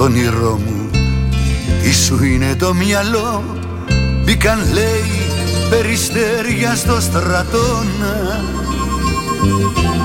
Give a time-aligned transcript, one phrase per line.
[0.00, 0.90] στο όνειρό μου.
[1.82, 3.44] Τι σου είναι το μυαλό
[4.24, 5.10] Μπήκαν λέει
[5.70, 8.44] περιστέρια στο στρατόνα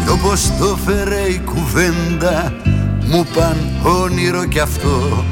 [0.03, 2.53] Κι όπως το φέρε η κουβέντα
[3.05, 5.25] Μου παν όνειρο κι αυτό.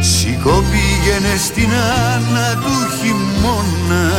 [0.00, 1.68] Σηκώ πήγαινε στην
[2.14, 4.12] άνα του χειμώνα.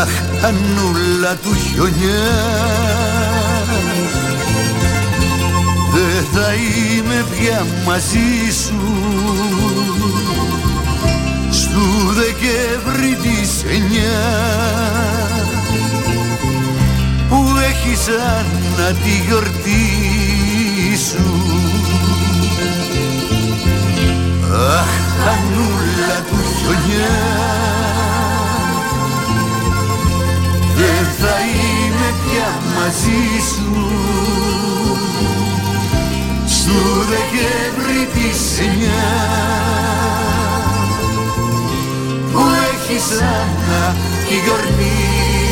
[0.00, 0.10] Αχ,
[0.44, 3.21] ανούλα του χιονιά
[6.02, 8.80] Δεν θα είμαι πια μαζί σου.
[11.50, 14.20] Στου Δεκέμβρη της εννιά
[17.28, 18.46] Που έχεις σαν
[18.78, 19.88] να τη γιορτή
[21.08, 21.30] σου.
[24.78, 24.90] Αχ,
[25.32, 27.16] ανούλα του χιονιά.
[30.76, 33.92] Δεν θα είμαι πια μαζί σου
[36.72, 39.10] Στου Δεκέμβρη της εννιά
[42.32, 42.40] Που
[42.72, 43.94] έχεις σαν να
[44.28, 45.51] τη γιορτή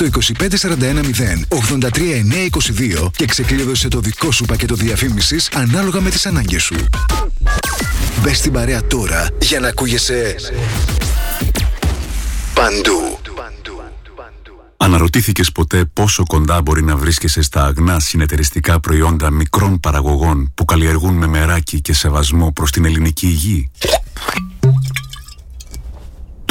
[0.00, 0.56] στο 25410
[3.04, 6.76] 83922 και ξεκλείδωσε το δικό σου πακέτο διαφήμισης ανάλογα με τις ανάγκες σου.
[8.22, 10.34] Μπες στην παρέα τώρα για να ακούγεσαι
[12.54, 13.18] παντού.
[14.76, 21.14] Αναρωτήθηκες ποτέ πόσο κοντά μπορεί να βρίσκεσαι στα αγνά συνεταιριστικά προϊόντα μικρών παραγωγών που καλλιεργούν
[21.14, 23.70] με μεράκι και σεβασμό προς την ελληνική υγεία;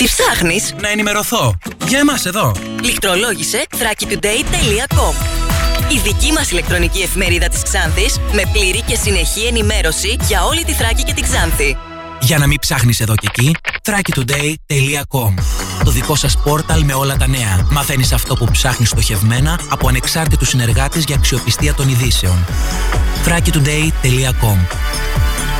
[0.00, 1.58] Τι ψάχνεις; Να ενημερωθώ.
[1.88, 2.52] Για εμάς εδώ.
[2.82, 5.14] Λιχτρολόγησε thrakitoday.com
[5.92, 10.72] Η δική μας ηλεκτρονική εφημερίδα της Ξάνθης με πλήρη και συνεχή ενημέρωση για όλη τη
[10.72, 11.76] Θράκη και την Ξάνθη.
[12.20, 15.34] Για να μην ψάχνεις εδώ και εκεί, thrakitoday.com
[15.84, 17.66] Το δικό σας πόρταλ με όλα τα νέα.
[17.70, 22.46] Μαθαίνεις αυτό που ψάχνεις στοχευμένα από ανεξάρτητους συνεργάτες για αξιοπιστία των ειδήσεων.
[23.24, 24.58] thrakitoday.com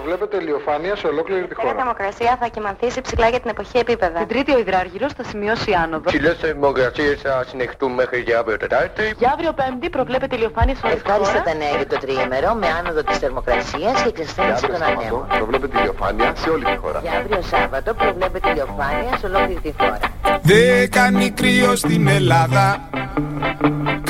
[0.00, 1.74] Προβλέπεται ηλιοφάνεια σε ολόκληρη τη Η χώρα.
[1.74, 4.18] θερμοκρασία θα κοιμανθήσει ψηλά για την εποχή επίπεδα.
[4.18, 6.04] Την Τρίτη ο υδράργυρος θα σημειώσει άνοδο.
[6.10, 9.02] Ψηλές θερμοκρασίες θα συνεχιστούν μέχρι και αύριο Τετάρτη.
[9.18, 11.44] Για αύριο Πέμπτη προβλέπεται ηλιοφάνεια σε όλη τη Ευχάριστα χώρα.
[11.48, 15.26] τα νέα για το τριήμερο με άνοδο της θερμοκρασίας και εξασθένηση των ανέμων.
[15.38, 16.98] προβλέπεται ηλιοφάνεια σε όλη τη χώρα.
[17.02, 19.98] Για αύριο Σάββατο προβλέπεται ηλιοφάνεια σε ολόκληρη τη χώρα.
[20.42, 22.64] Δεν κάνει κρύο στην Ελλάδα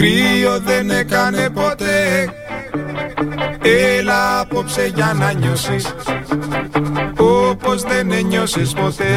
[0.01, 2.29] Κρύο δεν έκανε ποτέ.
[3.99, 5.95] Έλα απόψε για να νιώσεις
[7.19, 9.17] Όπως δεν ένιωσες ποτέ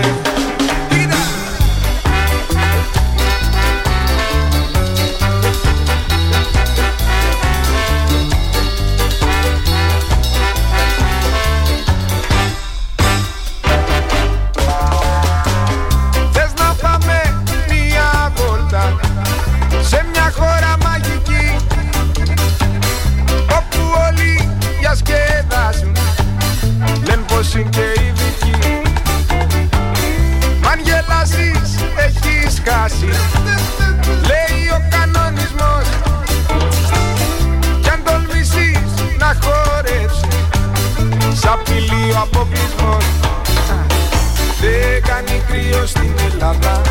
[46.43, 46.81] στην Ελλάδα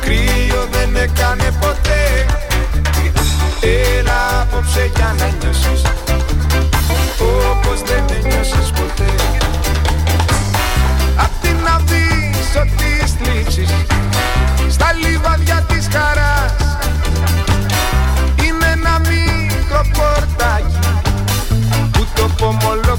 [0.00, 2.26] Κρύο δεν έκανε ποτέ.
[3.60, 5.82] Έλα απόψε για να νιώσεις.
[7.20, 9.10] Όπως δεν νιώσεις ποτέ.
[11.16, 13.70] Απ' την αβύσσο της θλίψης
[14.68, 16.54] Στα λιβαδιά της χαράς.
[18.44, 20.78] Είναι ένα μικρό πορτάκι
[21.92, 22.98] Που το πομολό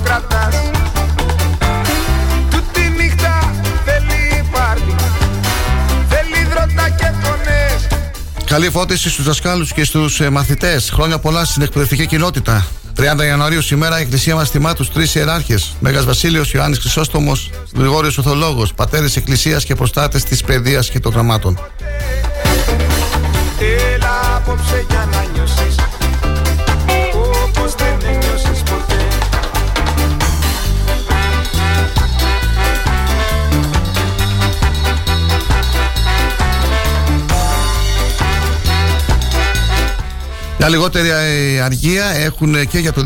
[8.50, 10.90] Καλή φώτιση στους δασκάλους και στους ε, μαθητές.
[10.90, 12.66] Χρόνια πολλά στην εκπαιδευτική κοινότητα.
[12.98, 15.76] 30 Ιανουαρίου σήμερα η Εκκλησία μας τιμά τους τρεις ιεράρχες.
[15.80, 21.60] Μέγας Βασίλειος Ιωάννης Χρυσόστομος, Γρηγόριος Οθολόγος, πατέρες Εκκλησίας και προστάτες της παιδείας και των γραμμάτων.
[23.94, 25.19] Έλα απόψε για να
[40.62, 43.04] Μια λιγότερη ε, αργία έχουν και για το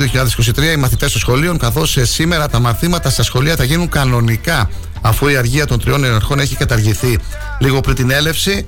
[0.55, 4.69] 2023 οι μαθητές των σχολείων, καθώς σήμερα τα μαθήματα στα σχολεία θα γίνουν κανονικά,
[5.01, 7.17] αφού η αργία των τριών ενεργών έχει καταργηθεί.
[7.59, 8.67] Λίγο πριν την έλευση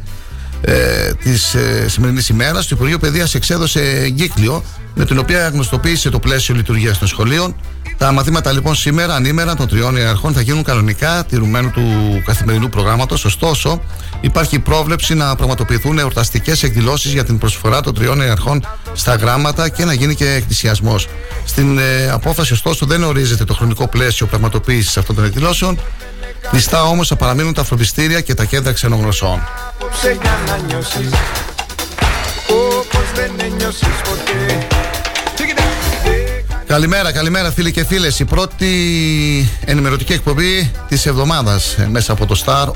[0.62, 4.64] ε, της ε, σημερινής ημέρας, το Υπουργείο Παιδείας εξέδωσε εγκύκλιο
[4.96, 7.56] με την οποία γνωστοποίησε το πλαίσιο λειτουργίας των σχολείων.
[7.98, 11.84] Τα μαθήματα λοιπόν σήμερα, ανήμερα των τριών ιεραρχών, θα γίνουν κανονικά τηρουμένου του
[12.26, 13.26] καθημερινού προγράμματος.
[13.26, 13.82] Ωστόσο,
[14.22, 19.86] υπάρχει πρόβλεψη να πραγματοποιηθούν εορταστικές εκδηλώσεις για την προσφορά των τριών ιεραρχών στα γράμματα και
[19.86, 21.08] να γίνει και εκκλησιασμός.
[21.46, 25.80] Στην ε, απόφαση, ωστόσο, δεν ορίζεται το χρονικό πλαίσιο πραγματοποίησης αυτών των εκδηλώσεων.
[26.50, 29.48] Κλειστά όμως θα παραμείνουν τα φροντιστήρια και τα κέντρα ξενογνωσών.
[29.70, 31.10] Απόψε για να νιώσεις
[32.50, 34.75] Όπως δεν νιώσεις ποτέ
[36.68, 38.20] Καλημέρα, καλημέρα φίλοι και φίλες.
[38.20, 38.68] Η πρώτη
[39.66, 42.74] ενημερωτική εκπομπή της εβδομάδας ε, μέσα από το Star 888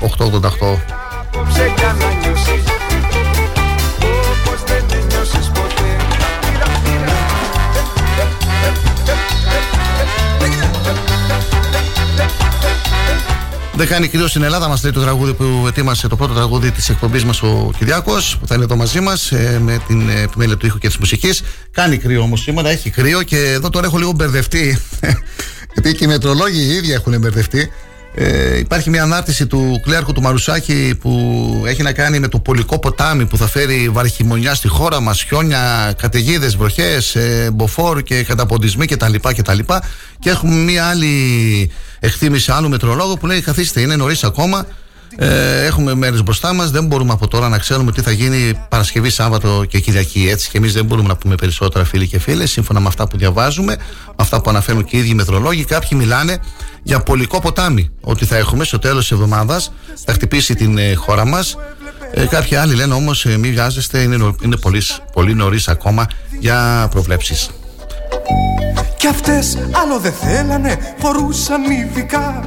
[13.80, 16.88] Δεν κάνει κρύο στην Ελλάδα, μας λέει το τραγούδι που ετοίμασε το πρώτο τραγούδι της
[16.88, 20.66] εκπομπής μας ο Κυριάκος, που θα είναι εδώ μαζί μας με την ε, επιμέλεια του
[20.66, 21.42] ήχου και της μουσικής.
[21.70, 24.78] Κάνει κρύο όμως σήμερα, έχει κρύο και εδώ τώρα έχω λίγο μπερδευτεί.
[25.72, 27.70] Γιατί και οι μετρολόγοι οι ίδιοι έχουν μπερδευτεί.
[28.14, 32.78] Ε, υπάρχει μια ανάρτηση του κλέαρχου του Μαρουσάκη που έχει να κάνει με το πολικό
[32.78, 38.86] ποτάμι που θα φέρει βαρχημονιά στη χώρα μας, χιόνια, καταιγίδες, βροχές, ε, μποφόρ και καταποντισμοί
[38.86, 39.14] κτλ.
[39.14, 39.42] Και,
[40.18, 44.66] και έχουμε μια άλλη εκτίμηση άλλου μετρολόγου που λέει: Καθίστε, είναι νωρίς ακόμα.
[45.16, 46.70] Ε, έχουμε μέρες μπροστά μας.
[46.70, 50.28] Δεν μπορούμε από τώρα να ξέρουμε τι θα γίνει Παρασκευή, Σάββατο και Κυριακή.
[50.30, 53.16] Έτσι και εμείς δεν μπορούμε να πούμε περισσότερα, φίλοι και φίλες, σύμφωνα με αυτά που
[53.16, 53.76] διαβάζουμε,
[54.06, 55.64] με αυτά που αναφέρουν και οι ίδιοι μετρολόγοι.
[55.64, 56.38] Κάποιοι μιλάνε
[56.82, 57.90] για πολικό ποτάμι.
[58.00, 59.72] Ότι θα έχουμε στο τέλος της εβδομάδας,
[60.04, 61.56] θα χτυπήσει την ε, χώρα μας.
[62.12, 66.06] Ε, κάποιοι άλλοι λένε όμως: ε, Μην βιάζεστε, είναι, νο- είναι πολύ, πολύ νωρίς ακόμα
[66.38, 67.50] για προβλέψεις.
[68.98, 72.42] Κι αυτές άλλο δεν θέλανε, φορούσαν ειδικά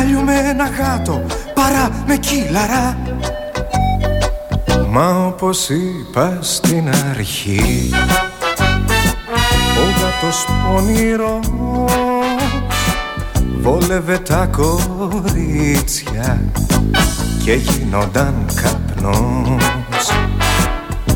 [0.00, 1.22] Κάλιο με ένα γάτο,
[1.54, 2.96] παρά με κύλαρα.
[4.90, 7.90] Μα όπως είπα στην αρχή
[9.76, 11.50] Ο γάτος πονηρός
[13.60, 16.42] Βόλευε τα κορίτσια
[17.44, 20.10] Και γίνονταν καπνός.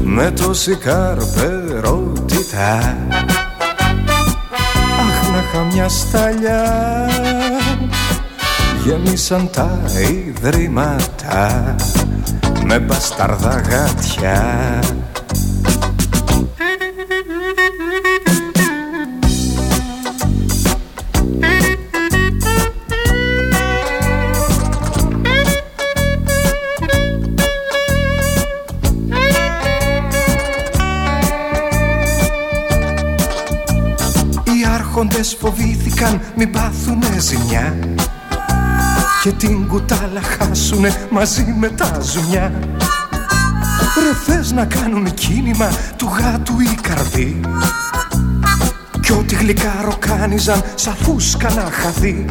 [0.03, 2.17] Με τόση καρπερότητα
[5.01, 6.63] Αχ να είχα μια σταλιά
[8.85, 9.81] Γέμισαν τα
[10.27, 11.75] ιδρύματα
[12.65, 14.81] Με μπασταρδά γάτια.
[34.45, 37.75] Οι άρχοντες φοβήθηκαν μην πάθουνε ζημιά
[39.25, 42.53] Και την κουτάλα χάσουνε μαζί με τα ζουμιά.
[44.03, 47.41] Ρε θες να κάνουν κίνημα του γάτου η καρδί;
[49.01, 52.25] Κι ό,τι γλυκά ροκάνιζαν σαν φούσκα να χαθεί.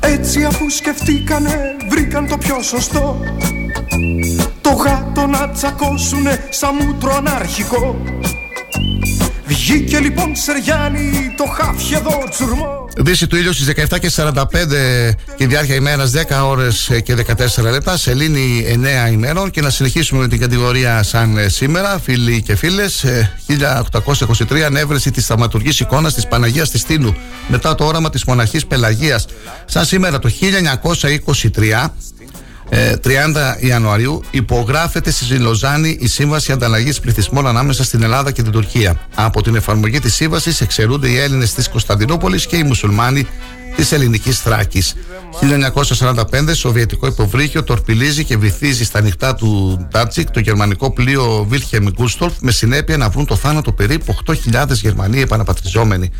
[0.00, 3.20] Έτσι αφού σκεφτήκανε βρήκαν το πιο σωστό.
[4.60, 7.96] Το γάτο να τσακώσουνε σαν μούτρο ανάρχικο.
[9.46, 14.34] Βγήκε λοιπόν Σεριάννη το χάφι εδώ τσουρμό Δύση του ήλιου στις 17 και 45
[15.36, 17.96] και διάρκεια ημέρας 10 ώρες και 14 λεπτά.
[17.96, 18.64] Σελήνη
[19.08, 21.98] 9 ημέρων και να συνεχίσουμε με την κατηγορία σαν σήμερα.
[21.98, 23.04] Φίλοι και φίλες
[23.46, 27.16] 1823 ανέβρεση της θαυματουργής εικόνας της Παναγίας της Τίνου
[27.48, 29.26] μετά το όραμα της μοναχής Πελαγίας.
[29.64, 31.94] Σαν σήμερα το 1923
[32.74, 38.52] 30 ε, Ιανουαρίου υπογράφεται στη Λωζάνη η Σύμβαση Ανταλλαγής Πληθυσμών ανάμεσα στην Ελλάδα και την
[38.52, 39.00] Τουρκία.
[39.14, 43.26] Από την εφαρμογή της σύμβασης εξαιρούνται οι Έλληνες της Κωνσταντινούπολης και οι Μουσουλμάνοι
[43.76, 44.94] της ελληνικής Θράκης.
[45.40, 52.32] 1945 Σοβιετικό υποβρύχιο τορπιλίζει και βυθίζει στα ανοιχτά του Ντάντσιχ το γερμανικό πλοίο Wilhelm Gustloff
[52.40, 54.14] με συνέπεια να βρουν το θάνατο περίπου
[54.52, 56.10] 8.000 Γερμανοί επαναπατριζόμενοι.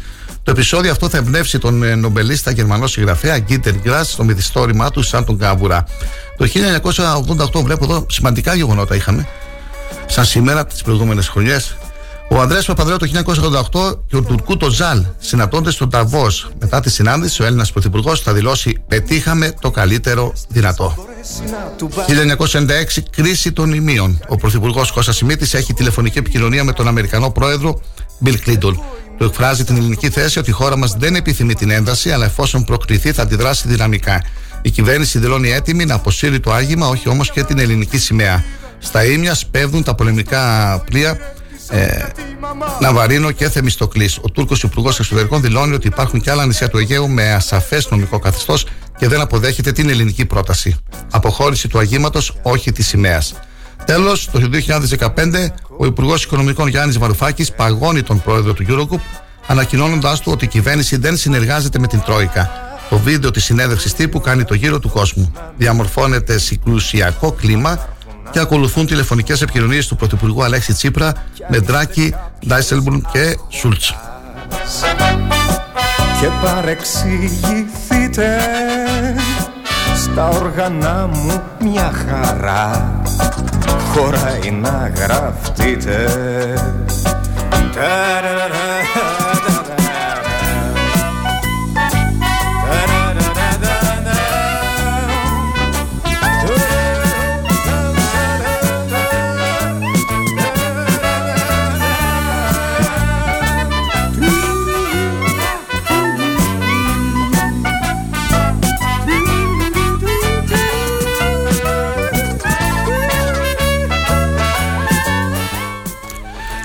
[0.45, 5.03] Το επεισόδιο αυτό θα εμπνεύσει τον ε, νομπελίστα γερμανό συγγραφέα Γκίτερ Γκρά στο μυθιστόρημά του
[5.03, 5.85] σαν τον Κάβουρα.
[6.37, 6.47] Το
[7.55, 9.29] 1988 βλέπω εδώ σημαντικά γεγονότα είχαμε.
[10.07, 11.77] Σαν σήμερα, τις προηγούμενες χρονιές.
[12.31, 16.51] Ο Ανδρέας Παπαδρέου το 1988 και ο Τουρκού το Ζαλ συναντώνται στον Ταβός.
[16.61, 21.07] Μετά τη συνάντηση, ο Έλληνας Πρωθυπουργός θα δηλώσει: Πετύχαμε το καλύτερο δυνατό.
[22.07, 24.21] 1996 Κρίση των ημείων.
[24.29, 27.81] Ο Πρωθυπουργός Κώστα Σιμίτης έχει τηλεφωνική επικοινωνία με τον Αμερικανό πρόεδρο
[28.25, 28.75] Bill Clinton.
[29.17, 32.65] Του εκφράζει την ελληνική θέση ότι η χώρα μας δεν επιθυμεί την ένταση, αλλά εφόσον
[32.65, 34.23] προκληθεί θα αντιδράσει δυναμικά.
[34.63, 38.45] Η κυβέρνηση δηλώνει έτοιμη να αποσύρει το άγημα, όχι όμως και την ελληνική σημαία.
[38.79, 41.19] Στα ίμια σπέβδουν τα πολεμικά πλοία
[41.71, 42.07] ε,
[42.81, 44.19] Ναβαρίνο και Θεμιστοκλής.
[44.23, 48.19] Ο Τούρκος Υπουργός Εξωτερικών δηλώνει ότι υπάρχουν και άλλα νησιά του Αιγαίου με ασαφές νομικό
[48.19, 48.67] καθεστώς
[48.99, 50.77] και δεν αποδέχεται την ελληνική πρόταση.
[51.11, 53.35] Αποχώρηση του αγήματος, όχι της σημαίας.
[53.85, 59.01] Τέλος, το 2015, ο Υπουργός Οικονομικών Γιάννης Βαρουφάκης παγώνει τον πρόεδρο του Eurogroup,
[59.47, 62.51] ανακοινώνοντάς του ότι η κυβέρνηση δεν συνεργάζεται με την Τρόικα.
[62.91, 65.33] Το βίντεο της συνέντευξη τύπου κάνει το γύρο του κόσμου.
[65.57, 67.89] Διαμορφώνεται συγκρουσιακό κλίμα
[68.31, 71.13] και ακολουθούν τηλεφωνικές επικοινωνίες του Πρωθυπουργού Αλέξη Τσίπρα
[71.49, 72.15] με Ντράκη,
[72.47, 73.95] Ντάισελμπουρν και Σούλτς.
[76.21, 78.39] Και παρεξηγηθείτε
[79.95, 83.01] στα όργανα μου μια χαρά.
[83.93, 86.07] Χωράει να γραφτείτε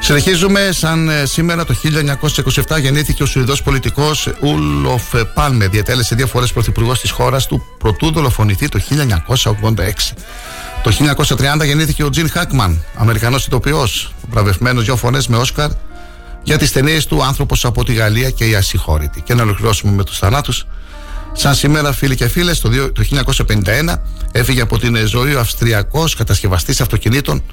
[0.09, 1.75] Συνεχίζουμε σαν ε, σήμερα το
[2.69, 5.67] 1927 γεννήθηκε ο Σουηδός πολιτικός Ούλοφ Πάλμε.
[5.67, 8.79] Διατέλεσε δύο φορές πρωθυπουργός της χώρας του προτού δολοφονηθεί το
[9.33, 10.13] 1986.
[10.83, 10.91] Το
[11.59, 15.69] 1930 γεννήθηκε ο Τζιν Χάκμαν, Αμερικανός ηθοποιός, βραβευμένος δυο φορές με Όσκαρ
[16.43, 19.21] για τις ταινίες του «Άνθρωπος από τη Γαλλία» και «Η Ασυγχώρητη».
[19.21, 20.65] Και να ολοκληρώσουμε με τους θανάτους.
[21.33, 24.01] Σαν σήμερα, φίλοι και φίλες, το 1951
[24.31, 27.43] έφυγε από την ζωή ο Αυστριακός κατασκευαστής αυτοκινήτων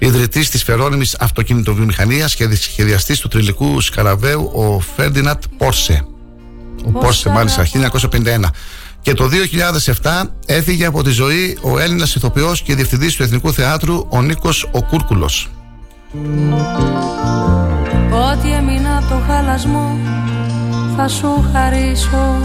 [0.00, 6.04] ιδρυτής της φερόνιμης αυτοκινητοβιομηχανίας και σχεδιαστής του τριλικού σκαραβαίου, ο Φέρντινατ Πόρσε.
[6.84, 8.50] Ο Πόρσε, μάλιστα, 1951.
[9.00, 14.06] Και το 2007 έφυγε από τη ζωή ο Έλληνας ηθοποιός και διευθυντής του Εθνικού Θεάτρου,
[14.08, 15.48] ο Νίκος ο Κούρκουλος.
[18.30, 19.98] Ό,τι έμεινα το χαλασμό
[20.96, 22.36] θα σου χαρίσω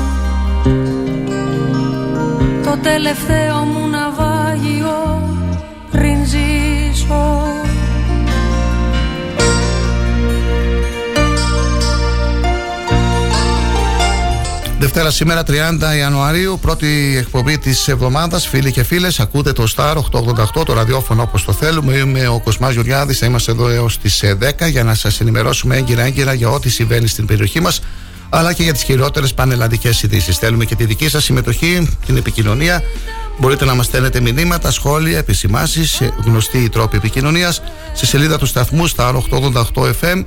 [2.64, 5.30] Το τελευταίο μου ναυάγιο
[5.92, 6.65] πριν ζήσω
[14.80, 18.48] Δευτέρα σήμερα 30 Ιανουαρίου, πρώτη εκπομπή της εβδομάδας.
[18.48, 21.94] Φίλοι και φίλες, ακούτε το Star 888, το ραδιόφωνο όπως το θέλουμε.
[21.94, 23.14] Είμαι ο Κοσμάς Γιουριάδη.
[23.14, 27.26] Θα είμαστε εδώ έως τις 10 για να σας ενημερώσουμε έγκυρα-έγκυρα για ό,τι συμβαίνει στην
[27.26, 27.82] περιοχή μας,
[28.30, 30.38] αλλά και για τις χειρότερες πανελλαδικές ειδήσεις.
[30.38, 32.84] Θέλουμε και τη δική σας συμμετοχή, την επικοινωνία.
[33.38, 37.62] Μπορείτε να μας στέλνετε μηνύματα, σχόλια, επισημάσεις, γνωστοί τρόποι επικοινωνίας
[37.94, 39.14] στη σελίδα του σταθμού Star
[39.74, 40.24] 888 FM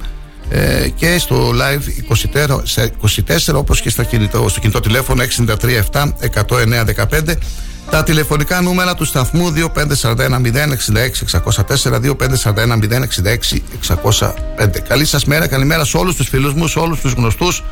[0.51, 2.47] ε, και στο live 24,
[3.49, 5.23] 24 όπως και στο κινητό, στο κινητό τηλέφωνο
[5.93, 6.13] 637
[6.49, 7.35] 10915
[7.91, 10.29] τα τηλεφωνικά νούμερα του σταθμού 2541 066
[11.65, 12.79] 604 2541
[13.25, 14.31] 066 605
[14.89, 17.63] Καλή σας μέρα, καλημέρα σε όλους τους φίλους μου, σε όλους τους γνωστούς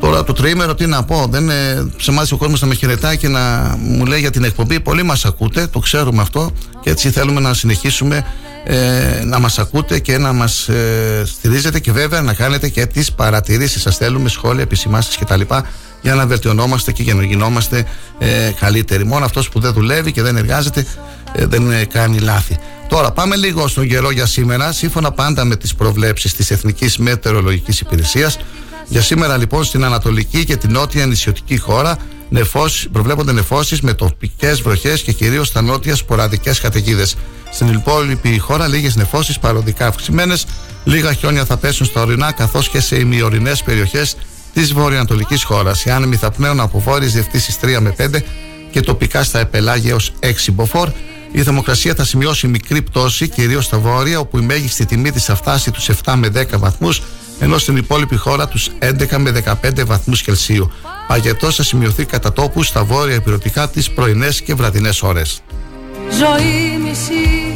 [0.00, 3.16] Τώρα το τριήμερο τι να πω, δεν ε, σε μάθει ο κόσμος να με χαιρετάει
[3.16, 4.80] και να μου λέει για την εκπομπή.
[4.80, 8.26] Πολλοί μας ακούτε, το ξέρουμε αυτό και έτσι θέλουμε να συνεχίσουμε
[8.64, 13.12] ε, να μας ακούτε και να μας ε, στηρίζετε και βέβαια να κάνετε και τις
[13.12, 15.40] παρατηρήσεις σας θέλουμε σχόλια, επισημάσεις κτλ
[16.02, 17.84] για να βελτιωνόμαστε και για να γινόμαστε
[18.18, 20.86] ε, καλύτεροι μόνο αυτός που δεν δουλεύει και δεν εργάζεται
[21.32, 22.58] ε, δεν κάνει λάθη
[22.88, 24.72] Τώρα πάμε λίγο στον καιρό για σήμερα.
[24.72, 28.38] Σύμφωνα πάντα με τις προβλέψεις της Εθνικής Μετεωρολογικής Υπηρεσίας,
[28.88, 31.96] για σήμερα λοιπόν στην Ανατολική και την Νότια νησιωτική χώρα
[32.28, 37.16] νεφώσεις, προβλέπονται νεφώσεις με τοπικές βροχές και κυρίως στα νότια σποραδικές καταιγίδες.
[37.50, 40.46] Στην υπόλοιπη χώρα λίγες νεφώσεις παροδικά αυξημένες,
[40.84, 44.16] λίγα χιόνια θα πέσουν στα ορεινά καθώς και σε ημιορεινές περιοχές
[44.52, 45.84] της βορειοανατολικής χώρας.
[45.84, 48.24] Οι άνεμοι θα πνέουν από βόρειες διευθύνσεις 3 με 5
[48.70, 50.88] και τοπικά στα επελάγια έως 6 μποφόρ.
[51.32, 55.34] Η θερμοκρασία θα σημειώσει μικρή πτώση, κυρίως στα βόρεια, όπου η μέγιστη τιμή της θα
[55.34, 57.02] φτάσει τους 7 με 10 βαθμούς,
[57.44, 60.70] ενώ στην υπόλοιπη χώρα τους 11 με 15 βαθμούς Κελσίου.
[61.06, 65.42] Παγετός θα σημειωθεί κατά τόπους στα βόρεια υπηρετικά τις πρωινές και βραδινές ώρες.
[66.10, 67.54] Ζωή μισή,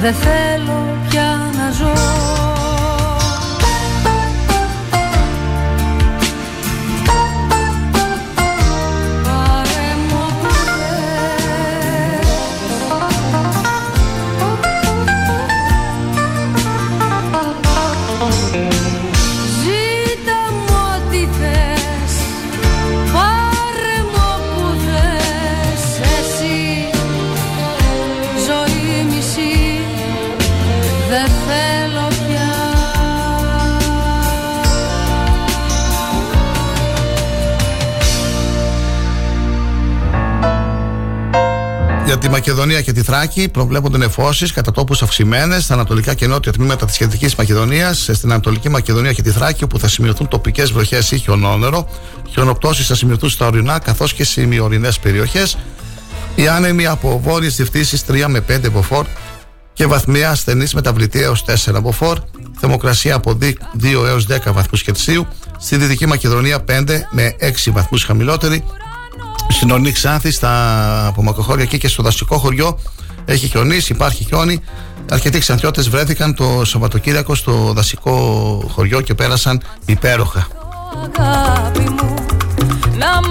[0.00, 2.37] δεν θέλω πια να ζω
[42.28, 46.86] τη Μακεδονία και τη Θράκη προβλέπονται νεφώσεις κατά τόπους αυξημένες στα ανατολικά και νότια τμήματα
[46.86, 51.18] της Κεντρικής Μακεδονίας, στην Ανατολική Μακεδονία και τη Θράκη, όπου θα σημειωθούν τοπικές βροχές ή
[51.18, 51.88] χιονόνερο.
[52.28, 55.58] Χιονοπτώσεις θα σημειωθούν στα ορεινά καθώς και σε ημιορεινέ περιοχές.
[56.34, 59.06] Οι άνεμοι από βόρειες διευθύνσεις 3 με 5 μποφόρ
[59.72, 62.18] και βαθμία ασθενής μεταβλητή έως 4 μποφόρ.
[62.60, 63.38] Θερμοκρασία από
[63.80, 65.26] 2 έως 10 βαθμούς Κελσίου.
[65.58, 68.64] Στη Δυτική Μακεδονία 5 με 6 βαθμούς χαμηλότερη.
[69.48, 72.78] Στην Ορνή Ξάνθη, στα απομακροχώρια εκεί και στο δασικό χωριό
[73.24, 74.60] έχει χιονίσει, υπάρχει χιόνι.
[75.10, 78.14] Αρκετοί ξανθιώτες βρέθηκαν το Σαββατοκύριακο στο δασικό
[78.72, 80.46] χωριό και πέρασαν υπέροχα.
[82.98, 83.28] να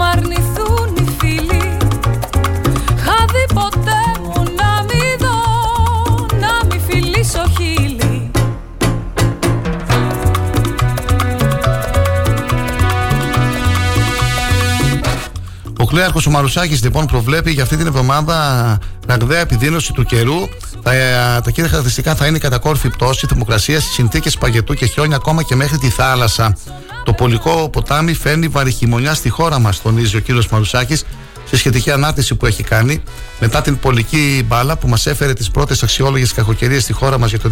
[15.87, 20.47] Κλέαρχο ο Μαρουσάκης λοιπόν προβλέπει για αυτή την εβδομάδα ραγδαία επιδείνωση του καιρού.
[20.83, 25.43] Τα, ε, τα κύρια χαρακτηριστικά θα είναι κατακόρφη πτώση θερμοκρασία, συνθήκες παγετού και χιόνια ακόμα
[25.43, 26.57] και μέχρι τη θάλασσα.
[27.03, 31.03] Το πολικό ποτάμι φέρνει βαριχημονιά στη χώρα μας, τονίζει ο κύριος Μαρουσάκης
[31.49, 33.03] σε σχετική ανάρτηση που έχει κάνει
[33.39, 37.39] μετά την πολική μπάλα που μας έφερε τις πρώτες αξιόλογες κακοκαιρίες στη χώρα μας για
[37.39, 37.49] το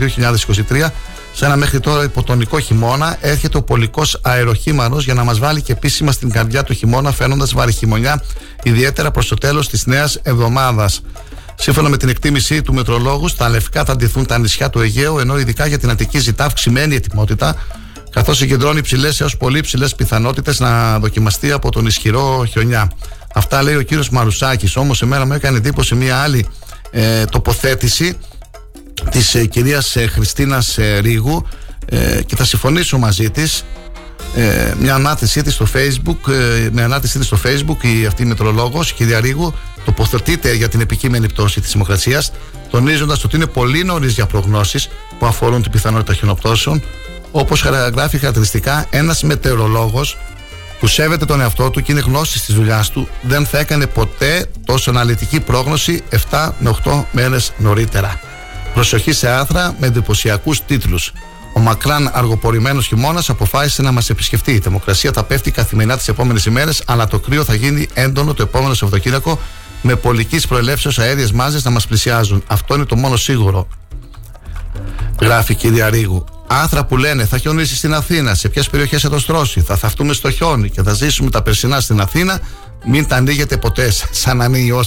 [0.69, 0.89] 2023
[1.33, 5.71] σε ένα μέχρι τώρα υποτονικό χειμώνα έρχεται ο πολικός αεροχήμαρος για να μας βάλει και
[5.71, 8.23] επίσημα στην καρδιά του χειμώνα, φαίνοντας βαρύ χειμωνιά,
[8.63, 11.01] ιδιαίτερα προς το τέλος της νέας εβδομάδας.
[11.55, 15.39] Σύμφωνα με την εκτίμησή του μετρολόγου, στα λευκά θα αντιθούν τα νησιά του Αιγαίου, ενώ
[15.39, 17.55] ειδικά για την Αττική ζητά αυξημένη ετοιμότητα,
[18.09, 22.91] καθώς συγκεντρώνει υψηλές έως πολύ υψηλές πιθανότητες να δοκιμαστεί από τον ισχυρό χιονιά.
[23.37, 24.75] Αυτά λέει ο κύριος Μαρουσάκης.
[24.75, 26.47] Όμως, εμένα μου έκανε εντύπωση μια άλλη
[26.91, 28.17] ε, τοποθέτηση
[29.11, 31.47] της ε, κυρίας ε, Χριστίνας ε, Ρίγου
[31.85, 33.65] ε, και θα συμφωνήσω μαζί της
[34.35, 38.25] ε, μια ανάρτησή της στο facebook ε, με ανάρτησή της στο facebook η αυτή η
[38.25, 39.53] μετρολόγος, η κυρία Ρίγου
[39.85, 42.31] τοποθετείται για την επικείμενη πτώση της δημοκρατίας
[42.69, 46.83] τονίζοντας ότι είναι πολύ νωρίς για προγνώσεις που αφορούν την πιθανότητα χιονοπτώσεων
[47.31, 50.17] όπως γράφει χαρακτηριστικά ένας μετεωρολόγος
[50.85, 54.45] που σέβεται τον εαυτό του και είναι γνώση της δουλειάς του, δεν θα έκανε ποτέ
[54.65, 58.19] τόσο αναλυτική πρόγνωση 7 με 8 μέρες νωρίτερα.
[58.73, 61.11] Προσοχή σε άθρα με εντυπωσιακούς τίτλους.
[61.53, 64.51] Ο μακράν αργοπορημένος χειμώνας αποφάσισε να μας επισκεφτεί.
[64.51, 68.43] Η θερμοκρασία θα πέφτει καθημερινά τις επόμενες ημέρες, αλλά το κρύο θα γίνει έντονο το
[68.43, 69.39] επόμενο Σαββατοκύριακο
[69.81, 72.43] με πολικής προελεύσεως αέριες μάζες να μας πλησιάζουν.
[72.47, 73.67] Αυτό είναι το μόνο σίγουρο.
[75.19, 76.34] Γράφει η κυρία Ρίγου.
[76.47, 80.13] Άθρα που λένε θα χιονίσει στην Αθήνα, σε ποιες περιοχές θα το στρώσει, θα θαυτούμε
[80.13, 82.39] στο χιόνι και θα ζήσουμε τα περσινά στην Αθήνα,
[82.85, 84.83] μην τα ανοίγετε ποτέ, σαν ανίο.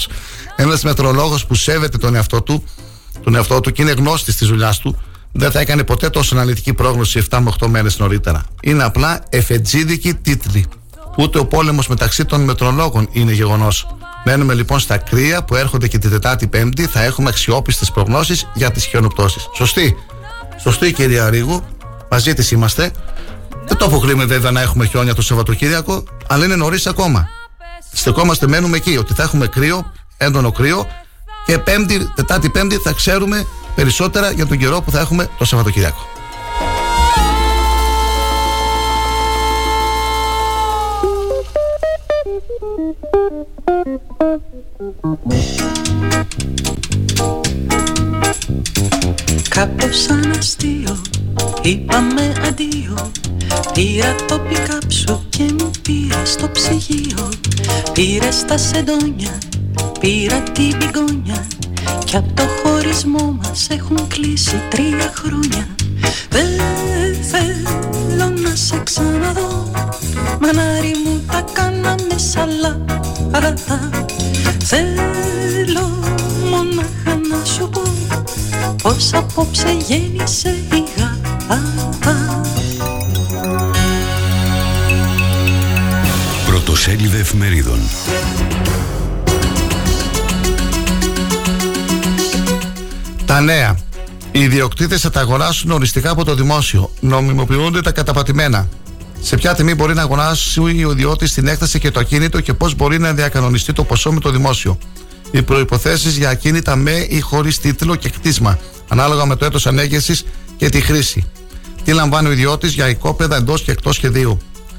[0.56, 2.64] Ένας μετρολόγος που σέβεται τον εαυτό του
[3.22, 4.98] τον εαυτό του και είναι γνώστης της δουλειάς του,
[5.32, 8.44] δεν θα έκανε ποτέ τόσο αναλυτική πρόγνωση 7 με 8 μέρες νωρίτερα.
[8.62, 10.66] Είναι απλά εφετζίδικη τίτλη.
[11.16, 13.96] Ούτε ο πόλεμος μεταξύ των μετρολόγων είναι γεγονός.
[14.24, 16.86] Μένουμε λοιπόν στα κρύα που έρχονται και την Τετάρτη Πέμπτη.
[16.86, 19.48] Θα έχουμε αξιόπιστες προγνώσεις για τις χιονοπτώσεις.
[19.54, 19.96] Σωστή.
[20.60, 21.62] Σωστή κυρία Ρίγου.
[22.10, 22.92] Μαζί της είμαστε.
[23.66, 27.28] Δεν το αποκλείουμε βέβαια να έχουμε χιόνια το Σαββατοκύριακο, αλλά είναι νωρίς ακόμα.
[27.92, 30.86] Στεκόμαστε, μένουμε εκεί, ότι θα έχουμε κρύο, έντονο κρύο
[31.46, 36.06] και πέμπτη, Τετάρτη Πέμπτη θα ξέρουμε περισσότερα για τον καιρό που θα έχουμε το Σαββατοκύριακο.
[49.48, 51.02] Κάπως σαν αστείο
[51.62, 53.10] είπαμε αντίο.
[53.72, 57.28] Πήρα το πικάπ και μου πήρα στο ψυγείο.
[57.92, 59.38] Πήρε τα σεντόνια,
[60.00, 61.46] πήρα την πηγόνια.
[62.04, 65.68] Κι από το χωρισμό μας έχουν κλείσει τρία χρόνια.
[66.28, 66.48] Δεν
[67.30, 69.70] θέλω να σε ξαναδώ.
[70.40, 73.90] Μανάρι μου τα κάναμε σαλάτα.
[74.64, 75.88] Θέλω
[76.50, 76.82] μόνο
[77.30, 77.82] να σου πω
[78.88, 81.62] πως απόψε γέννησε η γάτα
[86.46, 87.78] Πρωτοσέλιδε εφημερίδων
[93.26, 93.78] Τα νέα.
[94.32, 96.90] Οι ιδιοκτήτες θα τα αγοράσουν οριστικά από το δημόσιο.
[97.00, 98.68] Νομιμοποιούνται τα καταπατημένα.
[99.20, 102.74] Σε ποια τιμή μπορεί να αγοράσει ο ιδιώτης την έκταση και το ακίνητο και πώς
[102.74, 104.78] μπορεί να διακανονιστεί το ποσό με το δημόσιο;
[105.30, 110.24] Οι προποθέσει για ακίνητα με ή χωρίς τίτλο και κτίσμα, ανάλογα με το έτος ανέγερσης
[110.56, 111.30] και τη χρήση.
[111.84, 114.38] Τι λαμβάνει ο ιδιώτης για οικόπεδα εντός και εκτός σχεδίου.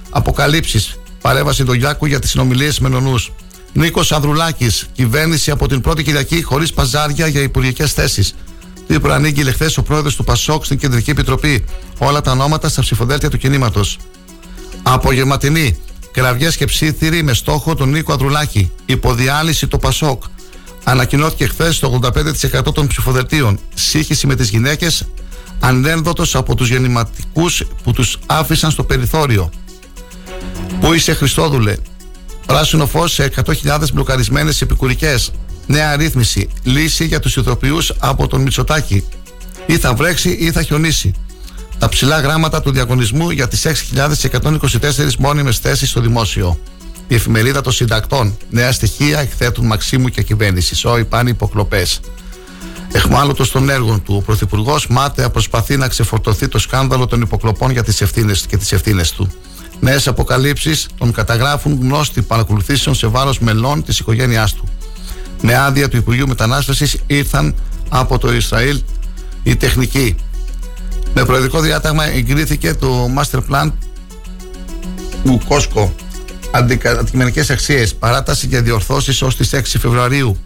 [0.09, 0.99] Αποκαλύψεις.
[1.21, 3.31] Παρέβαση του Γιάκου για τις συνομιλίες με νονούς.
[3.73, 4.85] Νίκος Ανδρουλάκης.
[4.93, 8.33] Κυβέρνηση από την πρώτη Κυριακή χωρίς παζάρια για υπουργικές θέσεις.
[8.87, 11.65] Τι προανήγγειλε χθες ο πρόεδρος του Πασόκ στην Κεντρική Επιτροπή.
[11.97, 13.97] Όλα τα ονόματα στα ψηφοδέλτια του κινήματος.
[14.83, 15.79] Απογευματινή.
[16.11, 18.71] Κραυγές και ψήθυροι με στόχο τον Νίκο Ανδρουλάκη.
[18.85, 20.23] Υποδιάλυση το Πασόκ.
[20.89, 23.59] Ανακοινώθηκε χθες το 85% των ψηφοδελτίων.
[23.73, 25.07] Σύγχυση με τις γυναίκες.
[25.59, 29.49] Ανένδοτος από τους γεννηματικούς που τους άφησαν στο περιθώριο.
[30.79, 31.75] Πού είσαι Χριστόδουλε;
[32.45, 35.31] Πράσινο φως σε 100.000 μπλοκαρισμένες επικουρικές.
[35.67, 36.49] Νέα αρρύθμιση.
[36.63, 39.03] Λύση για τους ηθοποιούς από τον Μητσοτάκη.
[39.65, 41.13] Ή θα βρέξει ή θα χιονίσει.
[41.77, 46.59] Τα ψηλά γράμματα του διαγωνισμού για τις 6.124 μόνιμες θέσεις στο δημόσιο.
[47.11, 48.37] Η εφημερίδα των συντακτών.
[48.49, 50.85] Νέα στοιχεία εκθέτουν Μαξίμου και κυβέρνησης.
[50.85, 51.99] Όι πάνε υποκλοπές.
[52.91, 57.83] Εχμάλωτο των έργων του, ο Πρωθυπουργός μάταια προσπαθεί να ξεφορτωθεί το σκάνδαλο των υποκλοπών για
[57.83, 59.31] τις ευθύνες και τις ευθύνες του.
[59.79, 64.69] Νέες αποκαλύψεις τον καταγράφουν γνώστη παρακολουθήσεων σε βάρος μελών της οικογένειάς του.
[65.41, 67.55] Με άδεια του Υπουργείου Μετανάστευσης ήρθαν
[67.89, 68.81] από το Ισραήλ
[69.43, 70.15] οι τεχνικοί.
[71.13, 73.71] Με προεδρικό διάταγμα εγκρίθηκε το Master Plan
[75.23, 75.93] του Κόσκο.
[76.51, 80.37] Αντικειμενικές αξίες, παράταση για διορθώσεις ως τις 6 Φεβρουαρίου.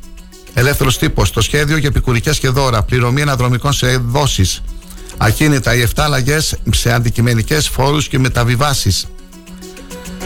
[0.53, 4.61] Ελεύθερος τύπος, το σχέδιο για επικουρικές και δώρα, πληρωμή αναδρομικών σε δόσεις.
[5.17, 9.05] Ακίνητα, οι 7 αλλαγές σε αντικειμενικές φόρους και μεταβιβάσεις.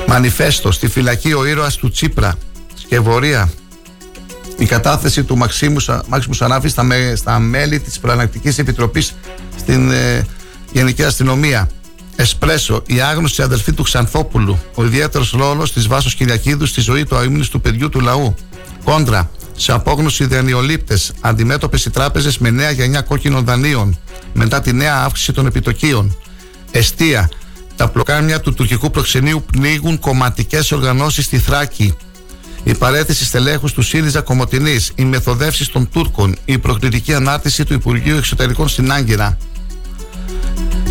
[0.08, 2.36] Μανιφέστο, στη φυλακή ο ήρωας του Τσίπρα.
[2.74, 3.50] Σκευωρία.
[4.58, 9.16] Η κατάθεση του Μαξίμου, Μάξιμου Σανάφη στα, με, στα μέλη της Προανακτικής Επιτροπής
[9.60, 10.26] στην ε,
[10.72, 11.70] Γενική Αστυνομία.
[12.20, 14.60] Εσπρέσο, η άγνωστη αδελφή του Ξανθόπουλου.
[14.76, 18.36] Ο ιδιαίτερος ρόλος της Βάσος Κυριακίδου στη ζωή του αίμνη του παιδιού του λαού.
[18.84, 23.98] Κόντρα, σε απόγνωση δανειολήπτε, αντιμέτωπες οι τράπεζες με νέα γενιά κόκκινων δανείων
[24.34, 26.18] μετά τη νέα αύξηση των επιτοκίων.
[26.72, 27.30] Εστία,
[27.76, 31.96] τα πλοκάμια του τουρκικού προξενείου πνίγουν κομματικές οργανώσεις στη Θράκη.
[32.64, 38.18] Η παρέθεση στελέχους του ΣΥΡΙΖΑ Κομωτινής, οι μεθοδεύσεις των Τούρκων, η προκλητική ανάρτηση του Υπουργείου
[38.18, 39.38] Εξωτερικών στην Άγκυρα.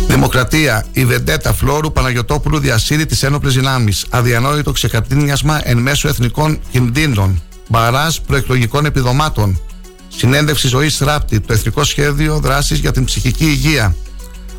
[0.07, 4.05] Δημοκρατία, η βεντέτα Φλόρου Παναγιοτόπουλου διασύρει τις ένοπλες δυνάμεις.
[4.09, 7.41] Αδιανόητο ξεκατίνιασμα εν μέσω εθνικών κινδύνων.
[7.67, 9.61] Μπαράζ προεκλογικών επιδομάτων.
[10.07, 13.95] Συνέντευξη ζωής Ράπτη, το Εθνικό Σχέδιο Δράσης για την Ψυχική Υγεία.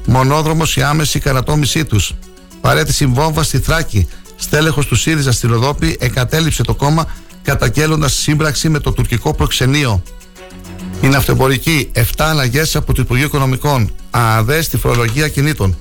[0.07, 2.15] Μονόδρομος η άμεση καρατόμησή τους.
[2.61, 4.09] Παρέτηση βόμβα στη Θράκη.
[4.37, 7.07] Στέλεχος του ΣΥΡΙΖΑ στη Ροδόπη εγκατέλειψε το κόμμα
[7.43, 10.03] καταγγέλλοντας σύμπραξη με το τουρκικό προξενείο.
[11.01, 13.91] Η ναυτεμπορική 7 αλλαγές από το Υπουργείο Οικονομικών.
[14.11, 15.77] ΑΑΔΕ στη φορολογία κινήτων.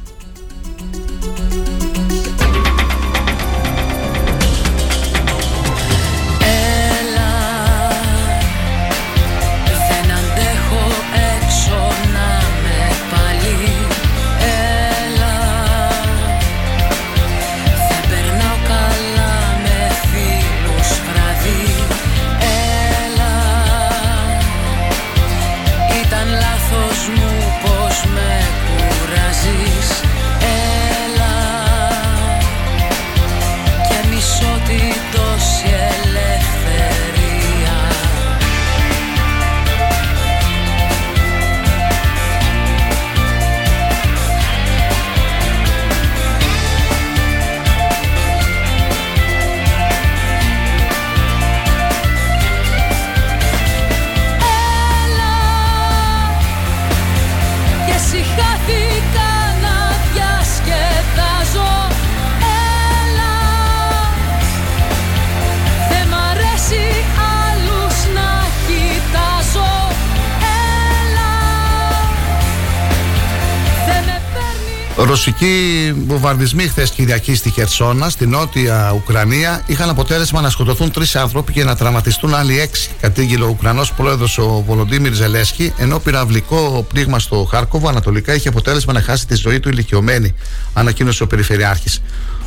[75.08, 81.54] Ρωσικοί βομβαρδισμοί χθες Κυριακή στη Χερσόνα, στη νότια Ουκρανία, είχαν αποτέλεσμα να σκοτωθούν τρεις άνθρωποι
[81.54, 82.90] και να τραυματιστούν άλλοι έξι.
[83.02, 88.94] Κατήγγειλε ο Ουκρανός πρόεδρος ο Βολοντίμιρ Ζελέσκι, ενώ πυραυλικό πνίγμα στο Χάρκοβο ανατολικά είχε αποτέλεσμα
[88.94, 90.34] να χάσει τη ζωή του ηλικιωμένη,
[90.74, 92.02] ανακοίνωσε ο Περιφερειάρχης.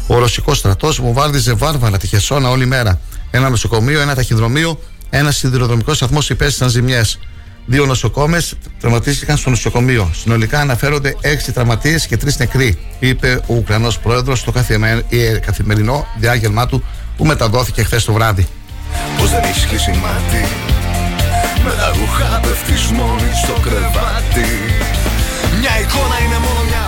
[0.07, 3.01] Ο Ρωσικός στρατός βομβάρδιζε βάρβαρα τη Χερσόνα όλη μέρα.
[3.31, 7.19] Ένα νοσοκομείο, ένα ταχυδρομείο, ένα σιδηροδρομικό σταθμό υπέστησαν ζημιές.
[7.67, 10.11] Δύο νοσοκόμες τραυματίστηκαν στο νοσοκομείο.
[10.15, 14.53] Συνολικά αναφέρονται έξι τραυματίες και τρεις νεκροί, είπε ο Ουκρανός πρόεδρος στο
[15.09, 16.85] ε, καθημερινό διάγγελμά του
[17.17, 18.47] που μεταδόθηκε χθες το βράδυ.
[19.19, 20.45] Πώς δεν έχεις κλείσει μάτι,
[21.65, 24.51] με τα ρούχα πέφτει μόνη στο κρεβάτι.
[25.61, 26.81] Μια εικόνα είναι μόνο μια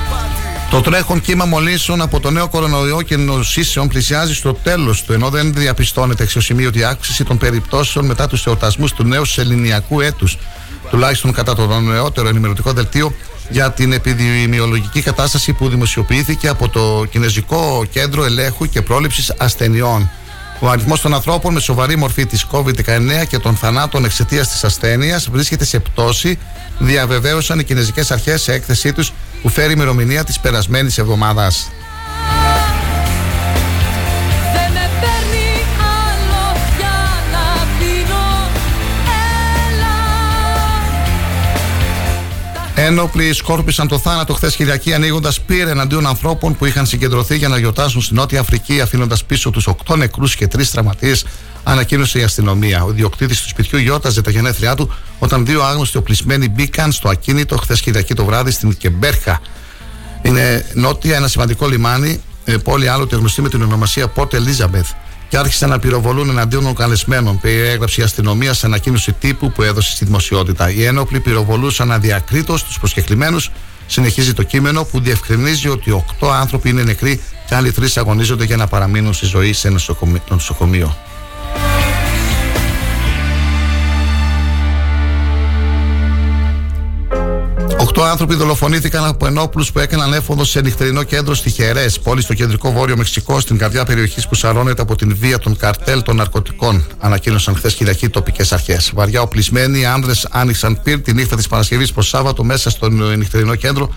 [0.73, 5.29] το τρέχον κύμα μολύσεων από το νέο κορονοϊό και νοσήσεων πλησιάζει στο τέλος του, ενώ
[5.29, 10.39] δεν διαπιστώνεται εξωσημείωτη αύξηση των περιπτώσεων μετά τους εορτασμούς του νέου σεληνιακού έτους
[10.91, 13.15] τουλάχιστον κατά το νεότερο ενημερωτικό δελτίο
[13.49, 20.11] για την επιδημιολογική κατάσταση που δημοσιοποιήθηκε από το Κινέζικο Κέντρο Ελέγχου και Πρόληψης Ασθενειών.
[20.61, 25.29] Ο αριθμός των ανθρώπων με σοβαρή μορφή της COVID-19 και των θανάτων εξαιτίας της ασθένειας
[25.31, 26.39] βρίσκεται σε πτώση,
[26.79, 31.71] διαβεβαίωσαν οι Κινέζικες Αρχές σε έκθεσή τους που φέρει ημερομηνία της περασμένης εβδομάδας.
[42.85, 47.59] Ένοπλοι σκόρπισαν το θάνατο χθες Κυριακή ανοίγοντας πύρ εναντίον ανθρώπων που είχαν συγκεντρωθεί για να
[47.59, 51.25] γιορτάσουν στη Νότια Αφρική, αφήνοντας πίσω τους 8 νεκρούς και 3 τραυματίες,
[51.63, 52.85] ανακοίνωσε η αστυνομία.
[52.85, 57.57] Ο ιδιοκτήτης του σπιτιού γιόρταζε τα γενέθλιά του όταν δύο άγνωστοι οπλισμένοι μπήκαν στο ακίνητο
[57.57, 59.41] χθες Κυριακή το βράδυ στην Κεμπέρχα.
[60.23, 64.95] Είναι νότια ένα σημαντικό λιμάνι, ε, πόλη άλλοτε γνωστή με την ονομασία Port Elizabeth
[65.33, 67.41] και άρχισαν να πυροβολούν εναντίον των καλεσμένων.
[67.41, 70.71] Περιέγραψε η αστυνομία σε ανακοίνωση τύπου που έδωσε στη δημοσιότητα.
[70.71, 73.51] Οι ένοπλοι πυροβολούσαν αδιακρίτως τους προσκεκλημένους.
[73.87, 78.57] Συνεχίζει το κείμενο που διευκρινίζει ότι οκτώ άνθρωποι είναι νεκροί και άλλοι τρεις αγωνίζονται για
[78.57, 79.73] να παραμείνουν στη ζωή σε
[80.29, 80.97] νοσοκομείο.
[88.03, 92.35] Οκτώ άνθρωποι δολοφονήθηκαν από ενόπλους που έκαναν έφοδο σε νυχτερινό κέντρο στη Χερές, πόλη στο
[92.35, 96.87] κεντρικό βόρειο Μεξικό, στην καρδιά περιοχής που σαρώνεται από την βία των καρτέλ των ναρκωτικών,
[96.99, 98.91] ανακοίνωσαν χθες Κυριακή τοπικές αρχές.
[98.95, 103.95] Βαριά οπλισμένοι άνδρες άνοιξαν πυρ τη νύχτα της Παρασκευής προς Σάββατο μέσα στο νυχτερινό κέντρο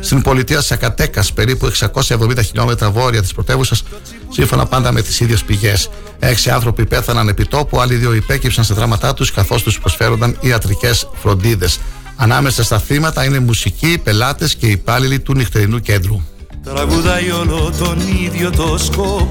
[0.00, 3.82] στην πολιτεία Σακατέκας, περίπου 670 χιλιόμετρα βόρεια της πρωτεύουσας,
[4.28, 5.90] σύμφωνα πάντα με τις ίδιες πηγές.
[6.18, 11.08] Έξι άνθρωποι πέθαναν επί τόπου, άλλοι δύο υπέκυψαν σε δράματά τους καθώς τους προσφέρονταν ιατρικές
[11.14, 11.78] φροντίδες.
[12.16, 16.20] Ανάμεσα στα θύματα είναι μουσικοί, πελάτες και υπάλληλοι του νυχτερινού κέντρου.
[16.64, 19.28] Τραγουδάει όλο τον ίδιο το σκοπό.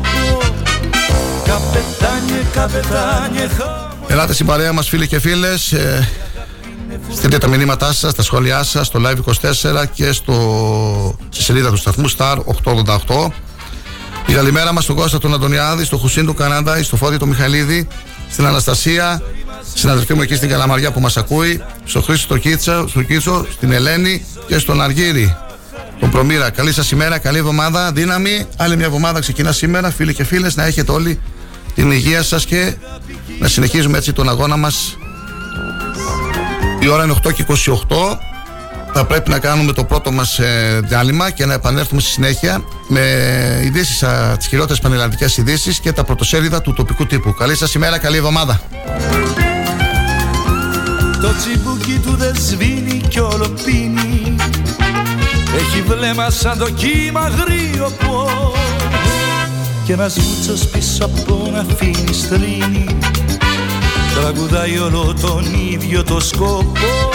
[1.46, 3.48] Καπετάνιε, καπετάνιε
[4.08, 6.10] Ελάτε στην παρέα μας φίλοι και φίλες ε,
[7.14, 12.10] Στείλτε τα μηνύματά σας, τα σχόλιά σας στο Live24 και στο, στη σελίδα του σταθμού
[12.18, 13.32] Star 888
[14.28, 17.88] η καλημέρα μας στον Κώστα τον Αντωνιάδη, στο Χουσίν του Κανάντα, στο Φώδη του Μιχαλίδη,
[18.30, 19.22] στην Αναστασία,
[19.76, 23.46] στην αδερφή μου εκεί στην Καλαμαριά που μας ακούει, στο Χρήστο το Κίτσα, στο Κίτσο,
[23.52, 25.38] στην Ελένη και στον Αργύρι.
[26.00, 26.50] Τον Προμήρα.
[26.50, 28.46] Καλή σας ημέρα, καλή εβδομάδα, δύναμη.
[28.58, 31.20] Άλλη μια εβδομάδα ξεκινά σήμερα, φίλοι και φίλες, να έχετε όλοι
[31.76, 32.76] την υγεία σας και
[33.40, 34.98] να συνεχίζουμε έτσι τον αγώνα μας.
[36.80, 38.18] Η ώρα είναι 8 και 28
[38.98, 43.02] θα πρέπει να κάνουμε το πρώτο μας ε, διάλειμμα και να επανέλθουμε στη συνέχεια με
[43.64, 44.04] ειδήσεις,
[44.38, 47.34] τις χειρότερες πανελλαδικές ειδήσεις και τα πρωτοσέλιδα του τοπικού τύπου.
[47.34, 48.62] Καλή σας ημέρα, καλή εβδομάδα.
[51.22, 54.36] Το τσιμπούκι του δεν σβήνει κι όλο πίνει
[55.58, 58.54] Έχει βλέμμα σαν το κύμα γρήγορο
[59.86, 62.86] Και ένας μούτσος πίσω από να αφήνει στρίνει
[64.16, 67.15] Τραγουδάει όλο τον ίδιο το σκοπό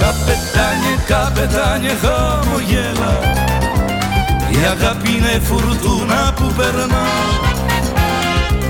[0.00, 3.14] Καπετάνιε, καπετάνιε χαμογέλα.
[4.50, 7.06] Η αγάπη είναι φουρτούνα που περνά.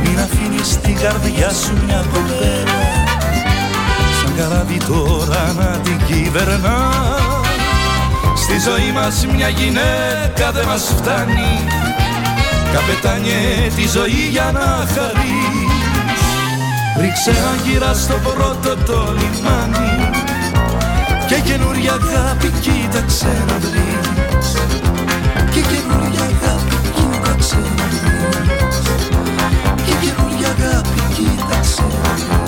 [0.03, 2.81] Μην αφήνεις την καρδιά σου μια κοπέλα.
[4.19, 6.79] Σαν καράβι τώρα να την κυβερνά.
[8.37, 11.53] Στη ζωή μας μια γυναίκα δεν μας φτάνει.
[12.73, 16.23] Καπετάνιε τη ζωή για να χαρείς.
[17.01, 17.33] Ρίξε
[17.65, 19.88] γύρα στο πρώτο το λιμάνι
[21.29, 24.53] και καινούρια αγάπη κοίταξε να βρεις.
[25.51, 28.79] Και καινούρια αγάπη κοίταξε να βρεις.
[29.87, 32.48] Και καινούρια αγάπη κοίταξε να βρεις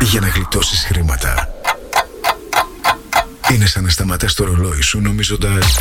[0.00, 1.48] για να γλιτώσεις χρήματα
[3.52, 5.78] είναι σαν να σταματάς το ρολόι σου νομίζοντας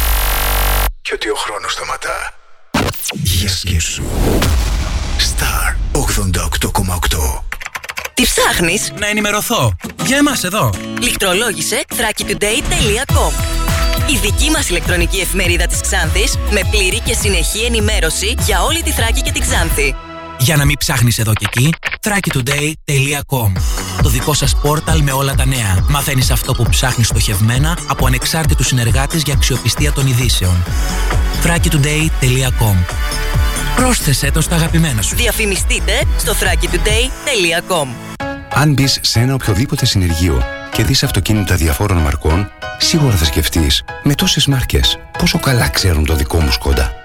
[1.02, 2.34] και ότι ο χρόνος σταματά.
[3.12, 4.04] Για σκέψου.
[5.18, 7.44] Star 88,8
[8.14, 9.76] Τι ψάχνεις; Να ενημερωθώ.
[10.06, 10.70] Για εμάς εδώ.
[11.02, 13.32] Λιχτρολόγησε thrakitoday.com
[14.10, 18.92] Η δική μας ηλεκτρονική εφημερίδα της Ξάνθης με πλήρη και συνεχή ενημέρωση για όλη τη
[18.92, 19.96] Θράκη και την Ξάνθη.
[20.40, 23.52] Για να μην ψάχνεις εδώ και εκεί, thrakitoday.com
[24.02, 25.86] Το δικό σας πόρταλ με όλα τα νέα.
[25.90, 30.64] Μαθαίνεις αυτό που ψάχνεις στοχευμένα από ανεξάρτητους συνεργάτες για αξιοπιστία των ειδήσεων.
[31.44, 32.76] thrakitoday.com
[33.76, 35.16] Πρόσθεσέ το στα αγαπημένα σου.
[35.16, 37.88] Διαφημιστείτε στο thrakitoday.com
[38.54, 44.16] Αν μπεις σε ένα οποιοδήποτε συνεργείο και δεις αυτοκίνητα διαφόρων μαρκών, σίγουρα θα σκεφτείς με
[44.16, 47.05] τόσες μάρκες πόσο καλά ξέρουν το δικό μου σκόντα.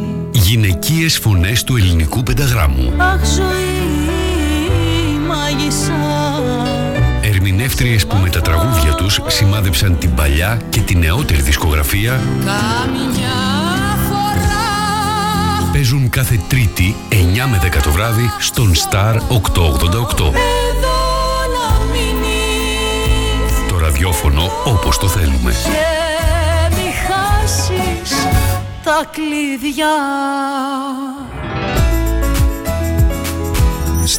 [0.51, 2.93] Γυναικείες φωνές του ελληνικού πενταγράμμου.
[2.97, 5.93] Αχ ζωή μάγισσα
[7.21, 13.37] Ερμηνεύτριες που με τα τραγούδια τους σημάδεψαν την παλιά και την νεότερη δισκογραφία Καμιά
[14.09, 17.15] φορά παίζουν κάθε Τρίτη 9
[17.49, 19.19] με 10 το βράδυ στον Star 888.
[20.19, 20.99] Εδώ
[21.55, 25.51] να μείνεις Το ραδιόφωνο όπως το θέλουμε.
[25.51, 28.15] Και μη χάσεις
[28.83, 29.95] τα κλειδιά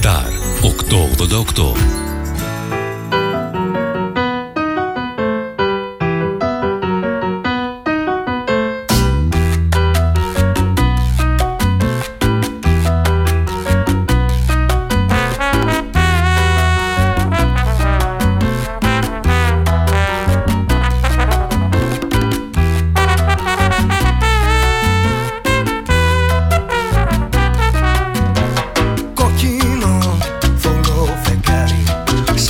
[0.01, 0.31] Star
[0.63, 2.12] 888.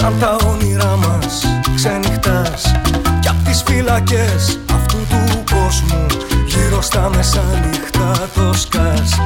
[0.03, 2.73] Σαν τα όνειρά μας ξενυχτάς
[3.21, 6.07] Κι απ' τις φύλακες αυτού του κόσμου
[6.47, 9.21] Γύρω στα μεσάνυχτα το σκάς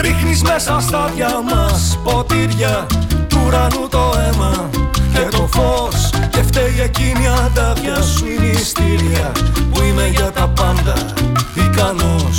[0.00, 2.86] Ρίχνεις μέσα στα δυο μας ποτήρια
[3.28, 4.68] Του ουρανού το αίμα
[5.12, 6.10] και το φως.
[6.30, 9.32] Και φταίει εκείνη αντάβια σου η μυστήρια
[9.72, 10.94] Που είμαι για τα πάντα
[11.54, 12.36] ικανός.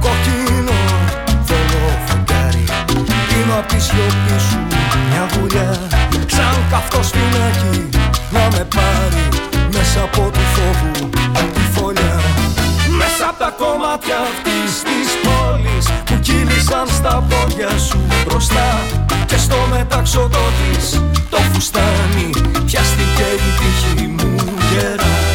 [0.00, 0.78] Κοκκίνο
[1.44, 2.64] θολό φεγγάρι
[3.28, 4.58] Πίνω απ' τη σιωπή σου
[5.10, 5.95] μια βουλιά
[6.36, 7.88] Σαν καυτό σπινάκι
[8.30, 9.28] να με πάρει
[9.72, 11.08] Μέσα από του φόβου
[11.54, 12.20] τη φωλιά
[12.98, 18.80] Μέσα απ' τα κομμάτια αυτής της πόλης Που κύλησαν στα πόδια σου μπροστά.
[19.26, 22.30] Και στο μεταξωτό της το φουστάνι
[22.66, 24.34] Πιάστηκε η τύχη μου
[24.72, 25.25] γερά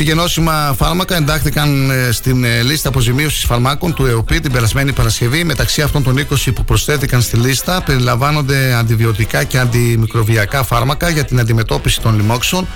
[0.00, 4.92] Ακόμα 20 γενώσιμα φάρμακα εντάχθηκαν ε, στην ε, λίστα αποζημίωσης φαρμάκων του ΕΟΠΗ την περασμένη
[4.92, 5.44] Παρασκευή.
[5.44, 11.40] Μεταξύ αυτών των 20 που προσθέθηκαν στη λίστα περιλαμβάνονται αντιβιωτικά και αντιμικροβιακά φάρμακα για την
[11.40, 12.66] αντιμετώπιση των λοιμόξεων.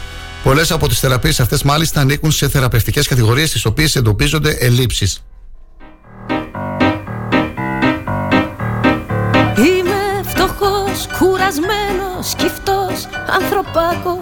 [0.43, 5.23] Πολλές από τις θεραπείες αυτές μάλιστα ανήκουν σε θεραπευτικές κατηγορίες στι οποίες εντοπίζονται ελλείψεις.
[9.57, 13.09] Είμαι φτωχός, κουρασμένος, σκυφτός,
[13.41, 14.22] ανθρωπάκος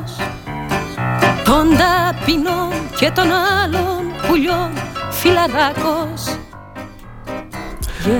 [3.01, 4.70] και των άλλων πουλιών
[5.11, 6.38] φιλαράκος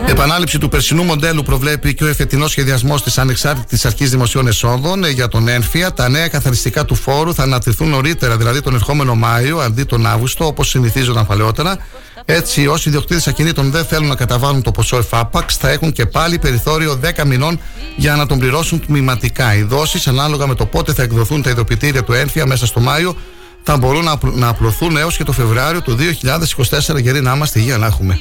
[0.07, 5.11] Επανάληψη του περσινού μοντέλου προβλέπει και ο εφετινός σχεδιασμός της Ανεξάρτητης Αρχής Δημοσίων Εσόδων ε,
[5.11, 5.93] για τον έμφυα.
[5.93, 10.47] Τα νέα καθαριστικά του φόρου θα ανατριθούν νωρίτερα, δηλαδή τον ερχόμενο Μάιο αντί τον Αύγουστο,
[10.47, 11.77] όπως συνηθίζονταν παλαιότερα.
[12.25, 16.39] Έτσι, όσοι ιδιοκτήτες ακινήτων δεν θέλουν να καταβάλουν το ποσό εφάπαξ, θα έχουν και πάλι
[16.39, 17.61] περιθώριο 10 μηνών
[17.97, 19.55] για να τον πληρώσουν τμηματικά.
[19.55, 23.17] Οι δόσεις, ανάλογα με το πότε θα εκδοθούν τα ειδοποιητήρια του έμφυα μέσα στο Μάιο,
[23.63, 27.59] θα μπορούν να, απλ- να απλωθούν έως και το Φεβράριο του 2024, γιατί να είμαστε
[27.59, 28.21] υγεία να έχουμε.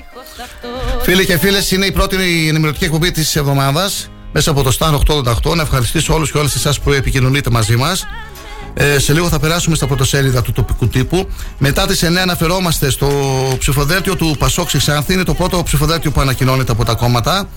[1.01, 2.15] Φίλοι και φίλες, είναι η πρώτη
[2.49, 5.55] ενημερωτική εκπομπή της εβδομάδας μέσα από το Star 888.
[5.55, 8.05] Να ευχαριστήσω όλους και όλες εσάς που επικοινωνείτε μαζί μας.
[8.73, 11.27] Ε, σε λίγο θα περάσουμε στα πρωτοσέλιδα του τοπικού τύπου.
[11.57, 13.09] Μετά τις 9 αναφερόμαστε στο
[13.59, 15.13] ψηφοδέλτιο του Πασόκ Ξάνθη.
[15.13, 17.49] Είναι το πρώτο ψηφοδέλτιο που ανακοινώνεται από τα κόμματα.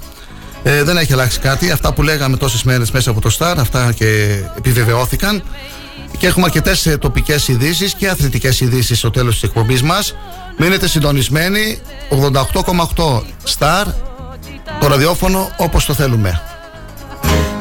[0.63, 1.71] Ε, δεν έχει αλλάξει κάτι.
[1.71, 5.43] Αυτά που λέγαμε τόσες μέρες μέσα από το Star, αυτά και επιβεβαιώθηκαν.
[6.23, 10.15] Και έχουμε αρκετές τοπικές ειδήσεις και αθλητικές ειδήσεις στο τέλος της εκπομπής μας.
[10.59, 11.81] Μείνετε συντονισμένοι.
[12.09, 13.23] 88,8
[13.59, 13.85] Star.
[14.81, 16.43] Το ραδιόφωνο όπως το θέλουμε.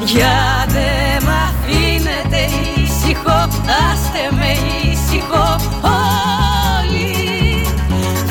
[0.04, 2.38] Για δε μ' αφήνετε
[2.74, 3.48] ήσυχο,
[3.90, 4.56] άστε με
[4.90, 7.66] ήσυχο όλοι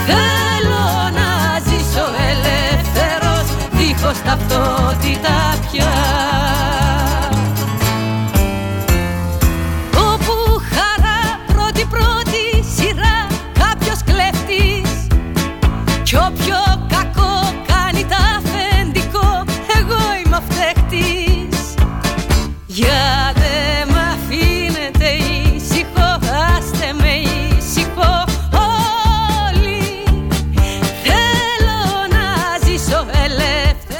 [0.05, 6.30] Θέλω να ζήσω ελεύθερος, δίχως ταυτότητα πια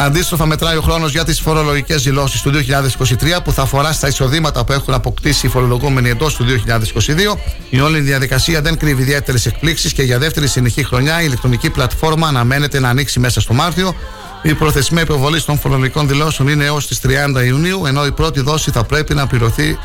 [0.03, 4.63] Αντίστροφα, μετράει ο χρόνος για τις φορολογικές δηλώσεις του 2023 που θα αφορά στα εισοδήματα
[4.63, 7.37] που έχουν αποκτήσει οι φορολογούμενοι εντός του 2022.
[7.69, 12.27] Η όλη διαδικασία δεν κρύβει ιδιαίτερες εκπλήξεις και για δεύτερη συνεχή χρονιά η ηλεκτρονική πλατφόρμα
[12.27, 13.95] αναμένεται να ανοίξει μέσα στο Μάρτιο.
[14.41, 18.71] Η προθεσμία υποβολής των φορολογικών δηλώσεων είναι έως τις 30 Ιουνίου, ενώ η πρώτη δόση
[18.71, 19.77] θα πρέπει να πληρωθεί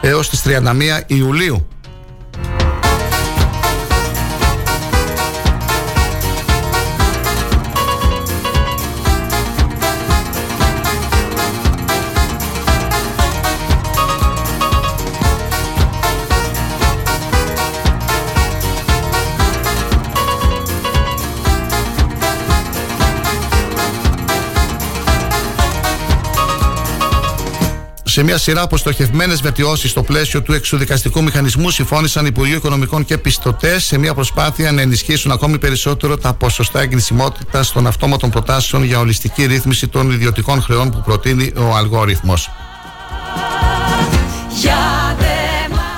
[0.00, 1.66] έως τις 31 Ιουλίου.
[28.14, 33.18] Σε μια σειρά από στοχευμένες βελτιώσεις στο πλαίσιο του εξουδικαστικού μηχανισμού, συμφώνησαν Υπουργείο Οικονομικών και
[33.18, 38.98] Πιστωτές σε μια προσπάθεια να ενισχύσουν ακόμη περισσότερο τα ποσοστά εγκρισιμότητας των αυτόματων προτάσεων για
[38.98, 42.50] ολιστική ρύθμιση των ιδιωτικών χρεών που προτείνει ο αλγόριθμος.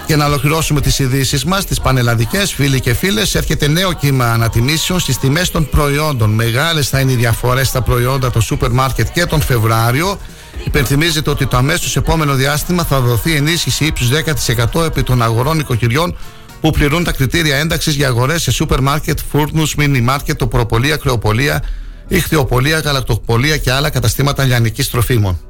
[0.07, 3.35] Και να ολοκληρώσουμε τις ειδήσεις μας, τις πανελλαδικές, φίλοι και φίλες.
[3.35, 6.31] Έρχεται νέο κύμα ανατιμήσεων στις τιμές των προϊόντων.
[6.31, 10.19] Μεγάλες θα είναι οι διαφορές στα προϊόντα των σούπερ μάρκετ και τον Φεβράριο.
[10.65, 14.09] Υπενθυμίζεται ότι το αμέσως επόμενο διάστημα θα δοθεί ενίσχυση ύψους
[14.75, 16.17] 10% επί των αγορών οικοκυριών
[16.61, 21.63] που πληρούν τα κριτήρια ένταξης για αγορές σε σούπερ μάρκετ, φούρνους, μίνι μάρκετ, οπροπολία, κρεοπολία,
[22.09, 25.41] ηχθειοπολία, γαλακτοπολία και άλλα καταστήματα λιανικής τροφίμων.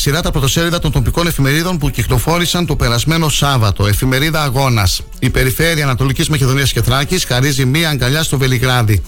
[0.00, 3.86] Σειρά τα πρωτοσέλιδα των τοπικών εφημερίδων που κυκλοφόρησαν το περασμένο Σάββατο.
[3.86, 5.00] Εφημερίδα Αγώνας.
[5.18, 9.02] Η Περιφέρεια Ανατολικής Μακεδονίας και Θράκης χαρίζει μία αγκαλιά στο Βελιγράδι.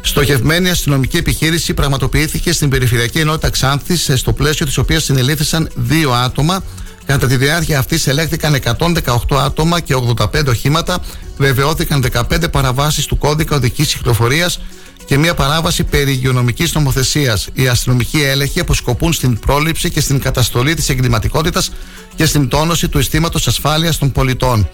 [0.00, 6.62] Στοχευμένη αστυνομική επιχείρηση πραγματοποιήθηκε στην Περιφερειακή Ενότητα Ξάνθης, στο πλαίσιο της οποίας συνελήφθησαν δύο άτομα.
[7.06, 10.98] Κατά τη διάρκεια αυτής ελέγχθηκαν 118 άτομα και 85 οχήματα.
[11.36, 14.60] Βεβαιώθηκαν 15 παραβάσεις του κώδικα οδικής κυκλοφορίας
[15.06, 17.48] και μια παράβαση περί υγειονομικής νομοθεσίας.
[17.52, 21.70] Οι αστυνομικοί έλεγχοι αποσκοπούν στην πρόληψη και στην καταστολή της εγκληματικότητας
[22.14, 24.68] και στην τόνωση του αισθήματος ασφάλειας των πολιτών.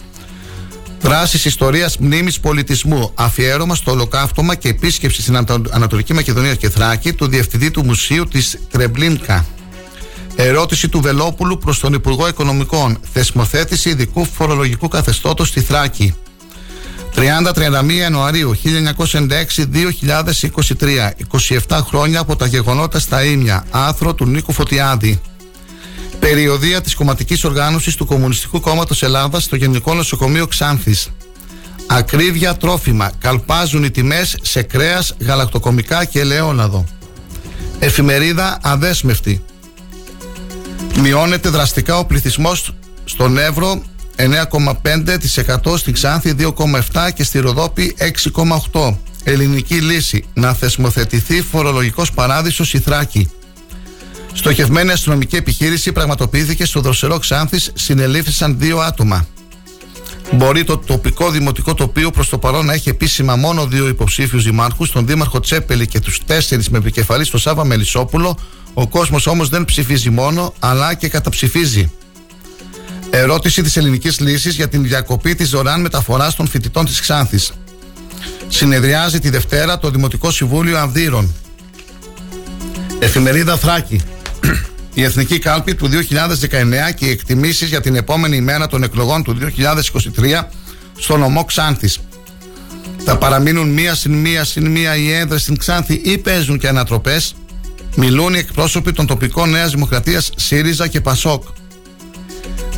[1.01, 3.11] Δράσεις ιστορίας μνήμης πολιτισμού.
[3.15, 8.25] Αφιέρωμα στο ολοκαύτωμα και επίσκεψη στην Ανατο- Ανατολική Μακεδονία και Θράκη του Διευθυντή του Μουσείου
[8.25, 9.47] της Τρεμπλίνκα.
[10.37, 12.99] Ερώτηση του Βελόπουλου προς τον Υπουργό Οικονομικών.
[13.13, 16.15] Θεσμοθέτηση ειδικού φορολογικού καθεστώτος στη Θράκη.
[17.23, 18.59] 30-31 Ιανουαρίου 1996-2023.
[21.69, 23.65] 27 χρόνια από τα γεγονότα στα Ήμια.
[23.71, 25.21] Άθρο του Νίκου Φωτιάδη.
[26.19, 31.09] Περιοδία της κομματικής οργάνωσης του Κομμουνιστικού Κόμματος Ελλάδας στο Γενικό Νοσοκομείο Ξάνθης.
[31.87, 33.11] Ακρίβεια τρόφιμα.
[33.19, 36.85] Καλπάζουν οι τιμές σε κρέας, γαλακτοκομικά και ελαιόλαδο.
[37.79, 39.45] Εφημερίδα Αδέσμευτη.
[41.01, 43.83] Μειώνεται δραστικά ο πληθυσμός στον Εύρο
[44.23, 47.97] 9,5% στην Ξάνθη 2,7% και στη Ροδόπη
[48.73, 48.97] 6,8%.
[49.25, 50.25] Ελληνική λύση.
[50.35, 53.31] Να θεσμοθετηθεί φορολογικός παράδεισος η Θράκη.
[54.33, 59.27] Στοχευμένη αστυνομική επιχείρηση πραγματοποιήθηκε στο δροσερό Ξάνθης, συνελήφθησαν δύο άτομα.
[60.33, 64.91] Μπορεί το τοπικό δημοτικό τοπίο προς το παρόν να έχει επίσημα μόνο δύο υποψήφιους δημάρχους,
[64.91, 68.39] τον Δήμαρχο Τσέπελη και τους τέσσερις με επικεφαλής στο Σάβα Μελισσόπουλο.
[68.75, 71.93] Ο κόσμος όμως δεν ψηφίζει μόνο, αλλά και καταψηφίζει.
[73.15, 77.53] Ερώτηση της ελληνικής λύσης για την διακοπή της δωρεάν μεταφοράς των φοιτητών της Ξάνθης.
[78.49, 81.35] Συνεδριάζει τη Δευτέρα το Δημοτικό Συμβούλιο Ανδύρων.
[82.99, 84.01] Εφημερίδα Θράκη.
[84.95, 89.37] Η Εθνική Κάλπη του 2019 και οι εκτιμήσεις για την επόμενη ημέρα των εκλογών του
[89.41, 90.49] 2023
[90.99, 91.99] στο νομό Ξάνθης.
[93.05, 97.35] Θα παραμείνουν μία συν μία συν μία οι έδρες στην Ξάνθη ή παίζουν και ανατροπές.
[97.97, 101.43] Μιλούν οι εκπρόσωποι των τοπικών Νέας Δημοκρατίας ΣΥΡΙΖΑ και ΠΑΣΟΚ.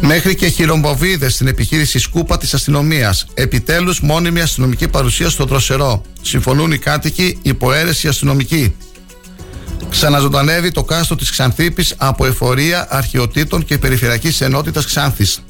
[0.01, 3.27] Μέχρι και χειρομποβίδε στην επιχείρηση Σκούπα της αστυνομίας.
[3.35, 6.03] Επιτέλους, μόνιμη αστυνομική παρουσία στο Δροσερό.
[6.23, 8.77] Συμφωνούν οι κάτοικοι, υποαίρεση αστυνομική.
[9.91, 15.41] Ξαναζωντανεύει το κάστρο της Ξανθήπη από εφορία αρχαιοτήτων και περιφερειακής ενότητας Ξάνθης.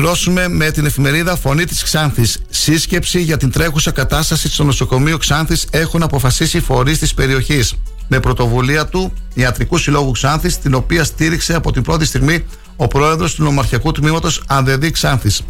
[0.00, 2.38] Ολοκληρώσουμε με την εφημερίδα Φωνή της Ξάνθης.
[2.50, 7.74] Σύσκεψη για την τρέχουσα κατάσταση στο νοσοκομείο Ξάνθης έχουν αποφασίσει οι φορείς της περιοχής.
[8.08, 12.44] Με πρωτοβουλία του Ιατρικού Συλλόγου Ξάνθης, την οποία στήριξε από την πρώτη στιγμή
[12.76, 15.42] ο πρόεδρος του Νομαρχιακού Τμήματος Ανδεδί Ξάνθης.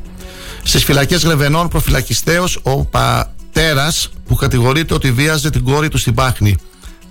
[0.62, 6.56] Στις φυλακές Γρεβενών προφυλακιστέο ο πατέρας που κατηγορείται ότι βίαζε την κόρη του στην Πάχνη.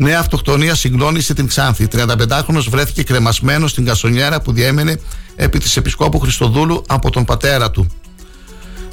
[0.01, 1.87] Νέα αυτοκτονία συγκλώνησε την Ξάνθη.
[1.91, 4.99] 35χρονο βρέθηκε κρεμασμένος στην κασονιέρα που διέμενε
[5.35, 7.87] επί της Επισκόπου Χριστοδούλου από τον πατέρα του.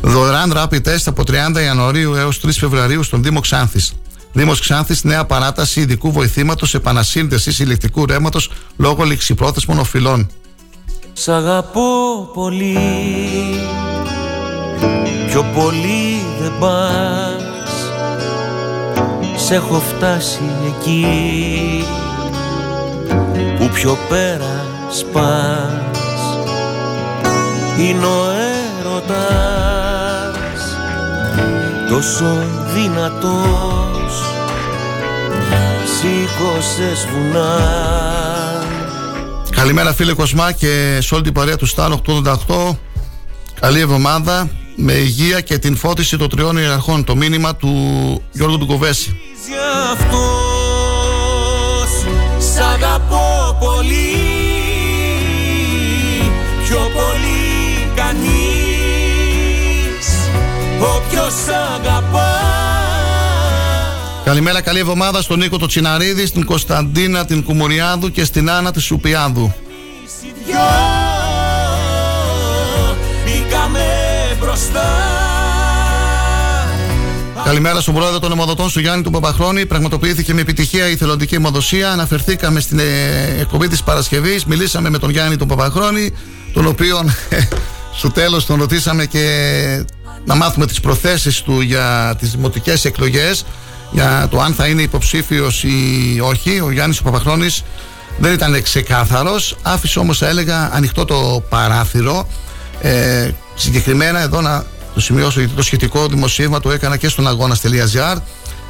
[0.00, 3.92] Δωρεάν rapid test από 30 Ιανουαρίου έως 3 Φεβρουαρίου στον Δήμο Ξάνθης.
[4.32, 10.30] Δήμος Ξάνθης, νέα παράταση ειδικού βοηθήματος επανασύνδεσης ηλεκτρικού ρεύματος λόγω ληξιπρόθεσμων οφειλών.
[11.12, 11.82] Σ' αγαπώ
[12.34, 12.78] πολύ
[15.26, 17.45] Πιο πολύ δεν πας
[19.47, 21.05] Σ' έχω φτάσει εκεί
[23.59, 26.38] Που πιο πέρα σπάς
[27.78, 28.24] Είναι ο
[28.80, 29.26] έρωτας
[31.88, 32.24] Τόσο
[32.74, 34.22] δυνατός
[35.84, 37.61] Σήκωσες βουνά
[39.51, 42.76] Καλημέρα φίλε Κοσμά και σε όλη την παρέα του Στάλ 888.
[43.61, 47.05] Καλή εβδομάδα με υγεία και την φώτιση των τριών ιεραρχών.
[47.05, 47.72] Το μήνυμα του
[48.32, 48.66] Γιώργου του
[49.47, 49.53] Κοβέση.
[49.53, 50.26] για αυτός
[52.53, 54.16] Σ' αγαπώ πολύ
[56.64, 58.26] Πιο πολύ κανείς
[60.80, 62.30] Όποιος σ' αγαπά
[64.24, 68.80] Καλημέρα, καλή εβδομάδα στον Νίκο το Τσιναρίδη, στην Κωνσταντίνα την Κουμουριάδου και στην Άννα τη
[68.80, 69.55] Σουπιάδου.
[70.44, 70.59] δυο
[73.24, 73.84] Μπήκαμε
[74.40, 75.26] μπροστά
[77.47, 79.66] Καλημέρα στον πρόεδρο των αιμοδοτών σου Γιάννη του Παπαχρόνη.
[79.66, 81.90] Πραγματοποιήθηκε με επιτυχία η θελοντική αιμοδοσία.
[81.90, 82.84] Αναφερθήκαμε στην ε,
[83.40, 84.44] εκπομπή της Παρασκευής.
[84.44, 86.14] Μιλήσαμε με τον Γιάννη του Παπαχρόνη,
[86.53, 87.14] τον οποίον
[87.99, 89.84] στο τέλος τον ρωτήσαμε και
[90.24, 93.44] να μάθουμε τις προθέσεις του για τις δημοτικές εκλογές.
[93.90, 96.61] Για το αν θα είναι υποψήφιος ή όχι.
[96.61, 97.62] Ο Γιάννης του Παπαχρόνης
[98.18, 99.57] δεν ήταν ξεκάθαρος.
[99.62, 102.28] Άφησε όμως, θα έλεγα, ανοιχτό το παράθυρο.
[102.80, 104.64] Ε, συγκεκριμένα εδώ να
[104.97, 108.16] το σημειώσω γιατί το σχετικό δημοσίευμα το έκανα και στον αγώνα.gr.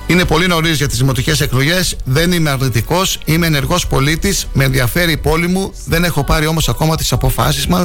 [0.07, 1.97] Είναι πολύ νωρίς για τις δημοτικές εκλογές.
[2.05, 3.19] Δεν είμαι αρνητικός.
[3.25, 4.47] Είμαι ενεργός πολίτης.
[4.53, 5.73] Με ενδιαφέρει η πόλη μου.
[5.85, 7.13] Δεν έχω πάρει όμως ακόμα τις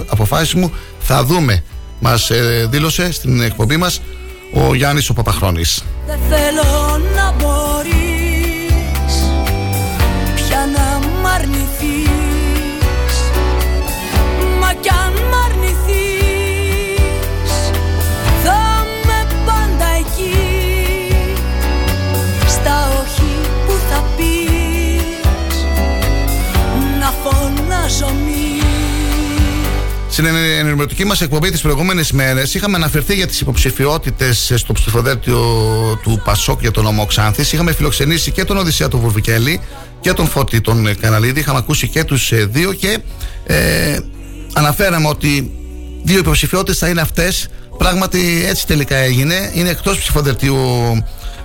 [0.07, 0.71] αποφάσεις μου.
[0.99, 1.63] Θα δούμε.
[1.99, 2.31] Μας
[2.69, 4.01] δήλωσε στην εκπομπή μας
[4.53, 5.83] ο Γιάννης ο Παπαχρόνης.
[6.07, 8.10] Δεν θέλω να μπορείς
[30.21, 35.39] Στην ενημερωτική μας εκπομπή τις προηγούμενες μέρες είχαμε αναφερθεί για τις υποψηφιότητες στο ψηφοδέλτιο
[36.03, 37.51] του Πασόκ για τον νόμο Ξάνθης.
[37.51, 39.61] Είχαμε φιλοξενήσει και τον Οδυσσέα του Βουρβικέλη
[40.01, 41.39] και τον Φώτη τον ε, Καναλίδη.
[41.39, 42.99] Είχαμε ακούσει και τους δύο και
[43.45, 43.99] ε,
[44.53, 45.51] αναφέραμε ότι
[46.03, 47.47] δύο υποψηφιότητες θα είναι αυτές.
[47.77, 49.51] Πράγματι έτσι τελικά έγινε.
[49.53, 50.57] Είναι εκτός ψηφοδελτίου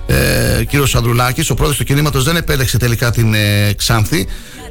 [0.07, 1.51] ε, κύριος Ανδρουλάκης.
[1.51, 4.27] Ο πρόεδρος του κινήματος δεν επέλεξε τελικά την ε, Ξάνθη,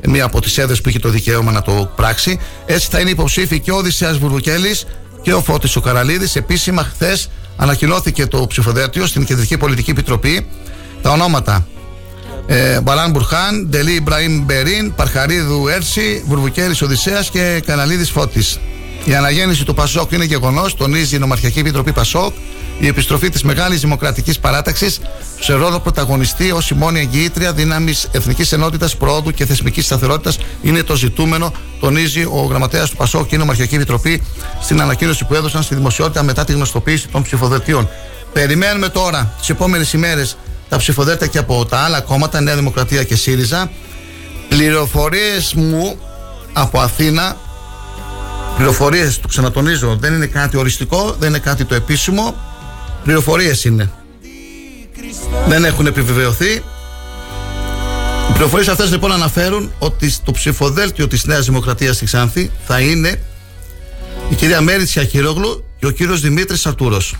[0.07, 2.39] μία από τις έδρες που είχε το δικαίωμα να το πράξει.
[2.65, 4.75] Έτσι θα είναι υποψήφοι και ο Οδυσσέας Βουρβουκέλη
[5.21, 6.35] και ο Φώτης ο Καραλίδης.
[6.35, 10.47] Επίσημα, χθες ανακοινώθηκε το ψηφοδέλτιο στην Κεντρική Πολιτική Επιτροπή.
[11.01, 11.67] Τα ονόματα
[12.47, 18.59] ε, Μπαλάν Μπουρχάν, Ντελή Ιμπραήμ Μπερίν, Παρχαρίδου Έρση, Βουρβουκέλης Οδυσσέας και Καναλίδη Φώτης.
[19.05, 22.33] Η αναγέννηση του Πασόκ είναι γεγονός, τονίζει η Νομαρχιακή Επιτροπή Πασόκ.
[22.79, 24.99] Η επιστροφή της μεγάλης δημοκρατικής παράταξης
[25.39, 30.83] σε ρόλο πρωταγωνιστή ως η μόνη εγγυήτρια δύναμης εθνικής ενότητας, πρόοδου και θεσμικής σταθερότητας είναι
[30.83, 34.21] το ζητούμενο, τονίζει ο γραμματέας του Πασόκ και η Νομαρχιακή Επιτροπή
[34.61, 37.89] στην ανακοίνωση που έδωσαν στη δημοσιότητα μετά τη γνωστοποίηση των ψηφοδελτίων.
[38.33, 40.37] Περιμένουμε τώρα τις επόμενες ημέρες
[40.69, 43.71] τα ψηφοδέλτια και από τα άλλα κόμματα, Νέα Δημοκρατία και ΣΥΡΙΖΑ.
[44.49, 45.99] Πληροφορίες μου
[46.53, 47.37] από Αθήνα
[48.55, 52.35] Πληροφορίες, το ξανατονίζω, δεν είναι κάτι οριστικό, δεν είναι κάτι το επίσημο.
[53.03, 53.91] Πληροφορίες είναι.
[55.47, 56.51] Δεν έχουν επιβεβαιωθεί.
[58.29, 63.21] Οι πληροφορίες αυτές λοιπόν αναφέρουν ότι στο ψηφοδέλτιο της Νέας Δημοκρατίας στη Ξάνθη θα είναι
[64.29, 67.15] η κυρία Μέρη Τσιαχυρόγλου και ο κύριος Δημήτρης Αρτούρος.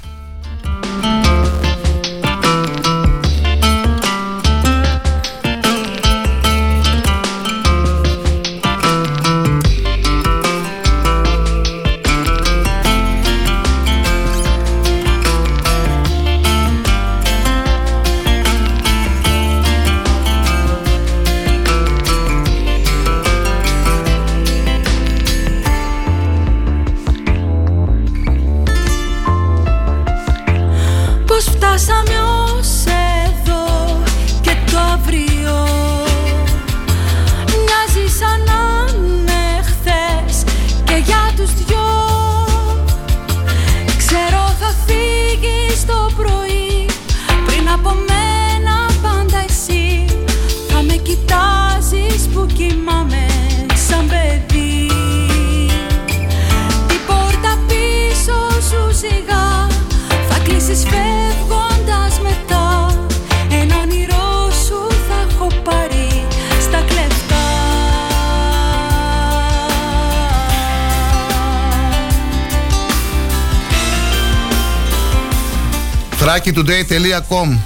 [76.36, 77.58] thrakitoday.com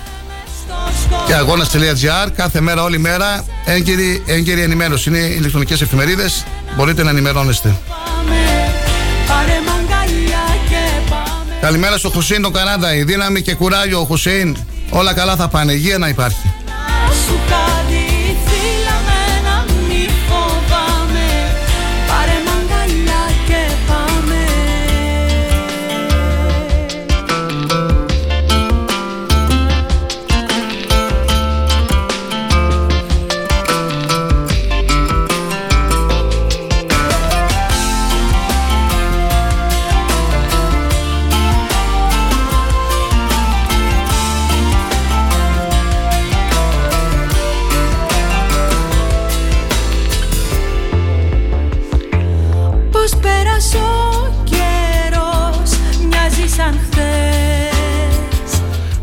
[1.27, 5.09] και αγώνα.gr κάθε μέρα, όλη μέρα έγκυρη, έγκυρη ενημέρωση.
[5.09, 6.45] Είναι ηλεκτρονικές εφημερίδες,
[6.75, 7.75] μπορείτε να ενημερώνεστε.
[9.27, 12.95] Πάρε μ' αγκαλιά και πάμε Καλημέρα στο Χουσίν τον Κανάντα.
[12.95, 14.57] Η δύναμη και κουράγιο ο Χουσίν.
[14.89, 15.71] Όλα καλά θα πάνε.
[15.71, 16.53] Υγεία να υπάρχει.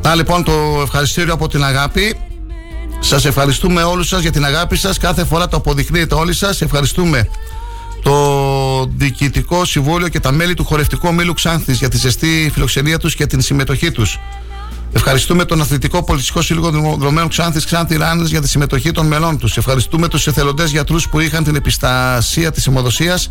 [0.07, 2.17] Χθες Να λοιπόν το ευχαριστήριο από την αγάπη.
[3.01, 4.99] Σας ευχαριστούμε όλους σας για την αγάπη σας.
[4.99, 6.61] Κάθε φορά το αποδεικνύετε όλοι σας.
[6.61, 7.29] Ευχαριστούμε
[8.03, 8.15] το
[8.97, 13.27] Διοικητικό Συμβούλιο και τα μέλη του Χορευτικού Ομίλου Ξάνθης για τη ζεστή φιλοξενία τους και
[13.27, 14.19] την συμμετοχή τους.
[14.93, 19.57] Ευχαριστούμε τον Αθλητικό Πολιτιστικό Σύλλογο Δρομένων Ξάνθης Ξάνθη Ράνες για τη συμμετοχή των μελών τους.
[19.57, 23.31] Ευχαριστούμε τους εθελοντές γιατρούς που είχαν την επιστασία της αιμοδοσίας,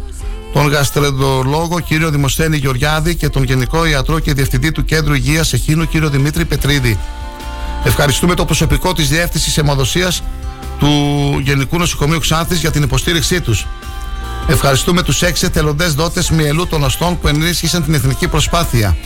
[0.56, 5.88] τον γαστρεντολόγο κύριο Δημοσθένη Γεωργιάδη και τον Γενικό Ιατρό και Διευθυντή του Κέντρου Υγείας Εχίνου
[5.88, 7.00] κύριο Δημήτρη Πετρίδη.
[7.84, 10.24] Ευχαριστούμε το προσωπικό της Διεύθυνσης Αιμοδοσίας
[10.80, 10.90] του
[11.44, 13.68] Γενικού Νοσοκομείου Ξάνθης για την υποστήριξή τους.
[14.48, 18.98] Ευχαριστούμε τους έξι εθελοντές δότες μυελού των οστών που ενίσχυσαν την εθνική προσπάθεια.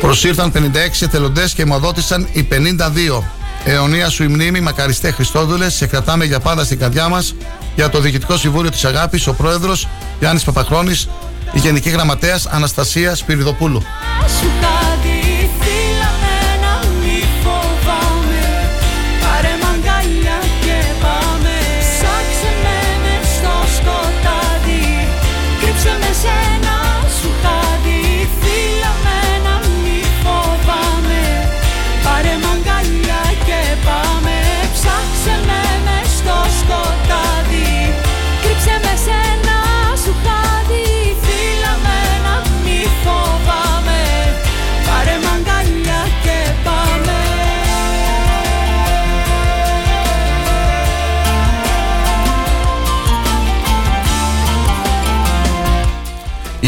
[0.00, 3.22] Προσήρθαν 56 εθελοντές και αιμοδότησαν οι 52.
[3.64, 7.34] Αιωνία σου η μνήμη, μακαριστέ Χριστόδουλες, σε κρατάμε για πάντα στην καρδιά μας.
[7.74, 11.08] Για το Διοικητικό Συμβούλιο της Αγάπης, ο πρόεδρος Γιάννης Παπαχρόνης,
[11.52, 13.82] η Γενική Γραμματέας Αναστασίας Σπυριδοπούλου.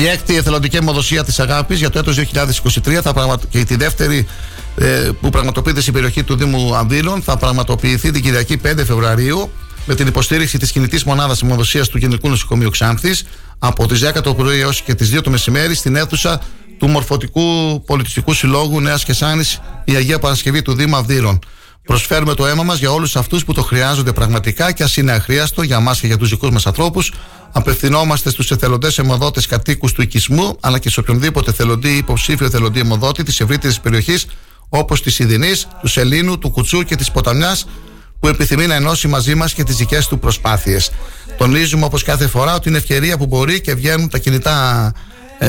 [0.05, 4.27] Η έκτη εθελοντική αιμοδοσία της Αγάπης για το έτος 2023 θα πραγμα- και τη δεύτερη
[4.77, 4.87] ε,
[5.21, 9.51] που πραγματοποιείται στην περιοχή του Δήμου Ανδύλων θα πραγματοποιηθεί την Κυριακή 5 Φεβρουαρίου
[9.87, 13.25] με την υποστήριξη της κινητής μονάδας αιμοδοσίας του Γενικού Νοσοκομείου Ξάνθης
[13.59, 16.41] από τις 10 το πρωί έως και τις 2 το μεσημέρι στην αίθουσα
[16.79, 21.39] του Μορφωτικού Πολιτιστικού Συλλόγου Νέας Κεσάνης η Αγία Παρασκευή του Δήμου Αυδείρων.
[21.85, 25.63] Προσφέρουμε το αίμα μας για όλους αυτούς που το χρειάζονται πραγματικά και α είναι αχρίαστο
[25.63, 27.13] για εμά και για τους δικούς μας ανθρώπους.
[27.57, 32.79] Απευθυνόμαστε στους εθελοντές αιμοδότες κατοίκους του οικισμού, αλλά και σε οποιονδήποτε θελοντή ή υποψήφιο θελοντή
[32.81, 34.27] αιμοδότη της ευρύτερης περιοχής,
[34.69, 37.67] όπως της Ιδινής, του Σελήνου, του Κουτσού και της Ποταμιάς,
[38.21, 40.91] που επιθυμεί να ενώσει μαζί μας και τις δικές του προσπάθειες.
[41.39, 44.99] Τονίζουμε όπως κάθε φορά ότι είναι ευκαιρία που μπορεί και βγαίνουν τα κινητά ε,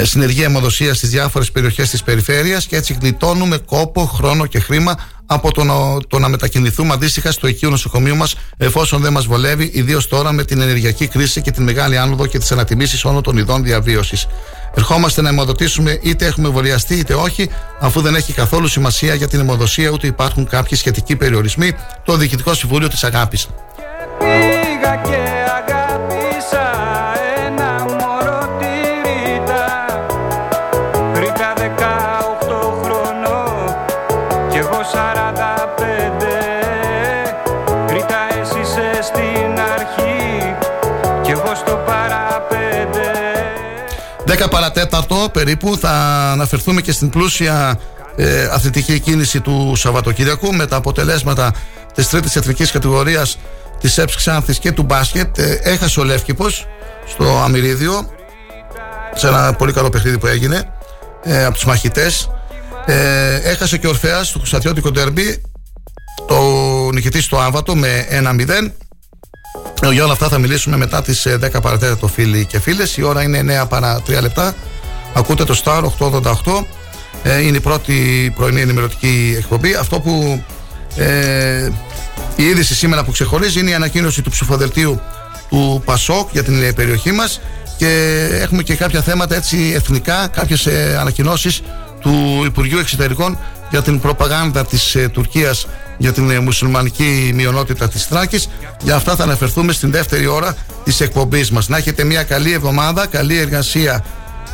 [0.04, 5.52] συνεργεία αιμοδοσία στις διάφορες περιοχές της περιφέρειας και έτσι γλιτώνουμε κόπο, χρόνο και χρήμα από
[5.52, 5.74] το να,
[6.08, 10.44] το να μετακινηθούμε αντίστοιχα στο οικείο νοσοκομείο μας, εφόσον δεν μας βολεύει, ιδίως τώρα με
[10.44, 14.28] την ενεργειακή κρίση και την μεγάλη άνοδο και τις ανατιμήσεις όλων των ειδών διαβίωσης.
[14.76, 19.40] Ερχόμαστε να αιμοδοτήσουμε είτε έχουμε εμβολιαστεί είτε όχι, αφού δεν έχει καθόλου σημασία για την
[19.40, 21.76] αιμοδοσία ούτε υπάρχουν κάποιοι σχετικοί περιορισμοί,
[22.06, 23.38] το Διοικητικό Συμβούλιο της Αγάπη.
[44.46, 45.91] 10 παρατέταρτο περίπου θα
[46.32, 47.80] αναφερθούμε και στην πλούσια
[48.16, 51.54] ε, αθλητική κίνηση του Σαββατοκύριακου με τα αποτελέσματα
[51.93, 53.38] της τρίτης εθνικής κατηγορίας
[53.80, 55.38] της ΕΠΣ Ξάνθης και του μπάσκετ.
[55.38, 56.68] Ε, έχασε ο Λεύκηπος
[57.08, 58.10] στο Αμυρίδιο
[59.16, 60.70] σε ένα πολύ καλό παιχνίδι που έγινε
[61.24, 62.30] ε, από τους μαχητές.
[62.86, 65.41] Ε, έχασε και ο Ορφέας στο Κουστατιώτικο Ντέρμπι
[66.28, 66.39] το
[66.93, 68.74] νικητή στο Άβατο με 1-0 ε,
[69.91, 72.97] Για όλα αυτά θα μιλήσουμε μετά τις ε, 10 παρατέταρτο φίλοι και φίλες.
[72.97, 74.56] Η ώρα είναι 9 παρά 3 λεπτά.
[75.14, 76.32] Ακούτε το Star 888
[77.24, 79.74] ε, Είναι η πρώτη πρωινή ενημερωτική εκπομπή.
[79.74, 80.43] Αυτό που
[80.95, 81.70] ε,
[82.36, 85.01] η είδηση σήμερα που ξεχωρίζει είναι η ανακοίνωση του ψηφοδελτίου
[85.49, 87.41] του Πασόκ για την ε, περιοχή μας.
[87.78, 91.62] Και έχουμε και κάποια θέματα έτσι εθνικά, κάποιες ε, ανακοινώσεις
[91.99, 93.38] του Υπουργείου Εξωτερικών
[93.70, 98.49] για την προπαγάνδα της ε, Τουρκίας για την ε, μουσουλμανική μειονότητα της Θράκης.
[98.84, 101.68] Για αυτά θα αναφερθούμε στην δεύτερη ώρα της εκπομπής μας.
[101.68, 104.03] Να έχετε μια καλή εβδομάδα, καλή εργασία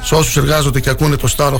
[0.03, 1.53] σε όσους εργάζονται και ακούνε το Star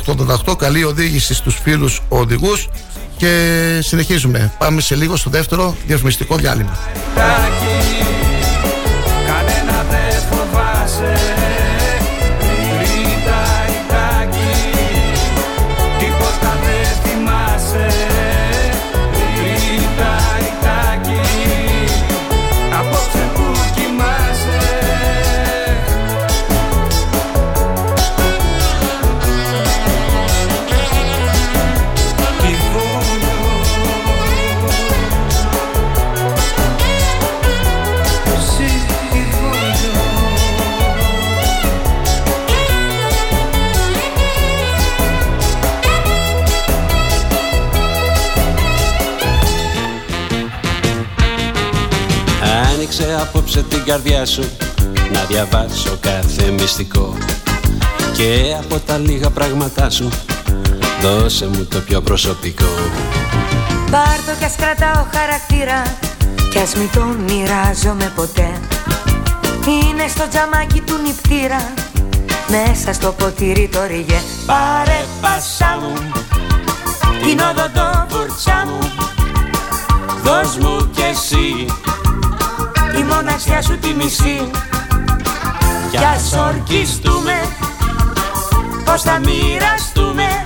[0.48, 2.70] 88, καλή οδήγηση στους φίλους οδηγούς
[3.18, 4.52] και συνεχίζουμε.
[4.58, 6.78] Πάμε σε λίγο στο δεύτερο διαφημιστικό διάλειμμα.
[54.26, 54.50] Την καρδιά σου
[55.14, 57.18] Να διαβάσω κάθε μυστικό.
[58.14, 60.10] Και από τα λίγα πράγματά σου
[61.02, 62.66] Δώσε μου το πιο προσωπικό.
[63.92, 65.96] Πάρ' το κι ας κρατάω χαρακτήρα
[66.50, 68.52] Κι ας μην τον μοιράζομαι ποτέ.
[69.66, 71.74] Είναι στο τζαμάκι του νηπτήρα
[72.48, 74.22] Μέσα στο ποτήρι το ριγέ.
[74.46, 75.94] Πάρε πάσα μου
[77.24, 78.80] Την οδοντό βουρτσά μου.
[80.24, 81.91] Δώσ' μου κι εσύ Η
[83.14, 84.50] μοναξιά σου τη μισή.
[85.92, 87.34] Κι ας ορκιστούμε
[88.86, 90.46] Πως θα μοιραστούμε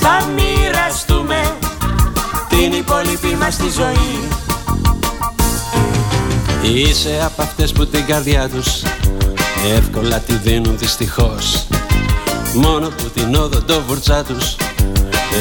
[0.00, 1.56] Θα μοιραστούμε
[2.48, 4.28] Την υπόλοιπη μας τη ζωή.
[6.62, 8.82] Είσαι από αυτές που την καρδιά τους
[9.76, 11.66] Εύκολα τη δίνουν δυστυχώς.
[12.54, 14.56] Μόνο που την όδοντο βουρτσά τους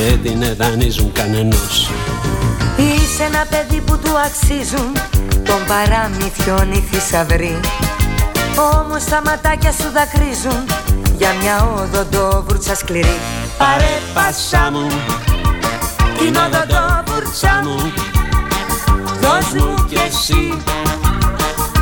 [0.07, 1.89] Δεν την δανείζουν κανενός.
[2.77, 4.91] Είσαι ένα παιδί που του αξίζουν
[5.49, 7.59] Των παραμυθιών οι θησαυροί.
[8.79, 10.65] Όμως τα ματάκια σου δακρύζουν
[11.17, 13.17] Για μια όδοντο βούρτσα σκληρή.
[13.57, 14.87] Πάρε πάσα μου.
[16.17, 17.93] Την οδοντό βουρτσά μου.
[19.21, 20.53] Δώσ' μου κι εσύ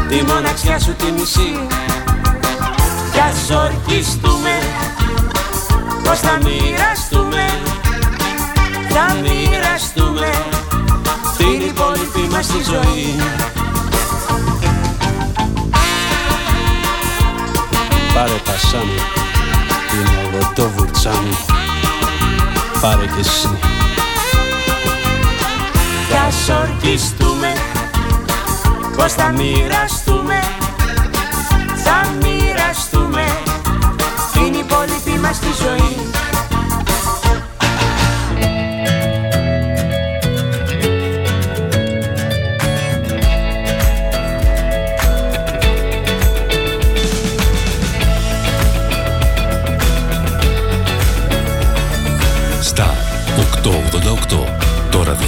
[0.09, 1.67] Τη μοναξιά σου τη μισή.
[3.11, 4.55] Κι ας ορκιστούμε
[6.03, 7.45] Πως θα μοιραστούμε.
[8.89, 10.29] Θα μοιραστούμε
[11.37, 13.15] Την υπόλοιπη μας τη ζωή
[18.17, 18.99] Πάρε πασά μου
[19.89, 21.37] Την οδοντό βουρτσά μου
[22.81, 23.49] Πάρε κι εσύ.
[26.07, 27.53] Κι ας ορκιστούμε
[28.95, 30.39] Πως θα μοιραστούμε
[31.83, 33.25] Θα μοιραστούμε
[34.33, 36.11] Την υπόλοιπη μας τη ζωή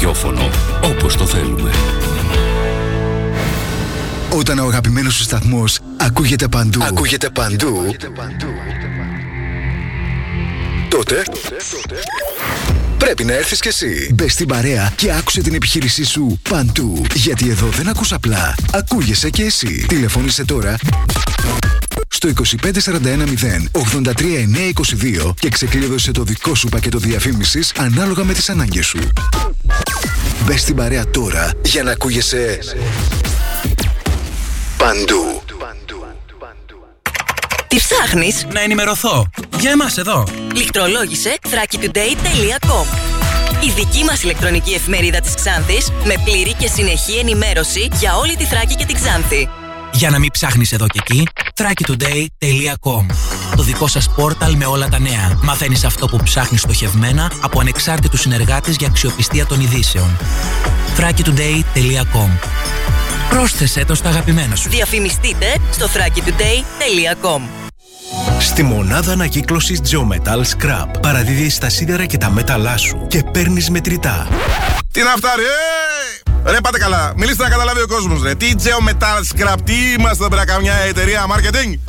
[0.10, 0.50] ραδιόφωνο
[0.84, 1.72] όπως το θέλουμε.
[4.30, 7.96] Όταν ο αγαπημένος σου σταθμός ακούγεται παντού, ακούγεται παντού,
[10.90, 11.24] τότε
[12.98, 14.12] πρέπει να έρθεις κι εσύ.
[14.14, 17.06] Μπες στην παρέα και άκουσε την επιχείρησή σου παντού.
[17.14, 19.86] Γιατί εδώ δεν ακούς απλά, ακούγεσαι κι εσύ.
[19.88, 20.78] Τηλεφώνησε τώρα
[22.08, 23.70] στο 25410
[25.28, 29.00] 83922 και ξεκλείδωσε το δικό σου πακέτο διαφήμισης ανάλογα με τις ανάγκες σου.
[30.50, 32.60] Μπες στην παρέα τώρα για να ακούγεσαι
[34.78, 35.42] παντού.
[37.68, 39.30] Τι ψάχνεις; Να ενημερωθώ.
[39.60, 40.24] Για εμάς εδώ.
[40.56, 42.86] Λιχτρολόγησε thrakitoday.com
[43.64, 48.44] Η δική μας ηλεκτρονική εφημερίδα της Ξάνθης με πλήρη και συνεχή ενημέρωση για όλη τη
[48.44, 49.50] Θράκη και την Ξάνθη.
[49.94, 53.06] Για να μην ψάχνεις εδώ και εκεί, thrakitoday.com
[53.56, 55.40] Το δικό σας πόρταλ με όλα τα νέα.
[55.42, 60.18] Μαθαίνεις αυτό που ψάχνεις στοχευμένα από ανεξάρτητους συνεργάτες για αξιοπιστία των ειδήσεων.
[60.98, 62.30] thrakitoday.com
[63.30, 64.70] Πρόσθεσέ το στα αγαπημένα σου.
[64.70, 67.42] Διαφημιστείτε στο thrakitoday.com
[68.40, 74.28] Στη μονάδα ανακύκλωσης Geometal Scrap παραδίδεις τα σίδερα και τα μέταλά σου και παίρνεις μετρητά.
[74.92, 76.52] Τι να φτάρει, ε!
[76.52, 78.36] Ρε πάτε καλά, μιλήστε να καταλάβει ο κόσμος ρε.
[78.36, 81.89] Τι Geo Metal Scrap, τι είμαστε εδώ πέρα καμιά εταιρεία marketing;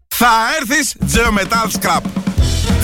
[0.13, 0.27] Θα
[0.59, 2.01] έρθεις Geometal Scrap.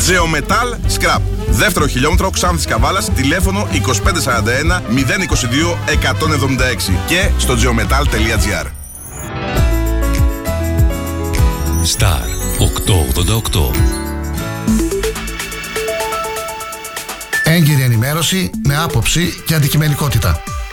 [0.07, 1.21] Geometal Scrap.
[1.49, 8.65] Δεύτερο χιλιόμετρο Ξάνθης Καβάλας, τηλέφωνο 2541 022 176 και στο geometal.gr.
[11.97, 12.25] Star
[12.59, 13.71] 888.
[17.43, 20.41] Έγκυρη ενημέρωση με άποψη και αντικειμενικότητα.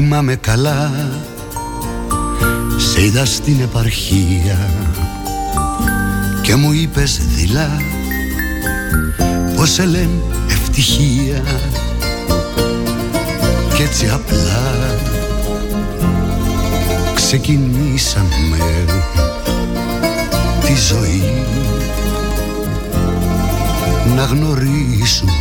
[0.00, 0.90] Θυμάμαι καλά.
[2.76, 4.70] Σε είδα στην επαρχία
[6.42, 7.82] Και μου είπες δειλά
[9.56, 11.42] Πως σε λένε ευτυχία
[13.74, 14.96] Κι έτσι απλά
[17.14, 18.58] Ξεκινήσαμε
[20.64, 21.44] Τη ζωή.
[24.16, 25.32] Να γνωρίσουμε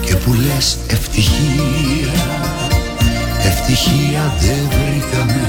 [0.00, 2.29] Και που λες ευτυχία
[3.50, 5.42] Ευτυχία δεν βρήκαμε.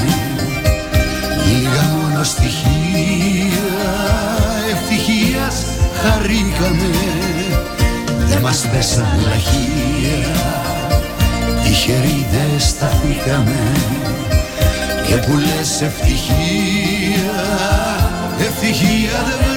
[1.45, 3.69] Λίγα μόνο στοιχεία.
[4.71, 5.65] Ευτυχίας
[6.01, 6.91] χαρήκαμε.
[8.27, 10.61] Δεν μας πέσαν λαχεία.
[11.63, 13.71] Τυχεροί δεν σταθήκαμε
[15.07, 17.41] Και που λες ευτυχία
[18.39, 19.50] Ευτυχία δεν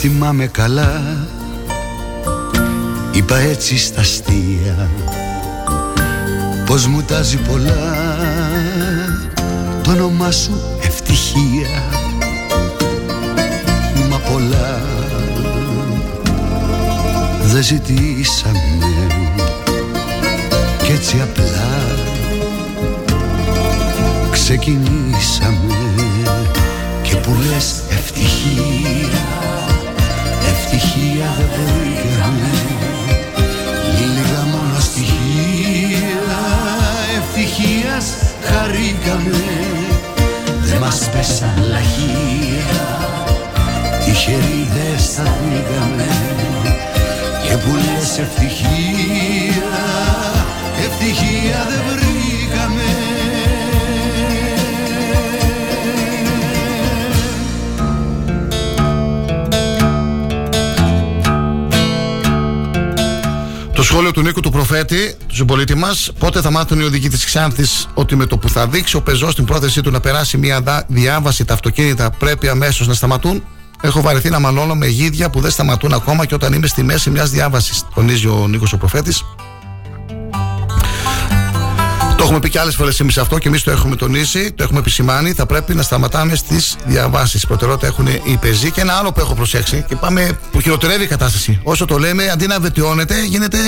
[0.00, 1.02] θυμάμαι καλά.
[3.12, 4.90] Είπα έτσι στα αστεία
[6.66, 8.16] Πως μου τάζει πολλά.
[9.82, 11.82] Το όνομά σου ευτυχία
[14.10, 14.80] Μα πολλά.
[17.42, 18.78] Δεν ζητήσαμε
[20.82, 21.68] Κι έτσι απλά.
[24.30, 25.74] Ξεκινήσαμε
[27.02, 28.79] Και που λες ευτυχία
[64.90, 68.26] Νίκου του Προφέτη, του συμπολίτη μας, πότε θα μάθουν οι οδηγοί της Ξάνθης ότι με
[68.26, 71.54] το που θα δείξει ο πεζός την πρόθεσή του να περάσει μια δα- διάβαση τα
[71.54, 73.44] αυτοκίνητα πρέπει αμέσως να σταματούν.
[73.82, 77.10] Έχω βαρεθεί να μαλώνω με γίδια που δεν σταματούν ακόμα και όταν είμαι στη μέση
[77.10, 79.24] μιας διάβασης, τονίζει ο Νίκος ο Προφέτης.
[82.16, 84.78] Το έχουμε πει και άλλες φορές εμείς αυτό και εμείς το έχουμε τονίσει, το έχουμε
[84.78, 85.32] επισημάνει.
[85.32, 87.46] Θα πρέπει να σταματάμε στις διαβάσεις.
[87.46, 91.06] Προτεραιότητα έχουν οι πεζοί και ένα άλλο που έχω προσέξει και πάμε που χειροτερεύει η
[91.06, 91.60] κατάσταση.
[91.62, 93.58] Όσο το λέμε, αντί να βελτιώνεται, γίνεται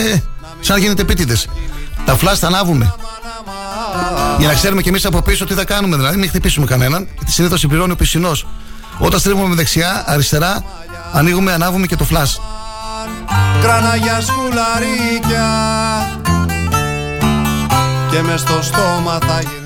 [0.62, 1.48] σαν να γίνεται επίτηδες.
[2.04, 2.94] Τα φλάσ τα ανάβουμε.
[4.38, 5.96] Για να ξέρουμε κι εμείς από πίσω τι θα κάνουμε.
[5.96, 7.08] Δηλαδή, μην χτυπήσουμε κανέναν.
[7.14, 8.46] Γιατί συνήθως συμπληρώνει ο πισινός.
[8.98, 10.64] Όταν στρίβουμε με δεξιά, αριστερά,
[11.12, 12.40] ανοίγουμε, ανάβουμε και το φλάσ.
[13.60, 15.46] Κράνα για σκουλαρίκια
[18.10, 19.61] Και μες στο στόμα θα γυρνά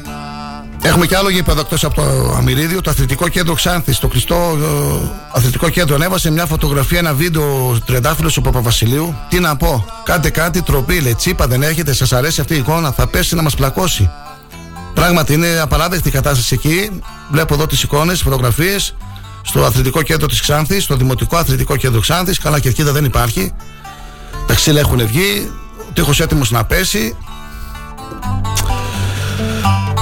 [0.83, 3.99] Έχουμε και άλλο γήπεδο εκτός από το Αμυρίδιο, το Αθλητικό Κέντρο Ξάνθης.
[3.99, 9.15] Το κλειστό ε, Αθλητικό Κέντρο ανέβασε μια φωτογραφία, ένα βίντεο τριαντάφυλλος του Παπαβασιλείου.
[9.29, 12.93] Τι να πω, κάντε κάτι, τροπή, λέει τσίπα, δεν έχετε, σας αρέσει αυτή η εικόνα,
[12.93, 14.11] θα πέσει να μας πλακώσει.
[14.95, 17.01] Πράγματι είναι απαράδεκτη η κατάσταση εκεί.
[17.31, 18.95] Βλέπω εδώ τις εικόνες, φωτογραφίες
[19.43, 22.39] στο Αθλητικό Κέντρο της Ξάνθης, στο Δημοτικό Αθλητικό Κέντρο Ξάνθης.
[22.39, 23.53] Καλά κερκίδα δεν υπάρχει.
[24.47, 25.51] Τα ξύλα έχουν βγει,
[25.81, 27.17] ο τείχος έτοιμος να πέσει.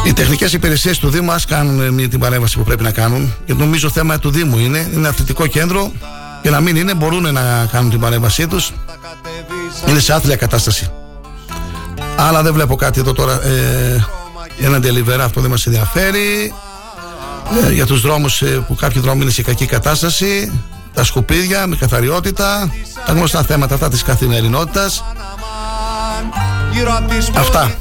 [0.05, 3.35] Οι τεχνικές υπηρεσίες του Δήμου ας κάνουν ε, μια- την παρέμβαση που πρέπει να κάνουν.
[3.47, 4.91] Γιατί νομίζω θέμα του Δήμου είναι.
[4.95, 5.93] Είναι αθλητικό κέντρο.
[6.43, 8.73] Και να μην είναι, μπορούν να κάνουν την παρέμβασή τους.
[9.89, 10.91] Είναι σε άθλια κατάσταση.
[12.17, 13.33] Αλλά δεν βλέπω κάτι εδώ τώρα.
[13.45, 14.05] Ε,
[14.61, 16.53] ένα delivery, αυτό δεν μας ενδιαφέρει.
[17.69, 20.53] Ε, για τους δρόμους που κάποιοι δρόμοι είναι σε κακή κατάσταση.
[20.95, 22.73] Τα σκουπίδια με καθαριότητα.
[23.07, 25.05] Τα γνωστά θέματα αυτά της καθημερινότητας.
[26.73, 27.79] Γύρω απ' τις Αυτά.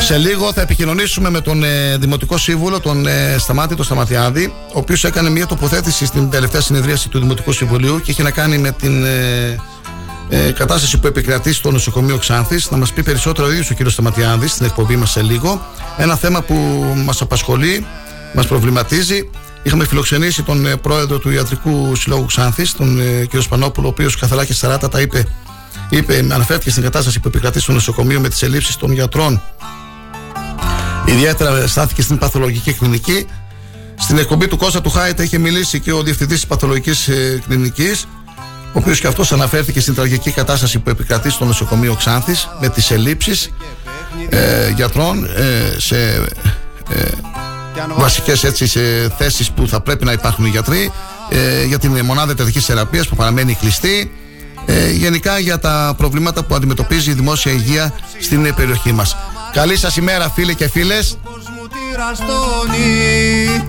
[0.00, 4.78] Σε λίγο θα επικοινωνήσουμε με τον ε, Δημοτικό Σύμβουλο, τον ε, Σταμάτη, τον Σταματιάδη, ο
[4.78, 8.70] οποίος έκανε μια τοποθέτηση στην τελευταία συνεδρίαση του Δημοτικού Συμβουλίου και είχε να κάνει με
[8.70, 9.56] την ε,
[10.28, 12.70] ε, κατάσταση που επικρατεί στο νοσοκομείο Ξάνθης.
[12.70, 13.88] Να μας πει περισσότερο ο ίδιος ο κ.
[13.88, 15.66] Σταματιάδης στην εκπομπή μας σε λίγο.
[15.96, 16.54] Ένα θέμα που
[17.04, 17.86] μας απασχολεί,
[18.32, 19.30] μας προβληματίζει.
[19.62, 23.40] Είχαμε φιλοξενήσει τον ε, πρόεδρο του Ιατρικού Συλλόγου Ξάνθης, τον ε, κ.
[23.40, 25.26] Σπανόπουλο, ο οποίος καθαρά και σαράτα τα είπε
[25.88, 29.42] είπε, αναφέρθηκε στην κατάσταση που επικρατεί στο νοσοκομείο με τις ελλείψεις των γιατρών.
[31.04, 33.26] Ιδιαίτερα στάθηκε στην παθολογική κλινική.
[33.98, 38.06] Στην εκπομπή του Κώστα του Χάιτα είχε μιλήσει και ο διευθυντής της παθολογικής ε, κλινικής,
[38.66, 42.90] ο οποίος και αυτός αναφέρθηκε στην τραγική κατάσταση που επικρατεί στο νοσοκομείο Ξάνθης με τις
[42.90, 43.50] ελλείψεις
[44.28, 45.96] ε, γιατρών ε, σε
[46.90, 47.04] ε,
[47.96, 48.80] βασικές έτσι σε
[49.18, 50.92] θέσεις που θα πρέπει να υπάρχουν οι γιατροί
[51.30, 54.12] ε, για την μονάδα ιατρικής θεραπείας που παραμένει κλειστή
[54.66, 59.16] ε, γενικά για τα προβλήματα που αντιμετωπίζει η δημόσια υγεία στην ε, περιοχή μας.
[59.52, 61.18] Καλή σας ημέρα φίλοι και φίλες.
[61.96, 63.66] ραστόνι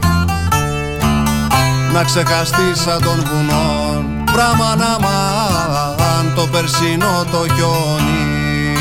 [1.94, 8.78] Να ξεχαστεί σαν των βουνών Πράμα να μαν το περσινό το χιόνι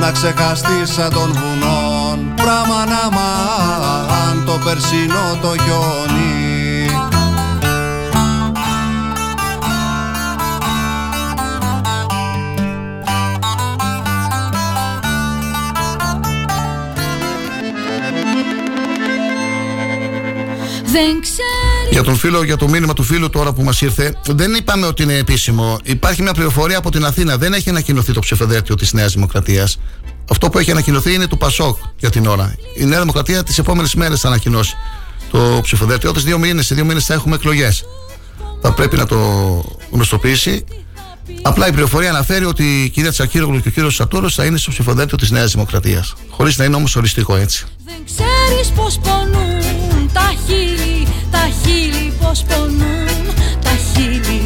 [0.00, 6.33] Να ξεχαστεί σαν των βουνών Πράμα να μαν το περσινό το χιόνι
[20.94, 24.54] Δεν ξέρει Για τον φίλο, για το μήνυμα του φίλου τώρα που μας ήρθε, δεν
[24.54, 25.78] είπαμε ότι είναι επίσημο.
[25.84, 27.36] Υπάρχει μια πληροφορία από την Αθήνα.
[27.36, 29.78] Δεν έχει ανακοινωθεί το ψηφοδέλτιο της Νέας Δημοκρατίας.
[30.30, 32.54] Αυτό που έχει ανακοινωθεί είναι του Πασόκ για την ώρα.
[32.76, 34.76] Η Νέα Δημοκρατία τις επόμενες μέρες θα ανακοινώσει
[35.30, 36.24] το ψηφοδέλτιο της.
[36.24, 37.84] Δύο μήνες, σε δύο μήνες θα έχουμε εκλογές.
[38.60, 39.18] Θα πρέπει να το
[39.90, 40.64] γνωστοποιήσει.
[41.42, 44.70] Απλά η πληροφορία αναφέρει ότι η κυρία Τσακύρογλου και ο κύριος Σατούρος θα είναι στο
[44.70, 46.14] ψηφοδέλτιο της Νέας Δημοκρατίας.
[46.30, 47.64] Χωρίς να είναι όμως οριστικό έτσι.
[47.84, 49.83] Δεν ξέρεις πως πονούν
[50.14, 53.24] τα χείλη, τα χείλη πως πονούν
[53.60, 54.42] τα χείλη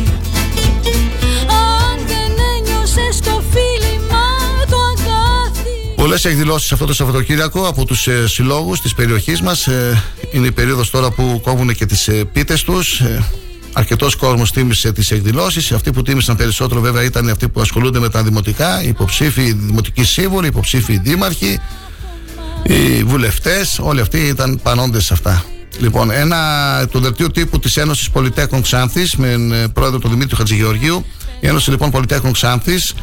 [1.48, 4.24] Αν δεν ένιωσες το φίλημα
[4.70, 9.66] το αγκάθι Πολλές εκδηλώσεις αυτό το Σαββατοκύριακο από τους ε, συλλόγους της περιοχής μας.
[9.66, 13.00] Ε, είναι η περίοδος τώρα που κόβουν και τις ε, πίτες τους.
[13.00, 13.24] Ε,
[13.72, 15.72] Αρκετός κόσμος τίμησε τις εκδηλώσεις.
[15.72, 19.52] Αυτοί που τίμησαν περισσότερο, βέβαια, ήταν αυτοί που ασχολούνται με τα δημοτικά, οι υποψήφοι οι
[19.52, 21.60] δημοτικοί σύμβουλοι, οι υποψήφοι δήμαρχοι,
[22.62, 23.78] οι βουλευτές.
[23.82, 25.44] Όλοι αυτοί ήταν πανόντες σε αυτά.
[25.78, 26.36] Λοιπόν, ένα
[26.90, 31.04] του δελτίου τύπου της Ένωσης Πολυτέχνων Ξάνθης με ε, πρόεδρο τον Δημήτρη Χατζηγεωργίου.
[31.40, 32.94] Η Ένωση λοιπόν Πολυτέχνων Ξάνθης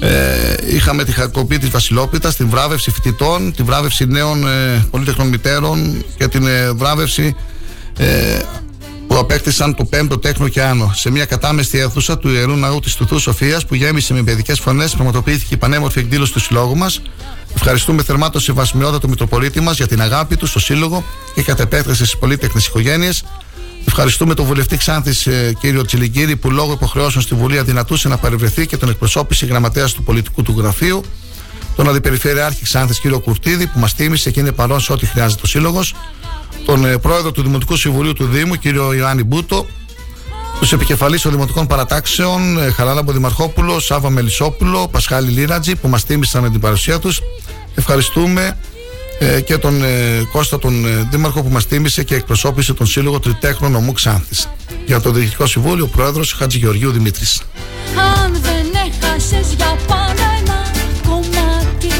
[0.00, 6.04] ε, είχαμε τη χαρκοπή της Βασιλόπιτας, την βράβευση φοιτητών, την βράβευση νέων ε, πολύτεχνων μητέρων
[6.16, 7.36] και την ε, βράβευση
[7.98, 8.38] ε,
[9.06, 10.92] που απέκτησαν το 5ο τέχνο και άνω.
[10.94, 14.94] Σε μια κατάμεστη αίθουσα του ιερού ναού της Τουθού Σοφίας που γέμισε με παιδικές φωνές,
[14.94, 17.02] πραγματοποιήθηκε η πανέμορφη εκδήλωση του συλλόγου μας.
[17.54, 21.04] Ευχαριστούμε θερμά το σεβασμιότατο Μητροπολίτη μας για την αγάπη του στο σύλλογο
[21.34, 23.24] και κατ' επέκταση στις πολύτεχνες οικογένειες.
[23.86, 28.66] Ευχαριστούμε τον βουλευτή Ξάνθη ε, κύριο Τσιλιγκύρη που λόγω υποχρεώσεων στη Βουλή αδυνατούσε να παρευρεθεί
[28.66, 31.04] και τον εκπροσώπησε γραμματέας του πολιτικού του γραφείου.
[31.76, 35.46] Τον Αντιπεριφερειάρχη Ξάνθης κύριο Κουρτίδη που μας τίμησε και είναι παρόν σε ό,τι χρειάζεται ο
[35.46, 35.94] Σύλλογος.
[36.64, 39.66] Τον ε, πρόεδρο του Δημοτικού Συμβουλίου του Δήμου κύριο Ιωάννη Μπούτο.
[40.58, 46.42] Τους επικεφαλείς των Δημοτικών Παρατάξεων ε, Χαράλαμπο Δημαρχόπουλο, Σάβα Μελισσόπουλο, Πασχάλη Λίρατζη που μας τίμησαν
[46.42, 47.20] με την παρουσία τους.
[47.74, 48.56] Ευχαριστούμε
[49.18, 53.20] ε, και τον ε, Κώστα τον ε, Δήμαρχο που μας τίμησε και εκπροσώπησε τον Σύλλογο
[53.20, 54.48] Τριτέχνων Νομού Ξάνθης.
[54.86, 57.42] Για το Διοικητικό Συμβούλιο, ο Πρόεδρος Χατζηγεωργίου Δημήτρης.
[57.96, 60.70] Αν δεν έχασες για πάντα ένα
[61.08, 61.94] κομμάτι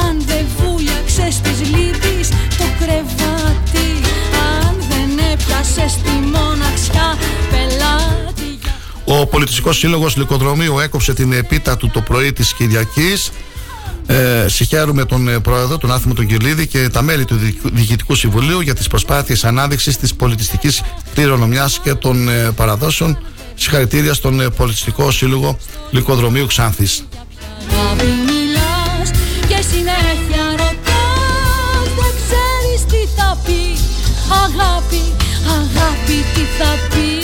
[0.00, 3.88] Αν δεν βούλιαξες της λύπης το κρεβάτι
[4.56, 6.77] Αν δεν έπιασες τη μοναξιά πελάτη
[9.10, 13.30] Ο Πολιτιστικός Σύλλογος Λυκοδρομίου έκοψε την επίτα του το πρωί της Κυριακής
[14.06, 18.14] ε, συγχαίρουμε τον ε, Πρόεδρο, τον Άθιμο τον Κυρλίδη και τα μέλη του Διοικητικού- Διοικητικού
[18.14, 20.82] Συμβουλίου για τις προσπάθειες ανάδειξης της πολιτιστικής
[21.14, 23.18] κληρονομιάς και των ε, παραδόσεων.
[23.54, 25.58] Συγχαρητήρια στον ε, Πολιτιστικό Σύλλογο
[25.90, 27.04] Λυκοδρομίου Ξάνθης.
[27.70, 29.10] Αγάπη μιλάς
[29.48, 33.60] και συνέχεια ρωτάς Δεν ξέρεις τι θα πει
[34.44, 35.02] Αγάπη,
[35.46, 37.17] αγάπη τι θα πει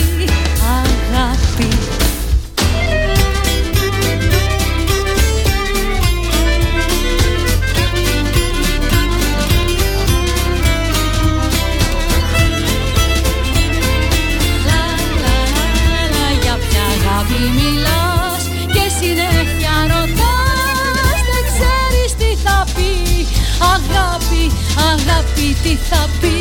[25.74, 26.36] τι θα πει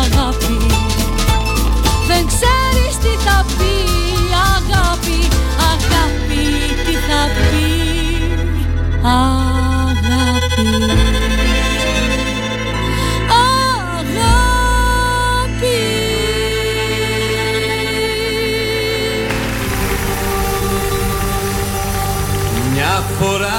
[0.00, 0.56] Αγάπη.
[2.06, 3.72] Δεν ξέρεις τι θα πει
[4.56, 5.28] Αγάπη,
[5.72, 6.44] αγάπη
[6.84, 7.66] τι θα πει
[9.02, 9.78] Αγάπη.
[22.72, 23.57] Μια φορά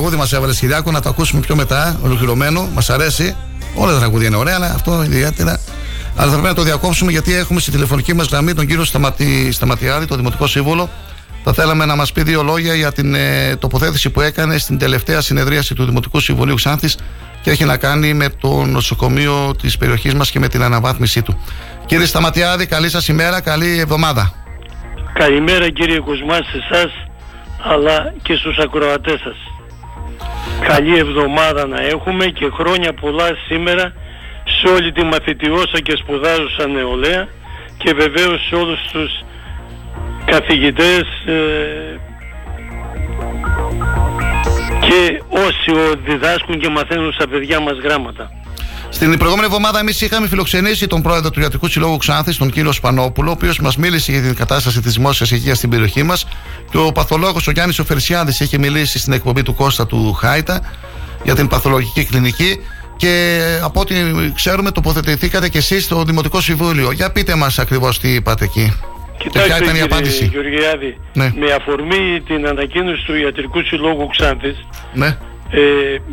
[0.00, 2.68] τραγούδι μας έβαλε Κυριάκο, να το ακούσουμε πιο μετά, ολοκληρωμένο.
[2.74, 3.36] Μας αρέσει.
[3.74, 5.60] Όλα τα τραγούδια είναι ωραία, αλλά αυτό ιδιαίτερα.
[6.16, 9.52] Αλλά θα πρέπει να το διακόψουμε γιατί έχουμε στη τηλεφωνική μας γραμμή τον κύριο Σταματι...
[9.52, 10.88] Σταματιάδη, τον Δημοτικό Σύμβολο.
[11.44, 15.20] Θα θέλαμε να μας πει δύο λόγια για την ε, τοποθέτηση που έκανε στην τελευταία
[15.20, 16.96] συνεδρίαση του Δημοτικού Συμβουλίου Ξάνθης
[17.42, 21.40] και έχει να κάνει με το νοσοκομείο της περιοχής μας και με την αναβάθμιση του.
[21.86, 24.32] Κύριε Σταματιάδη, καλή σας ημέρα, καλή εβδομάδα.
[25.12, 26.92] Καλημέρα κύριε Κουσμά σε εσάς
[27.62, 29.49] αλλά και στους ακροατές σας.
[30.60, 33.92] Καλή εβδομάδα να έχουμε και χρόνια πολλά σήμερα
[34.44, 37.28] σε όλη τη μαθητιώσα και σπουδάζουσα νεολαία
[37.76, 39.24] και βεβαίως σε όλους τους
[40.24, 41.98] καθηγητές ε,
[44.80, 48.39] και όσοι διδάσκουν και μαθαίνουν στα παιδιά μας γράμματα.
[48.92, 53.28] Στην προηγούμενη εβδομάδα, εμείς είχαμε φιλοξενήσει τον πρόεδρο του Ιατρικού Συλλόγου Ξάνθης, τον κύριο Σπανόπουλο,
[53.28, 56.26] ο οποίος μας μίλησε για την κατάσταση της δημόσιας υγείας στην περιοχή μας.
[56.70, 60.60] Και ο παθολόγος ο Γιάννης Οφερσιάδης είχε μιλήσει στην εκπομπή του Κώστα του Χάιτα
[61.22, 62.60] για την παθολογική κλινική.
[62.96, 63.94] Και από ό,τι
[64.34, 66.92] ξέρουμε, τοποθετηθήκατε κι εσείς στο Δημοτικό Συμβούλιο.
[66.92, 68.72] Για πείτε μας ακριβώς τι είπατε εκεί.
[69.18, 70.24] και ποια Κοιτάξτε ήταν η κύριε απάντηση.
[70.32, 71.32] Γεωργιάδη, Ναι.
[71.36, 74.56] με αφορμή την ανακοίνωση του Ιατρικού Συλλόγου Ξάνθης
[74.94, 75.16] Ναι.
[75.50, 75.60] Ε,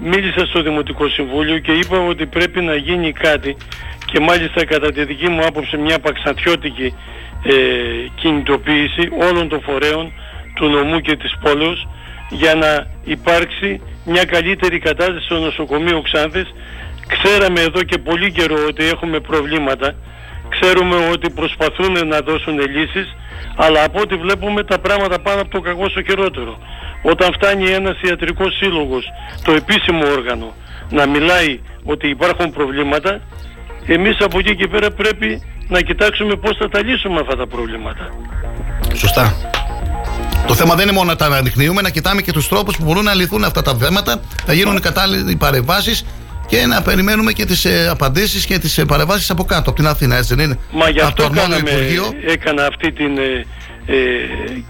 [0.04, 3.56] μίλησα στο Δημοτικό Συμβούλιο και είπα ότι πρέπει να γίνει κάτι
[4.06, 6.94] και μάλιστα κατά τη δική μου άποψη μια παξαντιώτικη
[7.44, 7.54] ε,
[8.16, 10.12] κινητοποίηση όλων των φορέων
[10.56, 11.88] του νομού και της πόλεως
[12.30, 16.54] για να υπάρξει μια καλύτερη κατάσταση στο νοσοκομείο Ξάνθης.
[17.08, 19.96] Ξέραμε εδώ και πολύ καιρό ότι έχουμε προβλήματα.
[20.50, 23.16] Ξέρουμε ότι προσπαθούν να δώσουν λύσεις
[23.56, 26.58] αλλά από ό,τι βλέπουμε τα πράγματα πάνε από το κακό στο χειρότερο.
[27.12, 29.06] Όταν φτάνει ένας ιατρικός σύλλογος,
[29.44, 30.54] το επίσημο όργανο,
[30.90, 33.22] να μιλάει ότι υπάρχουν προβλήματα,
[33.86, 38.10] εμείς από εκεί και πέρα πρέπει να κοιτάξουμε πώς θα τα λύσουμε αυτά τα προβλήματα.
[38.94, 39.36] Σωστά.
[40.48, 43.04] Το θέμα δεν είναι μόνο να τα αναδεικνύουμε, να κοιτάμε και τους τρόπους που μπορούν
[43.04, 46.06] να λυθούν αυτά τα θέματα, να γίνουν οι κατάλληλοι παρεμβάσεις
[46.48, 49.88] και να περιμένουμε και τις ε, απαντήσεις και τις ε, παρεμβάσεις από κάτω, από την
[49.88, 52.14] Αθήνα, έτσι δεν είναι; Μα γι' από το αυτό αρμόδιο κάναμε, Υπουργείο.
[52.28, 53.46] έκανα αυτή την ε,
[53.88, 53.96] ε,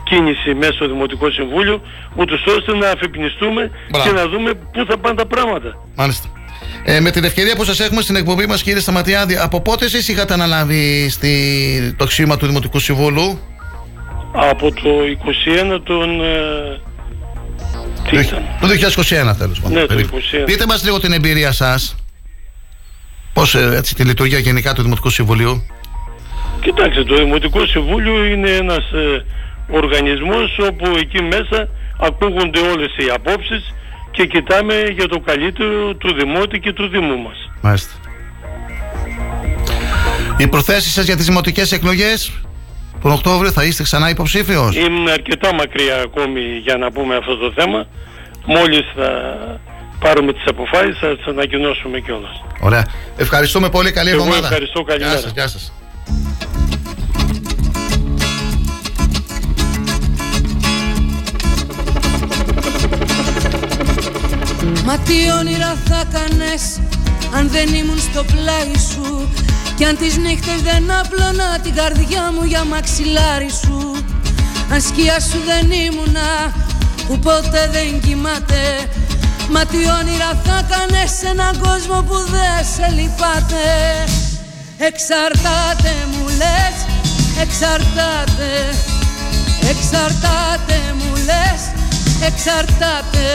[0.03, 1.81] κίνηση μέσα στο Δημοτικό Συμβούλιο,
[2.15, 4.09] ούτως ώστε να αφυπνιστούμε Μπράβο.
[4.09, 5.77] και να δούμε πού θα πάνε τα πράγματα.
[5.95, 6.27] Μάλιστα.
[6.83, 10.07] Ε, με την ευκαιρία που σας έχουμε στην εκπομπή μας, κύριε Σταματιάδη, από πότε εσείς
[10.07, 13.39] είχατε αναλάβει στη, το αξίωμα του Δημοτικού Συμβούλου,
[14.33, 14.89] Από το
[15.75, 16.21] 21 των...
[16.21, 16.79] Ε,
[18.09, 19.77] τι ήταν; το 2021 τέλος πάντων.
[19.77, 20.17] Ναι, το περίπου.
[20.17, 20.21] 21.
[20.45, 21.95] Πείτε μας λίγο την εμπειρία σας.
[23.33, 25.63] Πώς έτσι τη λειτουργία γενικά του Δημοτικού Συμβουλίου.
[26.61, 29.25] Κοιτάξτε, το Δημοτικό Συμβούλιο είναι ένας ε,
[29.69, 31.69] οργανισμός όπου εκεί μέσα
[31.99, 33.73] ακούγονται όλες οι απόψεις
[34.11, 37.49] και κοιτάμε για το καλύτερο του Δημότη και του Δήμου μας.
[37.61, 37.93] Μάλιστα.
[40.37, 42.31] Οι προθέσεις σας για τις δημοτικές εκλογές
[43.01, 47.51] τον Οκτώβριο θα είστε ξανά υποψήφιος; Είμαι αρκετά μακριά ακόμη για να πούμε αυτό το
[47.55, 47.87] θέμα.
[48.45, 49.09] Μόλις θα
[49.99, 52.43] πάρουμε τις αποφάσεις θα τις ανακοινώσουμε κιόλας.
[52.59, 52.85] Ωραία.
[53.17, 53.91] Ευχαριστούμε πολύ.
[53.91, 54.47] Καλή Εγώ εβδομάδα.
[54.47, 54.81] ευχαριστώ.
[54.83, 55.19] Καλή Γεια μέρα.
[55.21, 55.73] σας, γεια σας.
[64.85, 66.79] Μα τι όνειρα θα κάνες
[67.35, 69.29] αν δεν ήμουν στο πλάι σου;
[69.75, 73.95] Κι αν τις νύχτες δεν απλώνα την καρδιά μου για μαξιλάρι σου;
[74.71, 76.53] Αν σκιά σου δεν ήμουνα
[77.07, 78.61] που ποτέ δεν κοιμάται;
[79.49, 83.65] Μα τι όνειρα θα κάνες σε έναν κόσμο που δεν σε λυπάται;
[84.79, 86.77] Εξαρτάται μου λες,
[87.41, 88.51] εξαρτάται.
[89.69, 91.61] Εξαρτάται μου λες,
[92.27, 93.25] εξαρτάται.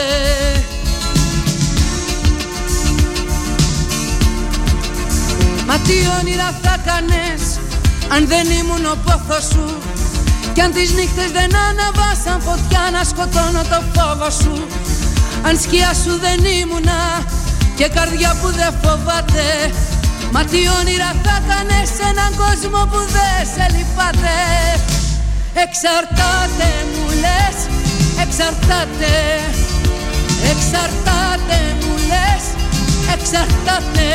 [5.67, 7.59] Μα τι όνειρα θα κάνες
[8.09, 9.77] αν δεν ήμουν ο πόθος σου;
[10.53, 14.67] Κι αν τις νύχτες δεν αναβάσαν φωτιά να σκοτώνω το φόβο σου;
[15.47, 17.23] Αν σκιά σου δεν ήμουνα
[17.75, 19.71] και καρδιά που δεν φοβάται
[20.33, 24.37] Μα τι όνειρα θα κάνες σε έναν κόσμο που δεν σε λυπάται.
[25.63, 27.57] Εξαρτάται μου λες,
[28.23, 29.13] εξαρτάται.
[30.51, 32.43] Εξαρτάται μου λες,
[33.13, 34.07] εξαρτάται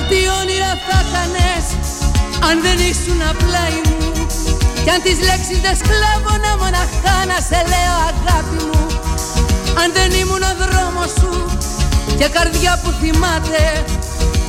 [0.00, 1.66] Μα τι όνειρα θα κάνες
[2.48, 3.98] αν δεν ήσουν απλά μου.
[4.84, 8.82] Κι αν τις λέξεις δεν σκλάβωνα μοναχά να σε λέω αγάπη μου.
[9.80, 11.32] Αν δεν ήμουν ο δρόμος σου
[12.18, 13.64] και καρδιά που θυμάται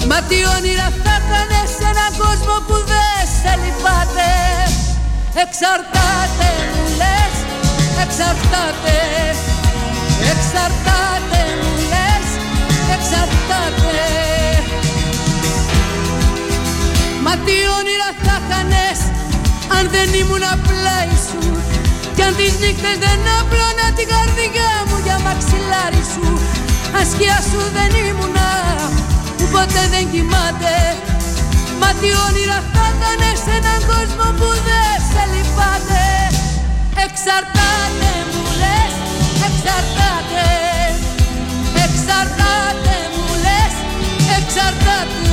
[0.09, 4.31] Μα τι όνειρα θα κάνες σε έναν κόσμο που δεν σε λυπάται.
[5.43, 7.35] Εξαρτάται μου λες,
[8.03, 8.97] εξαρτάται.
[10.31, 12.27] Εξαρτάται μου λες,
[12.95, 14.50] εξαρτάται
[17.25, 18.99] Μα τι όνειρα θα κάνες
[19.75, 21.41] αν δεν ήμουν απλά σου.
[22.15, 26.27] Κι αν τις νύχτες δεν απλώνα την καρδιά μου για μαξιλάρι σου.
[26.97, 28.49] Αν σκιά σου δεν ήμουνα
[29.37, 30.75] που ποτέ δεν κοιμάται.
[31.79, 36.05] Μα τι όνειρα θα κάνες σε έναν κόσμο που δεν σε λυπάται.
[37.05, 38.93] Εξαρτάται μου λες,
[39.47, 40.47] εξαρτάται.
[41.85, 43.73] Εξαρτάται μου λες,
[44.37, 45.30] εξαρτάται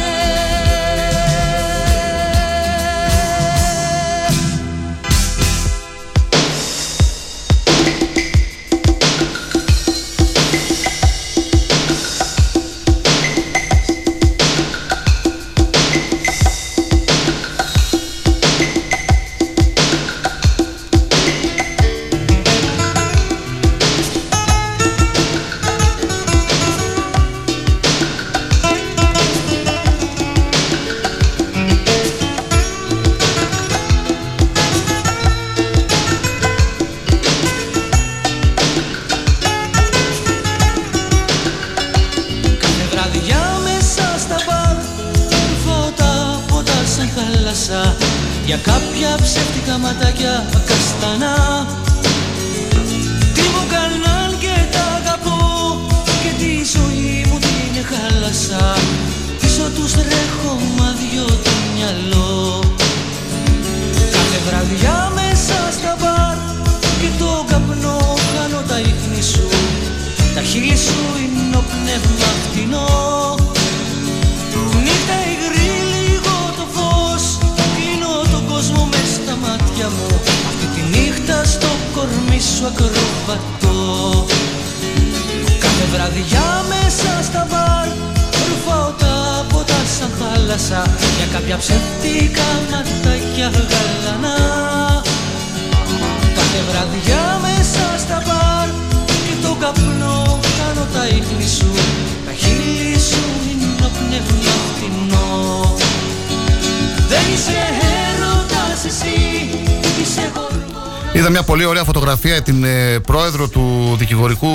[111.18, 114.48] Είδα μια πολύ ωραία φωτογραφία την ε, πρόεδρο του Δικηγορικού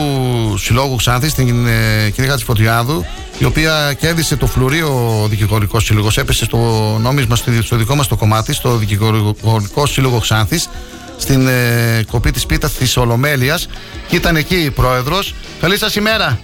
[0.58, 3.06] Συλλόγου Ξάνθης, την ε, κυρία Χατζηφωτιάδου,
[3.38, 6.18] η οποία κέρδισε το φλουρί ο Δικηγορικός Σύλλογος.
[6.18, 6.58] Έπεσε στο
[7.02, 10.70] νόμισμα, στο, στο δικό μας το κομμάτι, στο Δικηγορικό Σύλλογο Ξάνθης,
[11.18, 13.68] στην ε, κοπή της πίτας της Ολομέλειας.
[14.08, 15.36] Και ήταν εκεί η πρόεδρος.
[15.60, 16.40] Καλή σας ημέρα.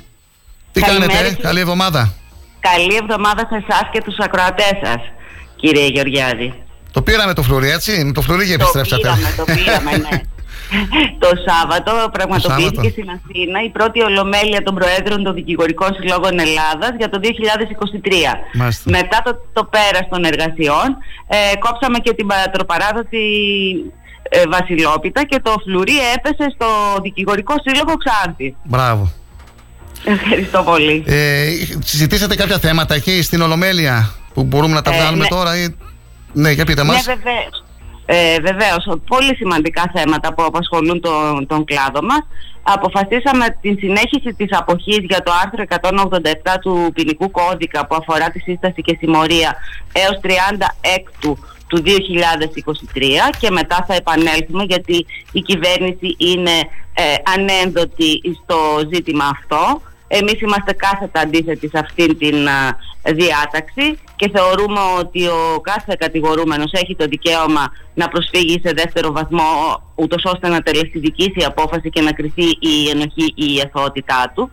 [0.71, 1.43] Τι Καλημέρα, κάνετε, κύριε.
[1.43, 2.13] καλή εβδομάδα.
[2.59, 5.01] Καλή εβδομάδα σε εσάς και τους ακροατές σας,
[5.55, 6.53] κύριε Γεωργιάδη.
[6.91, 9.07] Το πήραμε το φλουρί, έτσι; Με το φλουρί και επιστρέψατε.
[9.07, 10.21] Το πήραμε, το πήραμε, ναι.
[11.23, 12.89] το Σάββατο πραγματοποιήθηκε Σάββατο.
[12.89, 17.27] στην Αθήνα η πρώτη ολομέλεια των Προέδρων των Δικηγορικών Συλλόγων Ελλάδας για το 2023.
[18.53, 18.89] Μάλιστα.
[18.89, 20.87] Μετά το, το πέρας των εργασιών
[21.27, 23.23] ε, κόψαμε και την πατροπαράδοση
[24.29, 26.67] ε, Βασιλόπιτα και το φλουρί έπεσε στο
[27.03, 28.55] Δικηγορικό Σύλλογο Ξάνθη.
[28.63, 29.11] Μπράβο.
[30.05, 31.03] Ευχαριστώ πολύ.
[31.07, 31.45] Ε,
[31.83, 35.29] συζητήσατε κάποια θέματα εκεί στην Ολομέλεια που μπορούμε να τα Ε, βγάλουμε ναι.
[35.29, 35.75] τώρα ή...
[36.33, 37.03] Ναι, για πείτε Ναι, μας.
[37.05, 37.63] βεβαίως.
[38.05, 42.21] Ε, βεβαίως, πολύ σημαντικά θέματα που απασχολούν τον, τον κλάδο μας.
[42.63, 48.39] Αποφασίσαμε την συνέχιση της αποχής για το άρθρο 187 του ποινικού κώδικα που αφορά τη
[48.39, 49.55] σύσταση και συμμορία
[49.91, 51.35] έως 36
[51.67, 53.01] του 2023
[53.39, 56.57] και μετά θα επανέλθουμε γιατί η κυβέρνηση είναι
[56.93, 57.03] ε,
[57.37, 58.57] ανένδοτη στο
[58.93, 59.81] ζήτημα αυτό.
[60.11, 66.71] Εμείς είμαστε κάθετα αντίθετοι σε αυτήν την α, διάταξη και θεωρούμε ότι ο κάθε κατηγορούμενος
[66.71, 69.43] έχει το δικαίωμα να προσφύγει σε δεύτερο βαθμό
[69.95, 74.51] ούτως ώστε να τελεσιδικήσει η απόφαση και να κριθεί η ενοχή ή η εθότητά του.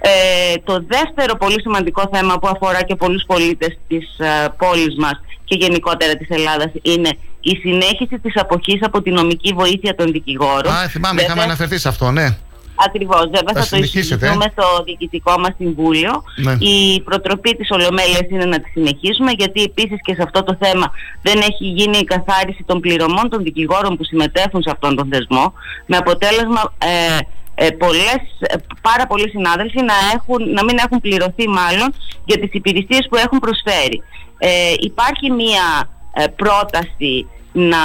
[0.00, 5.20] Ε, το δεύτερο πολύ σημαντικό θέμα που αφορά και πολλούς πολίτες της ε, πόλης μας
[5.44, 7.10] και γενικότερα της Ελλάδας είναι
[7.40, 10.72] η συνέχιση της αποχής από τη νομική βοήθεια των δικηγόρων.
[10.72, 12.36] Α, θυμάμαι, είχαμε Βέβαια, αναφερθεί σε αυτό, ναι.
[12.74, 16.22] Ακριβώς, βέβαια Θα θα, το συνεχίσετε, συζητούμε στο διοικητικό μας συμβούλιο.
[16.36, 16.52] Ναι.
[16.52, 20.92] Η προτροπή της Ολομέλειας είναι να τη συνεχίσουμε γιατί επίσης και σε αυτό το θέμα
[21.22, 25.52] δεν έχει γίνει η καθάριση των πληρωμών των δικηγόρων που συμμετέχουν σε αυτόν τον θεσμό
[25.86, 27.18] με αποτέλεσμα ε,
[27.54, 31.94] ε, πολλές, ε, πάρα πολλοί συνάδελφοι να, έχουν, να μην έχουν πληρωθεί μάλλον
[32.24, 34.02] για τις υπηρεσίες που έχουν προσφέρει.
[34.38, 37.78] Ε, υπάρχει μία ε, πρόταση να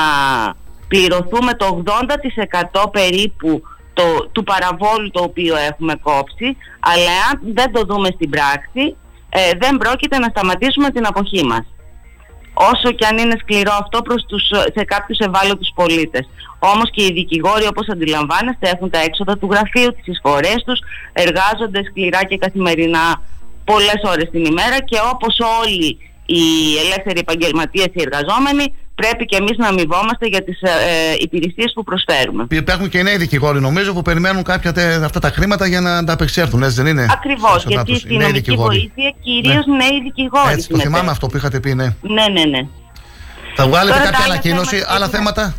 [0.88, 1.84] πληρωθούμε το
[2.84, 3.62] 80% περίπου
[4.00, 8.96] το, του παραβόλου το οποίο έχουμε κόψει, αλλά αν δεν το δούμε στην πράξη,
[9.30, 11.66] ε, δεν πρόκειται να σταματήσουμε την αποχή μας.
[12.54, 14.44] Όσο και αν είναι σκληρό αυτό προς τους,
[14.76, 16.30] σε κάποιους ευάλωτους πολίτες.
[16.60, 20.80] Όμως και οι δικηγόροι όπως αντιλαμβάνεστε έχουν τα έξοδα του γραφείου, τις εισφορές τους,
[21.14, 23.22] εργάζονται σκληρά και καθημερινά
[23.64, 26.42] πολλές ώρες την ημέρα και όπως όλοι οι
[26.86, 31.84] ελεύθεροι επαγγελματίες οι εργαζόμενοι πρέπει και εμείς να αμοιβόμαστε για τις ε, ε, υπηρεσίες που
[31.84, 32.46] προσφέρουμε.
[32.50, 36.14] Υπάρχουν και νέοι δικηγόροι νομίζω που περιμένουν κάποια τε- αυτά τα χρήματα για να τα
[36.14, 38.00] απεξέλθουν, έτσι δεν είναι; Ακριβώς, Έξοδα γιατί τους.
[38.00, 38.78] στη Οι νέοι νομική δικηγόροι.
[38.78, 40.92] βοήθεια κυρίως νέοι δικηγόροι Έτσι, το συμμετέχουν.
[40.94, 41.86] θυμάμαι αυτό που είχατε πει, ναι.
[42.02, 42.68] Ναι, ναι, ναι.
[43.56, 45.56] Θα βγάλετε Τώρα τα κάποια άλλα ανακοίνωση, θέματα- άλλα θέματα;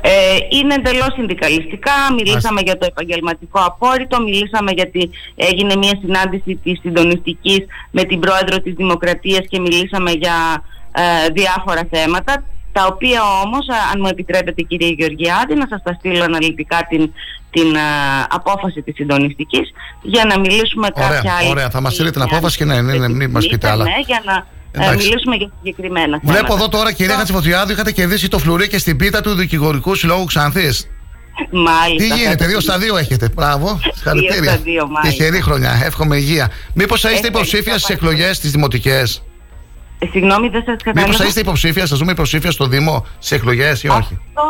[0.00, 0.10] Ε,
[0.50, 1.92] είναι εντελώς συνδικαλιστικά.
[2.16, 7.58] Μιλήσαμε για το επαγγελματικό απόρριτο, μιλήσαμε γιατί έγινε μια συνάντηση της συντονιστικής
[7.90, 12.44] με την πρόεδρο της Δημοκρατίας και μιλήσαμε για ε, διάφορα θέματα
[12.76, 17.12] τα οποία όμως, α, αν μου επιτρέπετε κύριε Γεωργιάδη, να σας τα στείλω αναλυτικά την,
[17.50, 17.80] την α,
[18.30, 19.72] απόφαση της συντονιστικής
[20.02, 21.48] για να μιλήσουμε Ωραία, κάποια άλλη.
[21.48, 21.70] ωραία.
[21.70, 23.84] Θα μας στείλετε την απόφαση και ναι, ναι, ναι, μην μας πείτε άλλα.
[23.84, 24.46] Ναι, για να
[24.76, 25.06] ε, Εντάξει.
[25.06, 26.32] μιλήσουμε για συγκεκριμένα θέματα.
[26.32, 30.24] Βλέπω εδώ τώρα, κυρία Χατσιφωτιάδου, είχατε κερδίσει το φλουρί και στην πίτα του Δικηγορικού Συλλόγου
[30.24, 30.88] Ξανθής.
[31.50, 32.14] Μάλιστα.
[32.14, 33.28] Τι γίνεται, δύο στα δύο έχετε.
[33.34, 33.80] Μπράβο.
[33.94, 34.50] Συγχαρητήρια.
[34.50, 35.16] στα δύο, μάλιστα.
[35.16, 35.80] Τυχερή χρονιά.
[35.84, 36.50] Εύχομαι υγεία.
[36.74, 39.22] Μήπως θα είστε Ευχαριστώ υποψήφια στις εκλογές τι δημοτικές;
[39.98, 41.00] Ε, Συγγνώμη, δεν σας κατάλαβα.
[41.00, 44.42] Μήπως θα είστε υποψήφια, σας δούμε υποψήφια στο Δήμο στι εκλογές ή όχι; Αυτό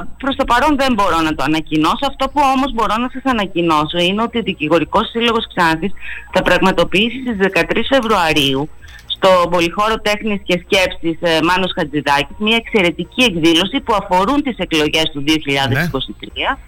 [0.00, 2.04] ε, προς το παρόν δεν μπορώ να το ανακοινώσω.
[2.08, 5.92] Αυτό που όμως μπορώ να σας ανακοινώσω είναι ότι ο Δικηγορικός Σύλλογος Ξάνθης
[6.32, 8.68] θα πραγματοποιήσει στις 13 Φεβρουαρίου
[9.06, 15.10] στο Πολυχώρο Τέχνης και Σκέψης ε, Μάνος Χατζηδάκης μια εξαιρετική εκδήλωση που αφορούν τις εκλογές
[15.12, 16.58] του 2023.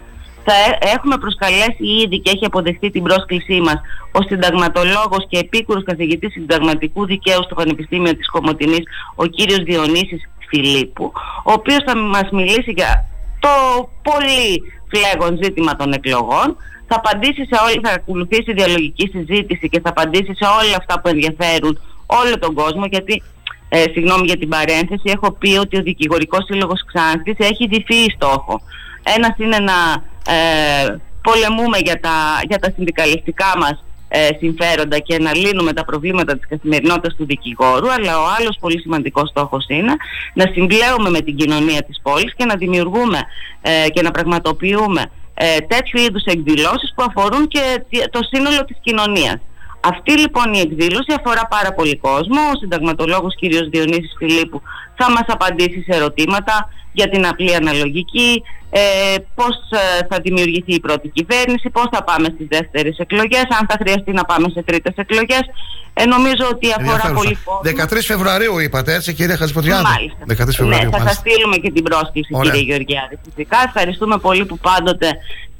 [0.49, 3.79] Θα ε- έχουμε προσκαλέσει ήδη και έχει αποδεχτεί την πρόσκλησή μας
[4.11, 8.83] ο συνταγματολόγος και επίκουρος καθηγητής συνταγματικού δικαίου στο Πανεπιστήμιο της Κομωτινής,
[9.15, 11.11] ο κύριος Διονύσης Φιλίππου,
[11.45, 13.05] ο οποίος θα μας μιλήσει για
[13.39, 13.49] το
[14.01, 16.47] πολύ φλέγον ζήτημα των εκλογών.
[16.87, 21.07] Θα απαντήσει σε όλη, θα ακολουθήσει διαλογική συζήτηση και θα απαντήσει σε όλα αυτά που
[21.07, 23.23] ενδιαφέρουν όλο τον κόσμο, γιατί
[23.69, 28.61] ε, συγγνώμη για την παρένθεση, έχω πει ότι ο Δικηγορικός Σύλλογος Ξάνθης έχει διφύει στόχο.
[29.15, 29.77] Ένας είναι να
[30.27, 32.15] ε, πολεμούμε για τα,
[32.47, 37.91] για τα συνδικαλιστικά μας ε, συμφέροντα και να λύνουμε τα προβλήματα της καθημερινότητας του δικηγόρου
[37.91, 39.93] αλλά ο άλλος πολύ σημαντικός στόχος είναι
[40.33, 43.19] να συμπλέουμε με την κοινωνία της πόλης και να δημιουργούμε
[43.61, 49.39] ε, και να πραγματοποιούμε ε, τέτοιου είδους εκδηλώσεις που αφορούν και το σύνολο της κοινωνίας.
[49.91, 52.39] Αυτή λοιπόν η εκδήλωση αφορά πάρα πολύ κόσμο.
[52.53, 53.41] Ο συνταγματολόγος κ.
[53.73, 54.61] Διονύσης Φιλίππου
[54.95, 58.81] θα μας απαντήσει σε ερωτήματα για την απλή αναλογική, ε,
[59.35, 63.75] πώς ε, θα δημιουργηθεί η πρώτη κυβέρνηση, πώς θα πάμε στις δεύτερες εκλογές, αν θα
[63.81, 65.45] χρειαστεί να πάμε σε τρίτες εκλογές.
[65.93, 67.61] Ε, νομίζω ότι αφορά πολύ κόσμο.
[67.63, 69.83] 13 Φεβρουαρίου είπατε έτσι κύριε Χατζηποτριάδη.
[69.83, 70.45] Μάλιστα.
[70.45, 70.89] 13 Φεβρουαρίου.
[70.89, 71.23] Ναι, θα σας μάλιστα.
[71.23, 72.51] στείλουμε και την πρόσκληση Ωραία.
[72.51, 73.19] κύριε Γεωργιάδη.
[73.23, 75.09] Φυσικά ευχαριστούμε πολύ που πάντοτε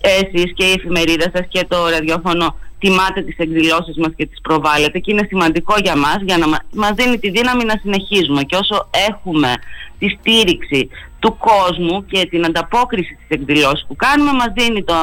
[0.02, 5.00] εσείς και η εφημερίδα σας και το ραδιόφωνο τιμάτε τις εκδηλώσεις μας και τις προβάλλετε
[5.00, 8.56] και είναι σημαντικό για μας για να μα- μας δίνει τη δύναμη να συνεχίζουμε και
[8.56, 9.54] όσο έχουμε
[10.00, 10.90] τη στήριξη
[11.20, 14.96] του κόσμου και την ανταπόκριση στις εκδηλώσεις που κάνουμε μας δίνει το,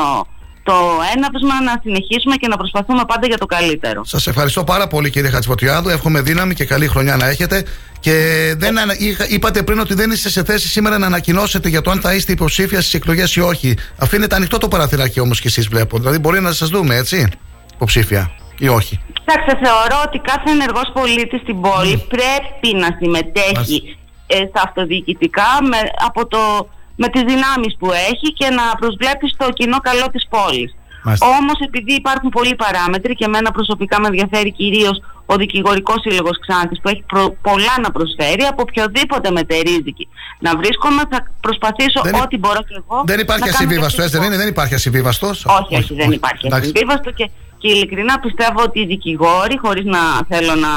[0.63, 0.73] το
[1.17, 4.05] έναυσμα να συνεχίσουμε και να προσπαθούμε πάντα για το καλύτερο.
[4.05, 5.89] Σας ευχαριστώ πάρα πολύ κύριε Χατζηποτριάδου.
[5.89, 7.65] Εύχομαι δύναμη και καλή χρονιά να έχετε.
[8.01, 8.15] Και
[8.57, 8.95] δεν ανα...
[8.99, 12.15] είχα- είπατε πριν ότι δεν είστε σε θέση σήμερα να ανακοινώσετε για το αν θα
[12.15, 13.75] είστε υποψήφια στις εκλογές ή όχι.
[13.99, 15.99] Αφήνετε ανοιχτό το παραθυράκι όμως κι εσείς βλέπω.
[15.99, 17.29] Δηλαδή μπορεί να σας δούμε έτσι;
[17.75, 23.97] Υποψήφια ή όχι; Κοιτάξτε, θεωρώ ότι κάθε ενεργός πολίτης στην πόλη πρέπει να συμμετέχει
[24.27, 25.79] ε, στα αυτοδιοικητικά με,
[26.09, 30.71] από το, με τις δυνάμεις που έχει και να προσβλέπει στο κοινό καλό της πόλης.
[31.07, 31.27] Μάλιστα.
[31.39, 34.97] Όμως επειδή υπάρχουν πολλοί παράμετροι και εμένα προσωπικά με ενδιαφέρει κυρίως
[35.27, 41.03] ο δικηγορικός σύλλογος Ξάνθης που έχει προ- πολλά να προσφέρει από οποιοδήποτε μετερίζικη να βρίσκομαι
[41.11, 44.17] θα προσπαθήσω Δεν υ- ό,τι μπορώ και εγώ Δεν υπάρχει να κάνω ασυμβίβαστος, και έτσι
[44.19, 47.31] δεν είναι, δεν υπάρχει ασυμβίβαστος; όχι, όχι, δεν υπάρχει ασυμβίβαστο και,
[47.65, 50.01] και ειλικρινά πιστεύω ότι οι δικηγόροι, χωρίς να
[50.31, 50.73] θέλω να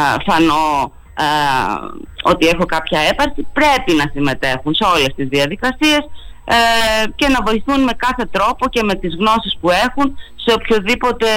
[0.00, 1.26] α, φανώ α,
[2.22, 6.02] ότι έχω κάποια έπαρση, πρέπει να συμμετέχουν σε όλες τις διαδικασίες
[6.44, 6.56] ε,
[7.14, 11.28] και να βοηθούν με κάθε τρόπο και με τις γνώσεις που έχουν σε οποιοδήποτε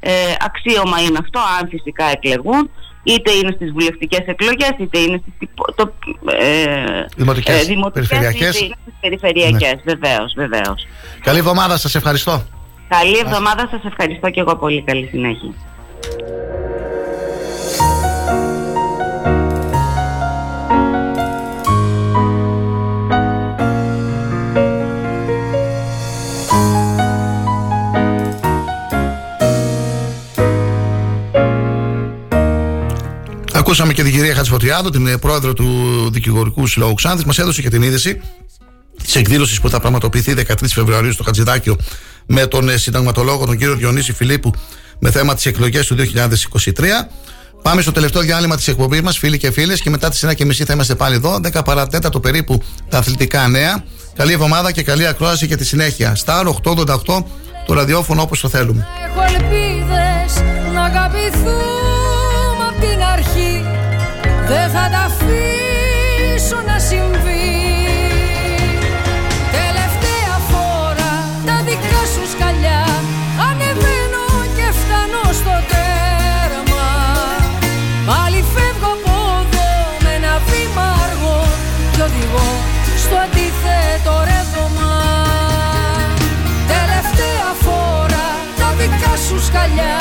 [0.00, 0.12] ε,
[0.48, 2.70] αξίωμα είναι αυτό, αν φυσικά εκλεγούν,
[3.02, 5.92] είτε είναι στις βουλευτικές εκλογές, είτε είναι στις τυπο- το,
[6.38, 8.54] ε, Δημοτικές, δημοτικές, περιφερειακές.
[8.56, 10.86] είτε είναι στις περιφερειακές, βεβαίως, βεβαίως.
[11.20, 12.42] Καλή εβδομάδα, σας ευχαριστώ.
[12.88, 14.82] Καλή εβδομάδα, σας ευχαριστώ και εγώ πολύ.
[14.82, 15.52] Καλή συνέχεια.
[33.52, 35.66] Ακούσαμε και την κυρία Χατζηφωτιάδου, την ε, πρόεδρο του
[36.12, 37.24] Δικηγορικού Συλλόγου Ξάνθης.
[37.24, 38.20] Μας έδωσε και την είδηση
[39.02, 41.76] της εκδήλωσης που θα πραγματοποιηθεί 13 Φεβρουαρίου στο Χατζηδάκιο
[42.26, 44.52] με τον ε, συνταγματολόγο, τον κύριο Διονύση Φιλίππου,
[44.98, 46.84] με θέμα τις εκλογές του 2023.
[47.62, 50.72] Πάμε στο τελευταίο διάλειμμα της εκπομπής μας, φίλοι και φίλες, και μετά τις 1.30 θα
[50.72, 51.40] είμαστε πάλι εδώ.
[51.52, 53.84] 10 παρατέταρτο περίπου τα αθλητικά νέα.
[54.14, 56.16] Καλή εβδομάδα και καλή ακρόαση για τη συνέχεια.
[56.24, 57.24] Star 888
[57.66, 58.86] το ραδιόφωνο όπως το θέλουμε.
[59.06, 60.42] Έχω ελπίδες
[60.72, 63.64] να αγαπηθούμε απ' την αρχή
[64.48, 67.37] Δεν θα τα αφήσω να συμβεί
[82.08, 82.48] οδηγώ
[83.04, 84.92] στο αντίθετο ρεύμα.
[86.72, 88.28] Τελευταία φορά
[88.58, 89.98] τα δικά σου σκαλιά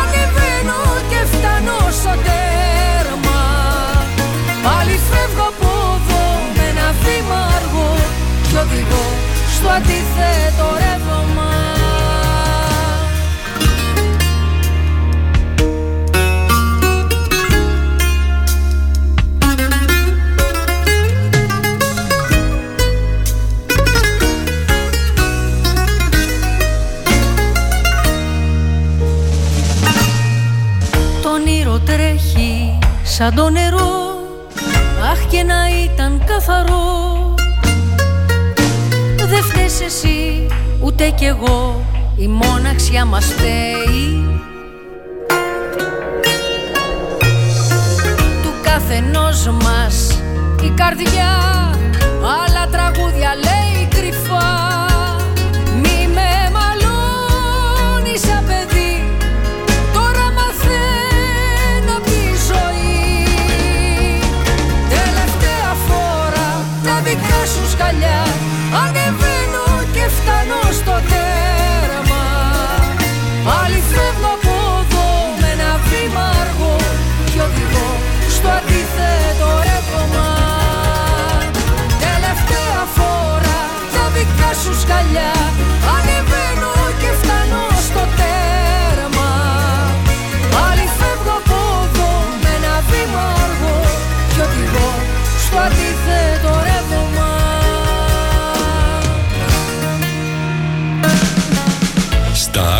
[0.00, 3.40] Ανεβαίνω και φτάνω στο τέρμα.
[4.66, 6.24] Πάλι φεύγω από εδώ
[6.56, 7.90] με ένα βήμα αργό
[8.48, 9.06] Κι οδηγώ
[9.54, 11.51] στο αντίθετο ρεύμα
[33.22, 34.16] σαν το νερό.
[35.10, 37.34] Αχ και να ήταν καθαρό.
[39.16, 40.46] Δεν φταίς εσύ
[40.80, 41.84] ούτε κι εγώ.
[42.16, 44.40] Η μόναξιά μας φταίει.
[48.42, 50.20] Του καθενός μας
[50.62, 51.61] η καρδιά
[67.72, 68.20] σκαλιά
[68.82, 72.24] Ανεβαίνω και φτάνω στο τέρμα
[73.46, 75.08] Πάλι φεύγω από εδώ
[75.40, 76.76] με ένα βήμα αργό
[77.32, 77.90] Και οδηγώ
[78.36, 80.28] στο αντίθετο ρεύμα.
[82.04, 83.60] Τελευταία φορά
[83.94, 85.31] τα δικά σου σκαλιά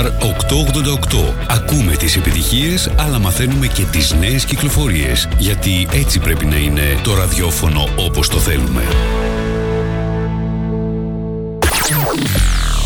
[0.02, 1.34] Star 888.
[1.48, 5.28] Ακούμε τις επιτυχίες, αλλά μαθαίνουμε και τις νέες κυκλοφορίες.
[5.38, 8.82] Γιατί έτσι πρέπει να είναι το ραδιόφωνο όπως το θέλουμε.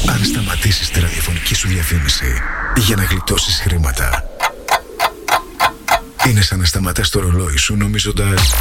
[0.08, 2.42] Αν σταματήσεις τη ραδιοφωνική σου διαφήμιση
[2.76, 4.24] για να γλιτώσεις χρήματα,
[6.26, 8.54] είναι σαν να σταματάς το ρολόι σου νομίζοντας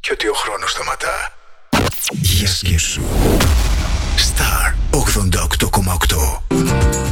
[0.00, 1.32] και ότι ο χρόνος σταματά.
[2.10, 3.02] Για σκέψου.
[4.16, 4.57] Star
[5.18, 6.40] 88,8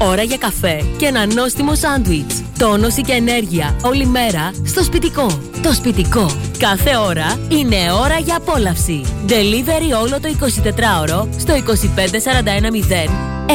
[0.01, 2.43] Ώρα για καφέ και ένα νόστιμο σάντουιτς.
[2.59, 5.41] Τόνωση και ενέργεια όλη μέρα στο σπιτικό.
[5.63, 6.31] Το σπιτικό.
[6.59, 9.05] Κάθε ώρα είναι ώρα για απόλαυση.
[9.29, 11.61] Delivery όλο το 24ωρο στο 25410
[13.47, 13.51] 66969.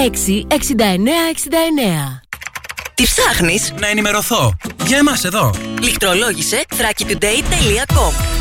[2.93, 4.53] Τι ψάχνεις; Να ενημερωθώ.
[4.85, 5.53] Για εμάς εδώ.
[5.81, 8.40] Λιχτρολόγησε thrakitoday.com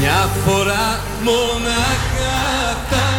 [0.00, 3.09] Μια φορά μονάχα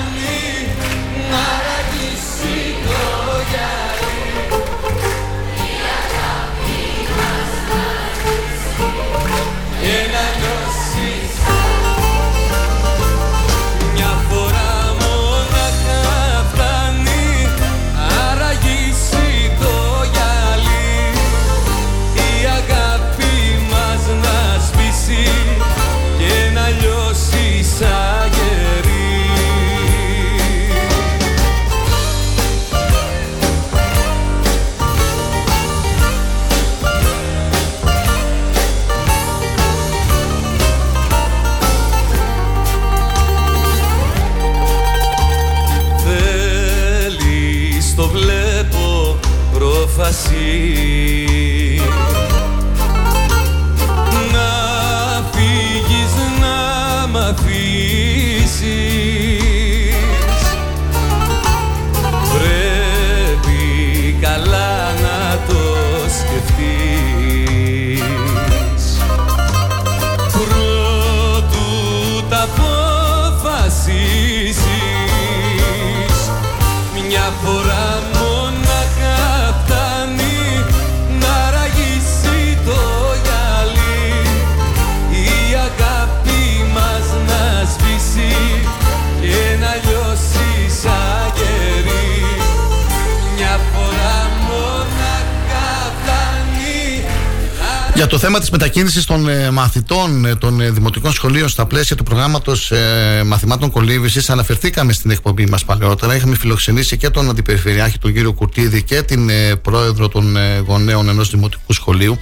[98.11, 102.03] το θέμα της μετακίνησης των ε, μαθητών ε, των ε, δημοτικών σχολείων στα πλαίσια του
[102.03, 106.15] προγράμματος ε, μαθημάτων κολύμβησης αναφερθήκαμε στην εκπομπή μας παλαιότερα.
[106.15, 111.09] Είχαμε φιλοξενήσει και τον Αντιπεριφερειάρχη, τον κύριο Κουρτίδη και την ε, πρόεδρο των ε, γονέων
[111.09, 112.17] ενός δημοτικού σχολείου.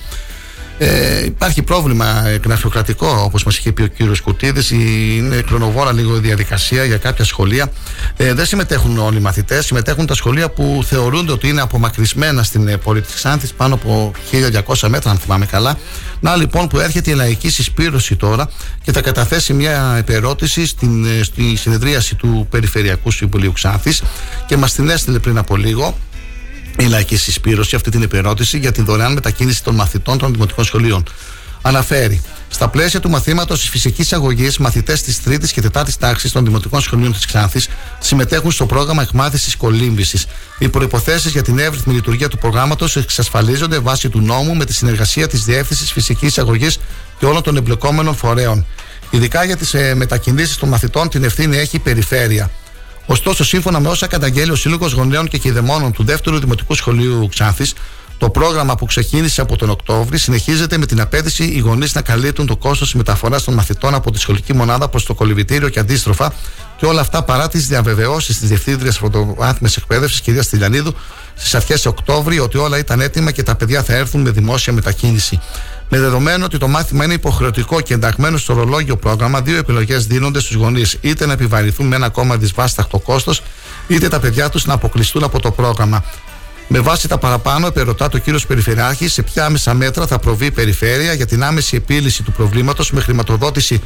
[0.81, 4.71] Ε, υπάρχει πρόβλημα ε, γραφειοκρατικό, όπως μας είχε πει ο κύριος Κουτίδης.
[4.71, 7.71] Είναι χρονοβόρα λίγο η διαδικασία για κάποια σχολεία.
[8.17, 12.67] Ε, δεν συμμετέχουν όλοι οι μαθητές, συμμετέχουν τα σχολεία που θεωρούνται ότι είναι απομακρυσμένα στην
[12.67, 14.11] ε, πόλη της Ξάνθης, πάνω από
[14.65, 15.77] 1200 μέτρα, αν θυμάμαι καλά.
[16.19, 18.49] Να λοιπόν που έρχεται η λαϊκή συσπήρωση τώρα
[18.83, 24.03] και θα καταθέσει μια επερώτηση στην, ε, στη συνεδρίαση του Περιφερειακού Συμβουλίου Ξάνθης
[24.45, 25.97] και μας την έστειλε πριν από λίγο
[26.79, 31.03] η λαϊκή συσπήρωση αυτή την επερώτηση για την δωρεάν μετακίνηση των μαθητών των δημοτικών σχολείων.
[31.61, 36.45] Αναφέρει, στα πλαίσια του μαθήματος της φυσικής αγωγής, μαθητές της 3η και 4η τάξης των
[36.45, 37.67] δημοτικών σχολείων της Ξάνθης
[37.99, 40.25] συμμετέχουν στο πρόγραμμα εκμάθησης κολύμβησης.
[40.59, 45.27] Οι προποθέσει για την εύρυθμη λειτουργία του προγράμματος εξασφαλίζονται βάσει του νόμου με τη συνεργασία
[45.27, 46.77] της Διεύθυνσης Φυσικής Αγωγής
[47.19, 48.65] και όλων των εμπλεκόμενων φορέων.
[49.09, 52.49] Ειδικά για τις ε, μετακινήσεις των μαθητών την ευθύνη έχει η Περιφέρεια.
[53.11, 57.73] Ωστόσο, σύμφωνα με όσα καταγγέλει ο Σύλλογος Γονέων και Κηδεμόνων του δεύτερου Δημοτικού Σχολείου Ξάνθης,
[58.17, 62.45] το πρόγραμμα που ξεκίνησε από τον Οκτώβρη συνεχίζεται με την απέτηση οι γονείς να καλύπτουν
[62.45, 66.33] το κόστος μεταφοράς των μαθητών από τη σχολική μονάδα προς το κολυβητήριο και αντίστροφα
[66.77, 70.93] και όλα αυτά παρά τις διαβεβαιώσεις της Διευθύντριας Πρωτοβάθμια Εκπαίδευσης, κυρίας Στυλιανίδου,
[71.35, 75.39] στις αρχές Οκτώβρη ότι όλα ήταν έτοιμα και τα παιδιά θα έρθουν με δημόσια μετακίνηση.
[75.89, 80.39] Με δεδομένο ότι το μάθημα είναι υποχρεωτικό και ενταγμένο στο ρολόγιο πρόγραμμα, δύο επιλογές δίνονται
[80.39, 80.97] στους γονείς.
[81.01, 83.41] Είτε να επιβαρυνθούν με ένα ακόμα δυσβάσταχτο κόστος,
[83.87, 86.03] είτε τα παιδιά τους να αποκλειστούν από το πρόγραμμα.
[86.67, 90.51] Με βάση τα παραπάνω, επερωτά το κύριος Περιφερειάρχης σε ποια άμεσα μέτρα θα προβεί η
[90.51, 93.81] Περιφέρεια για την άμεση επίλυση του προβλήματος με χρηματοδότηση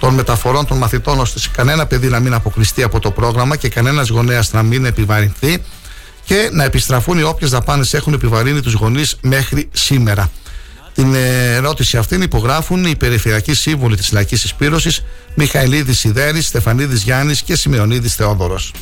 [0.00, 4.08] των μεταφορών των μαθητών, ώστε κανένα παιδί να μην αποκλειστεί από το πρόγραμμα και κανένας
[4.08, 5.58] γονέας να μην επιβαρυνθεί
[6.24, 10.30] και να επιστραφούν οι όποιες δαπάνες έχουν επιβαρύνει τους γονείς μέχρι σήμερα.
[10.98, 15.04] Την ερώτηση αυτήν υπογράφουν οι περιφερειακοί σύμβουλοι της Λαϊκής Εισπήρωσης
[15.34, 18.72] Μιχαηλίδης Σιδέρη, Στεφανίδης Γιάννης και Σημειονίδη Θεόδωρος.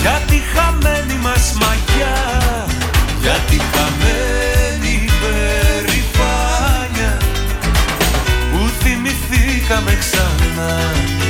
[0.00, 2.66] Για τη χαμένη μας μαγιά
[3.20, 7.16] Για τη χαμένη περηφάνια
[8.52, 11.21] Που θυμηθήκαμε ξανά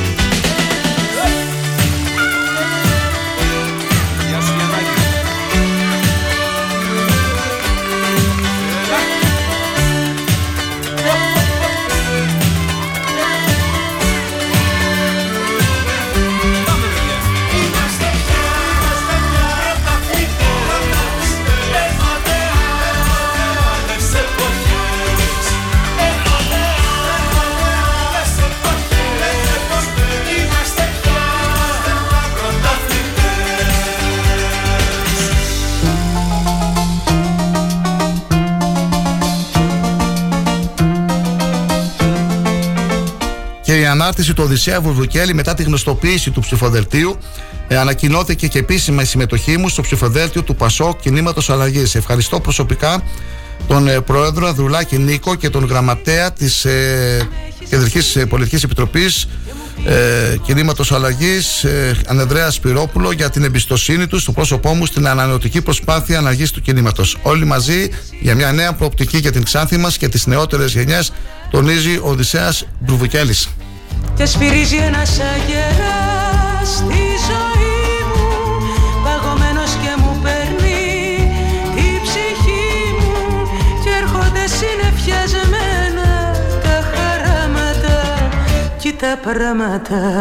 [43.73, 47.17] και η ανάρτηση του Οδυσσέα Βουρβουκέλη μετά τη γνωστοποίηση του ψηφοδελτίου
[47.67, 51.95] ε, ανακοινώθηκε και επίσημα η συμμετοχή μου στο ψηφοδέλτιο του Πασό Κινήματος Αλλαγής.
[51.95, 53.03] Ευχαριστώ προσωπικά
[53.67, 57.27] τον ε, Πρόεδρο Αδρουλάκη Νίκο και τον Γραμματέα της ε,
[57.69, 59.27] Κεντρικής ε, Πολιτικής Επιτροπής
[59.85, 65.61] ε, Κινήματος Αλλαγής, ε, Ανεδρέα Σπυρόπουλο, για την εμπιστοσύνη του στο πρόσωπό μου στην ανανεωτική
[65.61, 67.17] προσπάθεια αλλαγής του κινήματος.
[67.21, 67.89] Όλοι μαζί
[68.21, 71.11] για μια νέα προοπτική για την Ξάνθη μας και τις νεότερες γενιές,
[71.51, 73.49] τονίζει ο Οδυσσέας Μπρουβουκέλης.
[74.15, 77.73] Και σφυρίζει ένας αγεράς στη ζωή
[78.09, 78.23] μου.
[79.03, 80.81] Παγωμένος και μου παίρνει
[81.75, 83.47] τη ψυχή μου
[83.83, 86.31] Και έρχονται συνεφιασμένα
[86.63, 88.29] τα χαράματα
[88.77, 90.19] Κι τα πράγματα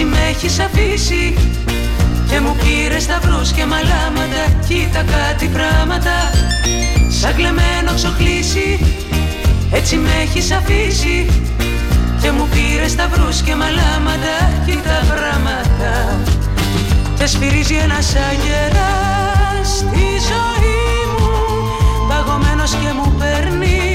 [0.00, 1.34] Έτσι με έχεις αφήσει
[2.28, 4.42] Και μου πήρες σταυρούς και μαλάματα.
[4.68, 6.16] Κοίτα κάτι πράγματα
[7.08, 8.94] Σαν κλεμμένο ξοχλήσει.
[9.72, 11.26] Έτσι με έχεις αφήσει
[12.22, 14.34] Και μου πήρες σταυρούς και μαλάματα.
[14.66, 16.20] Κοίτα πράγματα
[17.18, 20.78] Και σφυρίζει ένας αγεράς Στη ζωή
[21.12, 21.28] μου.
[22.08, 23.87] Παγωμένος και μου παίρνεις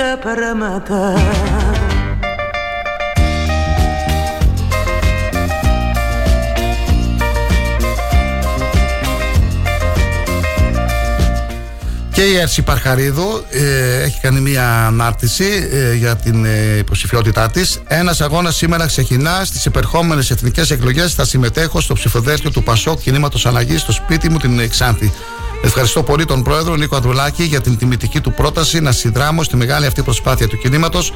[0.00, 1.14] τα πράγματα.
[12.12, 17.80] Και η Έρση Παρχαρίδου ε, έχει κάνει μια ανάρτηση ε, για την ε, υποψηφιότητά της.
[17.86, 19.44] Ένας αγώνας σήμερα ξεκινά.
[19.44, 24.38] Στις επερχόμενες εθνικές εκλογές θα συμμετέχω στο ψηφοδέλτιο του Πασόκ Κινήματος Αλλαγής στο σπίτι μου
[24.38, 25.12] την Ξάνθη.
[25.62, 29.86] Ευχαριστώ πολύ τον πρόεδρο Νίκο Ανδρουλάκη για την τιμητική του πρόταση να συνδράμω στη μεγάλη
[29.86, 31.12] αυτή προσπάθεια του κινήματος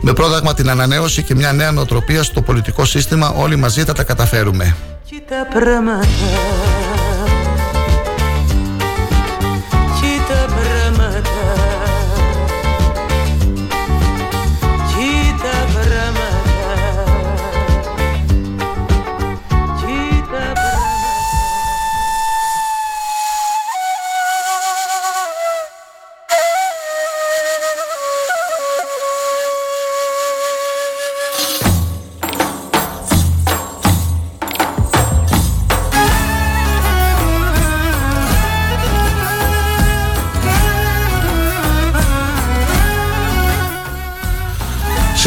[0.00, 3.28] με πρόδαγμα την ανανέωση και μια νέα νοοτροπία στο πολιτικό σύστημα.
[3.28, 4.76] Όλοι μαζί θα τα καταφέρουμε.
[5.04, 6.06] Και τα πράγματα.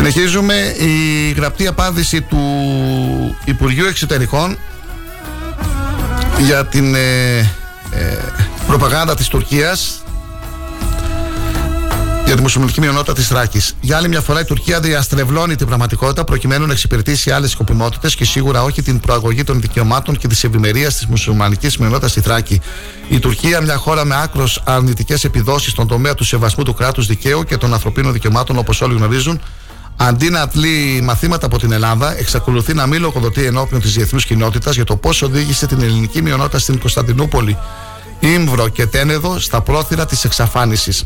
[0.06, 2.38] Συνεχίζουμε η γραπτή απάντηση του
[3.46, 4.58] Υπουργείου Εξωτερικών
[6.40, 8.18] για την ε, ε,
[8.68, 10.04] προπαγάνδα της Τουρκίας
[12.26, 13.76] για τη μουσουλμανική μειονότητα της Θράκης.
[13.82, 18.26] Για άλλη μια φορά, η Τουρκία διαστρεβλώνει την πραγματικότητα προκειμένου να εξυπηρετήσει άλλες σκοπιμότητες και
[18.26, 22.62] σίγουρα όχι την προαγωγή των δικαιωμάτων και της ευημερίας της μουσουλμανικής μειονότητας στη Θράκη.
[23.10, 27.44] Η Τουρκία, μια χώρα με άκρος αρνητικές επιδόσεις στον τομέα του σεβασμού του κράτους δικαίου
[27.44, 29.42] και των ανθρωπίνων δικαιωμάτων, όπως όλοι γνωρίζουν,
[29.98, 34.76] αντί να αντλεί μαθήματα από την Ελλάδα, εξακολουθεί να μην λογοδοτεί ενώπιον της διεθνούς κοινότητας
[34.76, 37.58] για το πώς οδήγησε την ελληνική μειονότητα στην Κωνσταντινούπολη,
[38.20, 41.06] Ήμβρο και Τένεδο στα πρόθυρα της εξαφάνισης.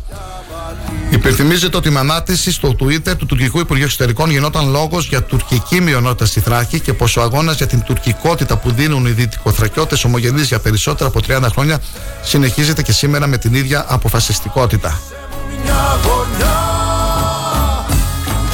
[1.10, 6.26] Υπενθυμίζεται ότι με ανάτηση στο Twitter του τουρκικού Υπουργείου Εξωτερικών γινόταν λόγος για τουρκική μειονότητα
[6.26, 10.58] στη Θράκη και πως ο αγώνας για την τουρκικότητα που δίνουν οι δυτικοθρακιώτες ομογενείς για
[10.58, 11.80] περισσότερα από 30 χρόνια
[12.22, 15.00] συνεχίζεται και σήμερα με την ίδια αποφασιστικότητα.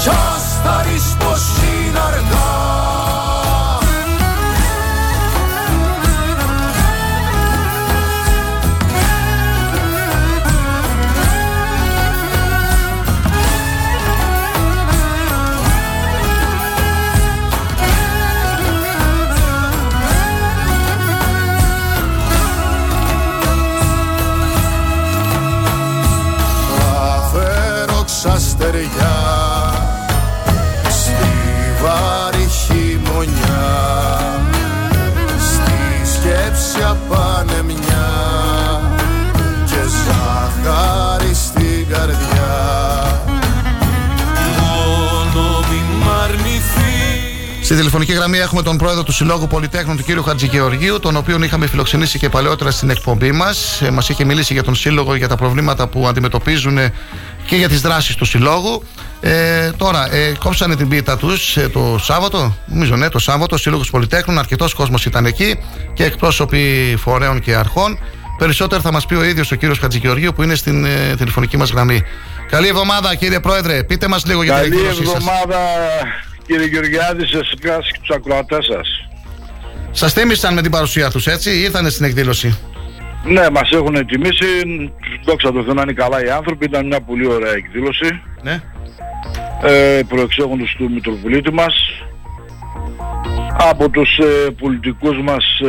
[0.06, 1.63] Μια γωνιά Κι
[47.98, 52.18] τηλεφωνική γραμμή έχουμε τον πρόεδρο του Συλλόγου Πολυτέχνων, τον κύριο Χατζηγεωργίου, τον οποίο είχαμε φιλοξενήσει
[52.18, 53.82] και παλαιότερα στην εκπομπή μας.
[53.82, 56.92] Ε, μας είχε μιλήσει για τον Σύλλογο, για τα προβλήματα που αντιμετωπίζουν ε,
[57.46, 58.82] και για τις δράσεις του Συλλόγου.
[59.20, 63.58] Ε, τώρα, ε, κόψανε την πίτα τους ε, το Σάββατο, νομίζω ναι, το Σάββατο, ο
[63.58, 64.38] Σύλλογος Πολυτέχνων.
[64.38, 65.58] Αρκετός κόσμος ήταν εκεί
[65.94, 67.98] και εκπρόσωποι φορέων και αρχών.
[68.38, 71.70] Περισσότερο θα μας πει ο ίδιος ο κύριος Χατζηγεωργίου που είναι στην ε, τηλεφωνική μας
[71.70, 72.02] γραμμή.
[72.50, 73.84] Καλή εβδομάδα, κύριε Πρόεδρε.
[73.84, 75.14] Πείτε μας λίγο για την Καλή εκδήλωσή σας.
[75.14, 75.58] εβδομάδα
[76.46, 79.08] κύριε Γεωργιάδη σε εσάς και τους ακροατές σας.
[79.90, 82.58] Σας θύμισαν με την παρουσία τους, έτσι, ή ήρθανε στην εκδήλωση;
[83.24, 84.46] Ναι, μας έχουν τιμήσει,
[85.24, 88.20] δόξα τω Θεώ να είναι καλά οι άνθρωποι, ήταν μια πολύ ωραία εκδήλωση.
[88.42, 88.62] Ναι.
[89.62, 91.74] Ε, προεξέχοντος του Μητροπολίτη μας.
[93.70, 95.66] Από τους ε, πολιτικούς μας, ε,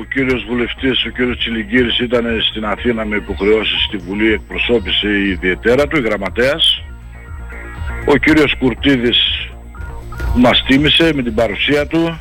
[0.00, 5.28] ο κύριος βουλευτής, ο κύριος Τσιλιγκύρης ήταν στην Αθήνα με υποχρεώσεις στη Βουλή, εκπροσώπησε η
[5.28, 6.82] ιδιαιτέρα του, η γραμματέας.
[8.06, 9.18] Ο κύριος Κουρτίδης
[10.36, 12.20] μας τίμησε με την παρουσία του.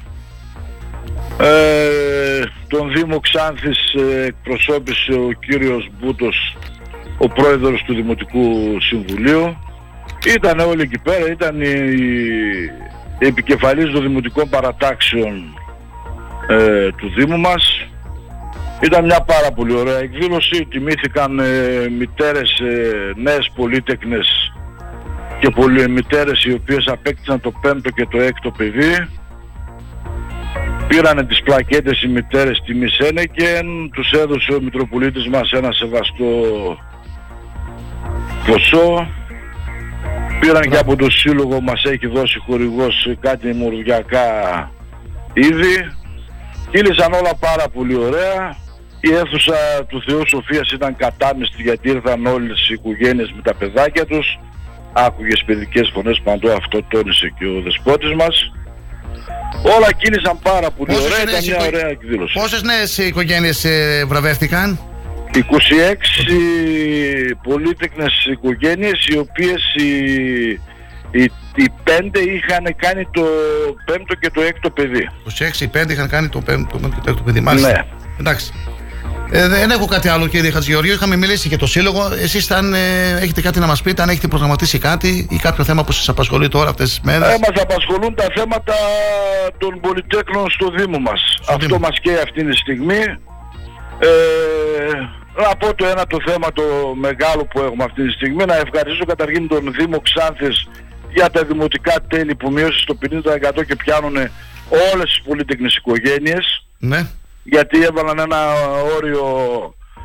[1.40, 6.58] Ε, τον Δήμο Ξάνθης ε, εκπροσώπησε ο κύριος Μπούτος,
[7.18, 9.58] ο πρόεδρος του Δημοτικού Συμβουλίου.
[10.36, 11.72] Ήταν όλοι εκεί πέρα, ήταν οι,
[13.20, 15.60] οι επικεφαλής των δημοτικών παρατάξεων
[16.48, 17.88] ε, του Δήμου μας.
[18.82, 24.54] Ήταν μια πάρα πολύ ωραία εκδήλωση, τιμήθηκαν ε, μητέρες, ε, νέες πολίτεκνες
[25.46, 29.08] και πολλοί μητέρες οι οποίες απέκτησαν το πέμπτο και το έκτο παιδί.
[30.88, 36.26] Πήρανε τις πλακέτες οι μητέρες τιμή Σένεκεν, τους έδωσε ο Μητροπολίτης μας ένα σεβαστό
[38.46, 39.08] ποσό.
[40.40, 44.30] Πήραν και από το σύλλογο μας έχει δώσει χορηγός κάτι μορδιακά
[45.34, 45.92] είδη.
[46.72, 48.56] Κύλησαν όλα πάρα πολύ ωραία.
[49.00, 54.06] Η αίθουσα του Θεού Σοφίας ήταν κατάμεστη γιατί ήρθαν όλες οι οικογένειες με τα παιδάκια
[54.06, 54.40] τους.
[54.98, 58.52] Άκουγες παιδικές φωνές παντού, αυτό τόνισε και ο δεσπότης μας.
[59.76, 62.40] Όλα κύλησαν πάρα πολύ Πόσες ωραία, ήταν νέες μια οικο- ωραία εκδήλωση.
[62.40, 63.66] Πόσες νέες οικογένειες
[64.08, 64.80] βραβεύτηκαν,
[65.34, 65.46] 26
[67.44, 69.90] πολίτεκνες οικογένειες οι οποίες οι,
[71.12, 71.24] οι,
[71.56, 73.26] οι πέντε είχαν κάνει το
[73.86, 75.10] πέμπτο και το έκτο παιδί.
[75.24, 77.40] 26 5 είχαν κάνει το πέμπτο και το έκτο παιδί.
[77.40, 77.68] Μάλιστα.
[77.72, 77.84] Ναι.
[78.20, 78.54] Εντάξει.
[79.32, 80.94] Ε, δεν έχω κάτι άλλο, κύριε Χατζηγεωργίου.
[80.94, 82.14] Είχαμε μιλήσει για το σύλλογο.
[82.22, 85.84] Εσείς, αν ε, έχετε κάτι να μας πείτε, αν έχετε προγραμματίσει κάτι ή κάποιο θέμα
[85.84, 88.74] που σας απασχολεί τώρα αυτές τις μέρες; Ε, μας απασχολούν τα θέματα
[89.58, 91.22] των πολυτέχνων στο Δήμο μας.
[91.50, 93.02] Αυτό μας καίει αυτή τη στιγμή.
[94.00, 94.08] Ε,
[95.42, 96.64] να πω το ένα το θέμα το
[96.96, 98.46] μεγάλο που έχουμε αυτή τη στιγμή.
[98.46, 100.68] Να ευχαριστήσω καταρχήν τον Δήμο Ξάνθης
[101.14, 104.16] για τα δημοτικά τέλη που μείωσε στο 50% και πιάνουν
[104.94, 106.66] όλες τις πολυτέχνες οικογένειες.
[106.78, 107.08] Ναι.
[107.48, 108.40] Γιατί έβαλαν ένα
[108.98, 109.26] όριο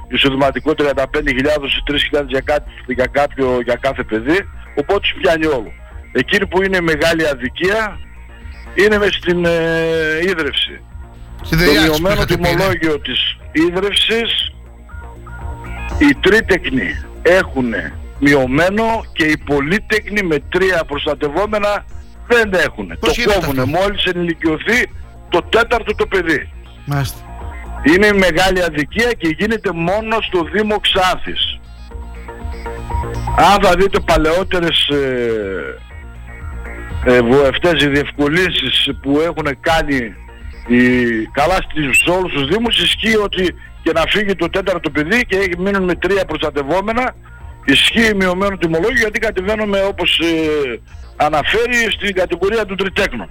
[0.08, 4.38] εισοδηματικό 35.000 ή 3.000 για, κάτι, για, κάποιο, για κάθε παιδί.
[4.74, 5.72] Οπότε τους πιάνει όλο.
[6.12, 7.98] Εκείνη που είναι μεγάλη αδικία
[8.74, 9.50] είναι μες στην ε,
[10.22, 10.80] ίδρυυση.
[11.42, 12.48] Στη Το διάρκεια που μειωμένο είχατε πει, ναι.
[12.48, 14.52] τιμολόγιο της ίδρυυσης
[15.98, 17.74] οι τρίτεκνοι έχουν
[18.18, 21.84] μειωμένο και οι πολύτεκνοι με τρία προστατευόμενα
[22.26, 22.86] δεν έχουν.
[23.00, 24.90] Πώς το γίνεται κόβουνε μόλις ενηλικιωθεί
[25.28, 26.52] το τέταρτο το παιδί.
[26.84, 27.29] Μάλιστα.
[27.82, 31.60] Είναι μεγάλη αδικία και γίνεται μόνος στο Δήμο Ξάνθης.
[33.36, 35.80] Αν θα δείτε παλαιότερες ε,
[37.04, 40.14] ε, βουλευτές, οι διευκολύνσεις που έχουν κάνει
[40.66, 40.82] οι,
[41.32, 45.58] καλά στις όλους τους Δήμους ισχύει ότι και να φύγει το τέταρτο παιδί και έχει
[45.58, 47.14] μείνουν με τρία προστατευόμενα
[47.64, 50.80] ισχύει μειωμένο τιμολόγιο γιατί κατεβαίνουμε όπως ε,
[51.16, 53.28] αναφέρει στην κατηγορία του τριτέκνου.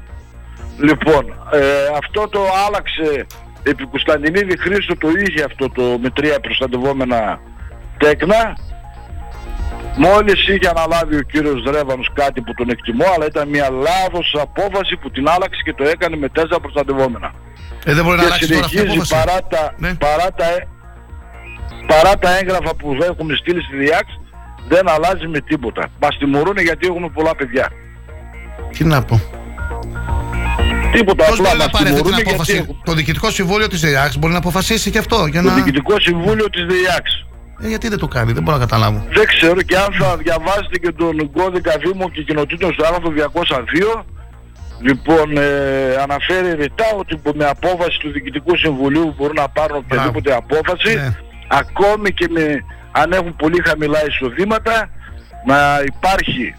[0.79, 1.59] Λοιπόν, ε,
[1.97, 3.25] αυτό το άλλαξε
[3.69, 7.39] επί Κωνσταντινίδη Χρήστο το είχε αυτό το με τρία προστατευόμενα
[7.97, 8.55] τέκνα
[9.97, 14.95] Μόλις είχε αναλάβει ο κύριος Δρέβανος κάτι που τον εκτιμώ, αλλά ήταν μια λάθος απόφαση
[15.01, 17.33] που την άλλαξε και το έκανε με τέσσερα προστατευόμενα.
[17.85, 19.25] Ε, δεν μπορεί να και αλλάξει τώρα αυτή η συνεχίζει απόφαση.
[19.25, 19.93] παρά τα, Ναι.
[19.93, 20.67] παρά, τα, ε-
[21.87, 24.09] παρά τα έγγραφα που έχουμε στείλει στη ΔΙΑΞ,
[24.67, 25.87] δεν αλλάζει με τίποτα.
[26.01, 27.67] Μας τιμωρούν γιατί έχουμε πολλά παιδιά.
[28.71, 29.21] Τι να πω.
[30.91, 33.29] Τίποτα, Πώς απλά μπορεί να μας πάρει αυτή την τιμωρούν γιατί απόφαση; έχουμε- Το Διοικητικό
[33.31, 35.25] Συμβούλιο της ΔΕΙΑΞ μπορεί να αποφασίσει και αυτό.
[35.25, 35.53] Για Το να...
[35.55, 37.09] Διοικητικό Συμβούλιο της ΔΙΑΞ.
[37.63, 39.05] Ε, γιατί δεν το κάνει, δεν μπορώ να καταλάβω.
[39.13, 44.05] Δεν ξέρω και αν θα διαβάσετε και τον κώδικα Δήμων και κοινοτήτων στο άρθρο 202
[44.81, 50.93] Λοιπόν, ε, αναφέρει ρητά ότι με απόφαση του Διοικητικού Συμβουλίου μπορούν να πάρουν οποιαδήποτε απόφαση
[50.95, 51.15] Ναι.
[51.47, 52.45] ακόμη και με,
[52.91, 54.89] αν έχουν πολύ χαμηλά εισοδήματα
[55.45, 56.55] να υπάρχει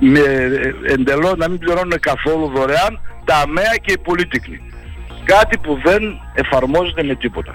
[0.00, 4.60] με, ε, εντελώς να μην πληρώνουν καθόλου δωρεάν τα αμαία και οι πολίτικοι.
[5.24, 6.02] Κάτι που δεν
[6.34, 7.54] εφαρμόζεται με τίποτα.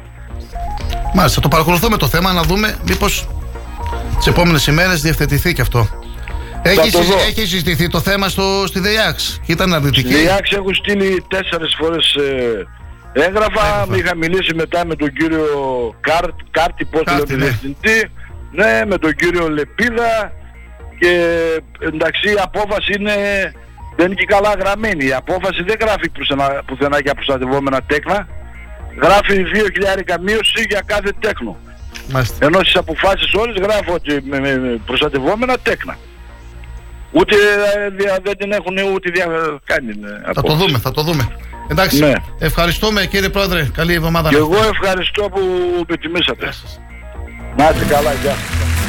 [1.13, 3.27] Μάλιστα, το παρακολουθούμε το θέμα να δούμε μήπως
[4.17, 5.87] τις επόμενες ημέρες διευθετηθεί και αυτό.
[6.63, 7.17] Έχει, το συζη- δω.
[7.19, 10.13] έχει συζητηθεί το θέμα στο, στη ΔΕΥΑΞ και ήταν αρνητική.
[10.13, 13.85] Στη ΔΕΥΑΞ έχω στείλει τέσσερις φορές ε, έγγραφα.
[13.87, 15.45] Με είχα μιλήσει μετά με τον κύριο
[16.01, 17.49] Κάρ, Κάρτη, πώς το Κάρτη, λέμε, ναι.
[17.49, 18.11] διευθυντή.
[18.51, 20.31] Ναι, με τον κύριο Λεπίδα.
[20.99, 21.33] Και
[21.79, 23.15] εντάξει η απόφαση είναι,
[23.95, 25.05] δεν είναι και καλά γραμμένη.
[25.05, 28.27] Η απόφαση δεν γράφει πουθενά, πουθενά για προστατευόμενα τέκνα.
[29.01, 31.57] Γράφει 2.000 μείωση για κάθε τέκνο.
[32.11, 32.45] Μάλιστα.
[32.45, 35.97] Ενώ στις αποφάσεις όλες γράφω ότι με, με- με προστατευόμενα τέκνα.
[37.11, 39.25] Ούτε ε, δια- δεν την έχουν ούτε δια,
[39.63, 39.89] κάνει.
[39.89, 41.27] ε, Θα το δούμε, θα το δούμε.
[41.67, 41.99] Εντάξει.
[41.99, 42.13] Ναι.
[42.39, 43.69] Ευχαριστούμε κύριε Πρόεδρε.
[43.73, 44.29] Καλή εβδομάδα.
[44.29, 45.39] Και να εγώ ευχαριστώ που
[45.89, 46.53] με τιμήσατε.
[47.57, 48.33] Να είστε καλά, γεια.
[48.33, 48.80] Κοίταξε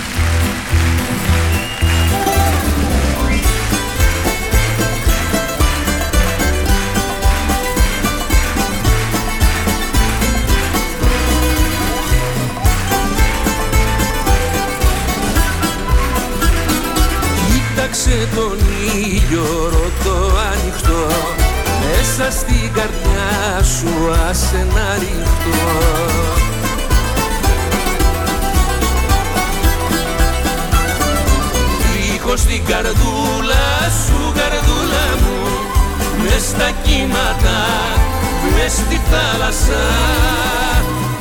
[39.53, 39.85] θάλασσα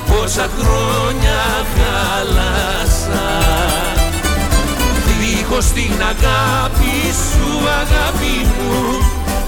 [0.08, 1.42] Πόσα χρόνια
[1.76, 3.30] χάλασα
[5.20, 8.98] Δίχως την αγάπη σου αγάπη μου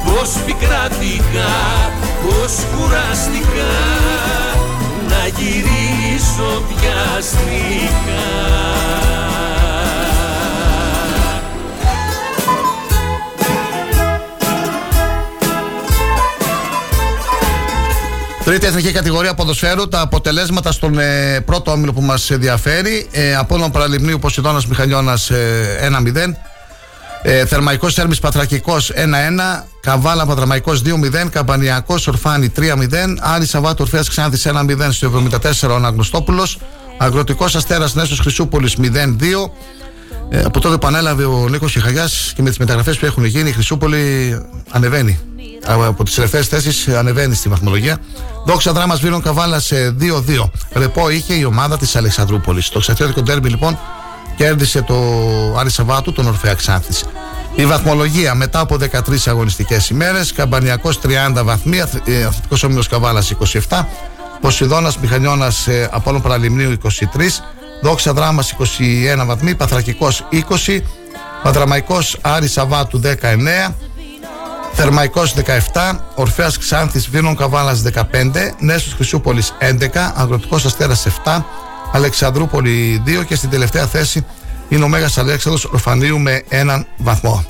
[0.05, 1.53] Πώς πικράτηκα,
[2.23, 3.71] πώς κουράστηκα.
[5.09, 8.23] Να γυρίσω βιαστικά
[18.53, 19.87] Τρίτη εθνική κατηγορία ποδοσφαίρου.
[19.87, 23.07] Τα αποτελέσματα στον ε, πρώτο όμιλο που μας ενδιαφέρει.
[23.11, 26.33] Ε, Απόλλων Παραλιμνίου Ποσειδώνα Μιχαλιώνας ε, 1-0.
[27.21, 29.63] Ε, Θερμαϊκός Σέρμης Πατρακικός 1-1.
[29.81, 31.29] Καβάλα Πατραμαϊκός 2-0.
[31.29, 32.61] Καμπανιακός Ορφάνη 3-0.
[33.19, 35.29] Άρη Σαββάτου Ορφαία Ξάνθης 1-0 στο
[35.61, 36.57] 74 ο Αναγνωστόπουλος.
[36.97, 39.51] Αγροτικός Αστέρας Νέσος Χρυσούπολης 0-2.
[40.29, 43.49] Ε, από τότε που ανέλαβε ο Νίκος Χιχαγιάς και με τις μεταγραφές που έχουν γίνει,
[43.49, 44.37] η Χρυσούπολη
[44.71, 45.32] ανεβαίνει.
[45.71, 47.97] Α, Από τις τελευταίες θέσεις ανεβαίνει στη βαθμολογία.
[48.45, 49.61] Δόξα δράμα Βίλων Καβάλα
[49.99, 50.51] 2-2.
[50.73, 52.69] Ρεπό είχε η ομάδα της Αλεξανδρούπολης.
[52.69, 53.79] Το ξαφτιώτικο ντέρμπι λοιπόν
[54.35, 54.95] κέρδισε το
[55.57, 57.03] Άρη Σαββάτου, τον Ορφαία Ξάνθης.
[57.55, 60.33] Η βαθμολογία μετά από 13 αγωνιστικές ημέρες.
[60.33, 63.29] Καμπανιακός 30 βαθμοί, Αθλητικός Όμιλος Καβάλας
[63.69, 63.85] 27.
[64.41, 66.89] Ποσειδώνας Μηχανιώνας ε, Απόλων Παραλιμνίου 23.
[67.81, 68.43] Δόξα Δράμα
[69.21, 69.55] 21 βαθμοί.
[69.55, 70.27] Παθρακικός
[70.67, 70.79] 20.
[71.43, 73.73] Παδραμαϊκό Άρη Σαββάτου 19.
[74.73, 81.45] Θερμαϊκός 17, Ορφέας Ξάνθης Βίνων Καβάλας 15, Νέσος Χρυσούπολης 11, Αγροτικός Αστέρας 7,
[81.91, 84.25] Αλεξανδρούπολη 2 και στην τελευταία θέση
[84.69, 87.45] είναι ο Μέγας Αλέξανδρος Ορφανίου με έναν βαθμό.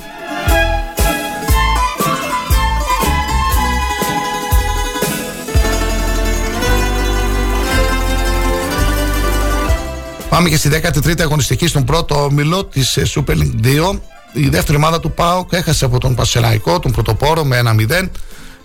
[10.30, 14.00] Πάμε και στη 13η αγωνιστική στον πρώτο όμιλο της Super League 2.
[14.34, 18.10] Η δεύτερη ομάδα του ΠΑΟΚ έχασε από τον Πασεραϊκό, τον πρωτοπόρο με 1-0.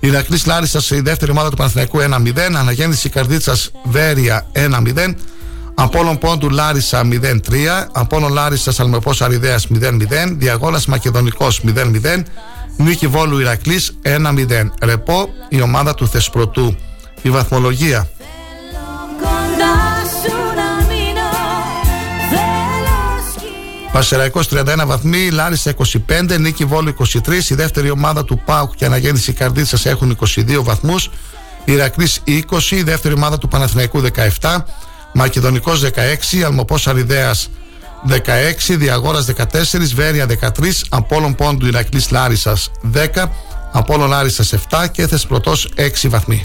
[0.00, 2.56] Ηρακλής Λάρισας η δεύτερη ομάδα του Παναθηναϊκού 1-0.
[2.56, 5.14] Αναγέννηση Καρδίτσας Βέρεια 1-0.
[5.74, 7.88] Απόλων Πόντου Λάρισα 0-3.
[7.92, 10.36] Απόλων Λάρισας Αλμεπός Αριδέας 0-0.
[10.38, 12.24] Διαγόνα Μακεδονικός 0-0.
[12.76, 14.72] Νίκη Βόλου Ηρακλής 1-0.
[14.82, 16.76] Ρεπό η ομάδα του Θεσπρωτού.
[17.22, 18.08] Η βαθμολογία
[23.92, 25.74] Πασεραϊκό 31 βαθμοί, Λάρισα
[26.08, 27.50] 25, Νίκη Βόλου 23.
[27.50, 31.10] Η δεύτερη ομάδα του ΠΑΟΚ και Αναγέννηση Καρδίτσας έχουν 22 βαθμούς.
[31.64, 34.00] Ηρακλής 20, η δεύτερη ομάδα του Παναθηναϊκού
[34.40, 34.64] 17.
[35.12, 37.48] Μακεδονικός 16, Αλμοπός Αριδέας
[38.06, 43.30] 16, Διαγόρας 14, Βέρεια 13, Απόλων Πόντου Ηρακλής Λάρισας 10,
[43.72, 46.42] Απόλων Λάρισας 7 και Θεσπρωτός 6 βαθμοί.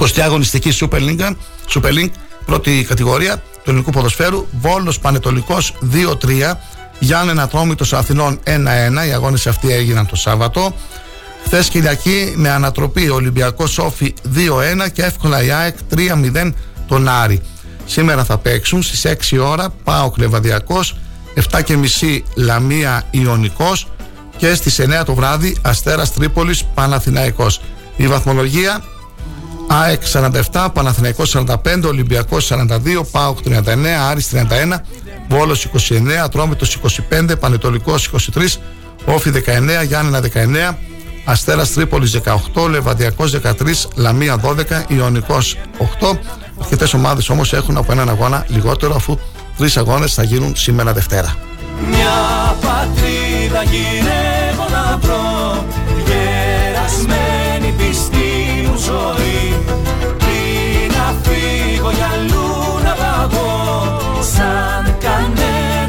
[0.00, 1.36] 20η αγωνιστική Super League,
[1.74, 2.10] Super League,
[2.46, 4.46] πρώτη κατηγορία του ελληνικού ποδοσφαίρου.
[4.60, 6.58] Βόλος Πανετολικός 2-3.
[6.98, 9.06] Γιάννενα Τρόμητο Αθηνών 1-1.
[9.08, 10.74] Οι αγώνες αυτοί έγιναν το Σάββατο.
[11.44, 16.52] Χθες Κυριακή με ανατροπή Ολυμπιακός Σόφι 2-1 και εύκολα η ΑΕΚ 3-0
[16.88, 17.42] τον Άρη.
[17.86, 20.80] Σήμερα θα παίξουν στις 6 ώρα Πάο Κλεβαδιακό,
[21.50, 23.88] 7.30 Λαμία Ιωνικός
[24.36, 27.60] και στις 9 το βράδυ Αστέρας Τρίπολης Παναθηναϊκός.
[27.96, 28.84] Η βαθμολογία
[29.66, 30.02] ΑΕΚ
[30.52, 34.82] 47, Παναθηναϊκός 45, Ολυμπιακός 42, ΠΑΟΚ 39, Άρης 31,
[35.28, 36.78] Βόλος 29, Ατρόμητος
[37.10, 38.60] 25, Πανετολικός 23,
[39.04, 40.78] Όφι 19, Γιάννενα 19,
[41.24, 46.18] Αστέρας Τρίπολης 18, Λεβαδιακός 13, Λαμία 12, Ιωνικός 8.
[46.60, 49.18] Αρκετές ομάδες όμως έχουν από έναν αγώνα λιγότερο αφού
[49.56, 51.36] τρεις αγώνες θα γίνουν σήμερα Δευτέρα.
[51.88, 55.64] Μια πατρίδα γυρεύω να βρω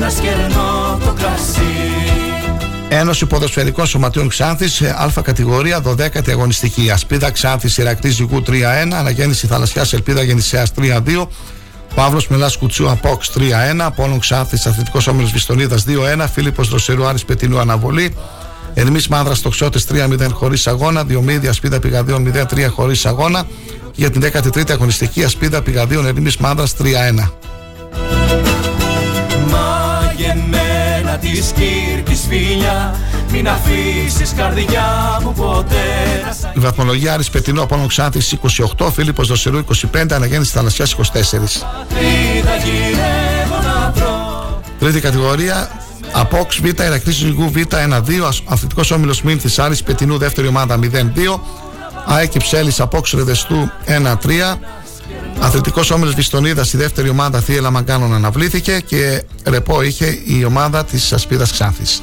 [0.08, 1.62] κανένας κερνώ το κρασί
[2.90, 6.90] Ένωση Ποδοσφαιρικών Σωματείων Ξάνθης, Α κατηγορία, 12η αγωνιστική.
[6.92, 11.30] Ασπίδα Ξάνθης, Ηρακτή Ζυγού 3-1, Αναγέννηση Θαλασσιάς Ελπίδα Γεννησέας 3-2,
[11.96, 17.60] Παύλος Μελά Κουτσού Απόξ 3-1, Απόλων Ξάνθης Αθλητικός Όμιλος Βιστονίδας 2-1, Φίλιππος Δροσερού Άρης Πετινού
[17.60, 18.16] Αναβολή,
[18.74, 23.44] Ερμή Μάνδρας Τοξότε 3-0 χωρίς αγώνα, Διομήδη Ασπίδα Πηγαδίων 0-3 χωρίς αγώνα.
[23.96, 27.32] Για την 13η αγωνιστική Ασπίδα Πηγαδίων Ερμή Μάνδρας 3-1.
[30.28, 32.96] Μαγεμένα της Κύρκης φίλια
[33.32, 35.76] Μην αφήσεις καρδιά μου ποτέ
[36.26, 38.36] να σ' Η βαθμολογία Άρης Πετινό Απόλων Ξάνθης
[38.78, 39.58] 28, Φίλιππος Δροσερού
[39.94, 41.02] 25, Αναγέννηση Θαλασσιάς 24.
[41.02, 44.62] Πατρίδα γυρεύω να βρω.
[44.80, 45.70] Τρίτη κατηγορία
[46.12, 51.40] Απόξ Β, Ηρακλή Ζυγού Β 1-2, Αθλητικός Όμιλος Μίνθης Άρης Πετινού, δεύτερη ομάδα 0-2,
[52.06, 54.60] ΑΕΚ Υψέλης Απόξ Ρεδεστού 1-3,
[55.40, 61.14] Αθλητικός Όμιλος Βιστονίδας η δεύτερη ομάδα Θίελα Μαγκάνων αναβλήθηκε και ρεπό είχε η ομάδα της
[61.14, 62.02] Ασπίδας Ξάνθης.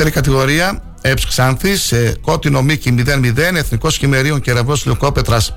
[0.00, 5.54] Δεύτερη κατηγορία, ΕΠΣ Ξάνθης, ε, Κότινο Μίκη 0-0, Εθνικός Κιμμερίων Κεραυνό Λευκόπετρας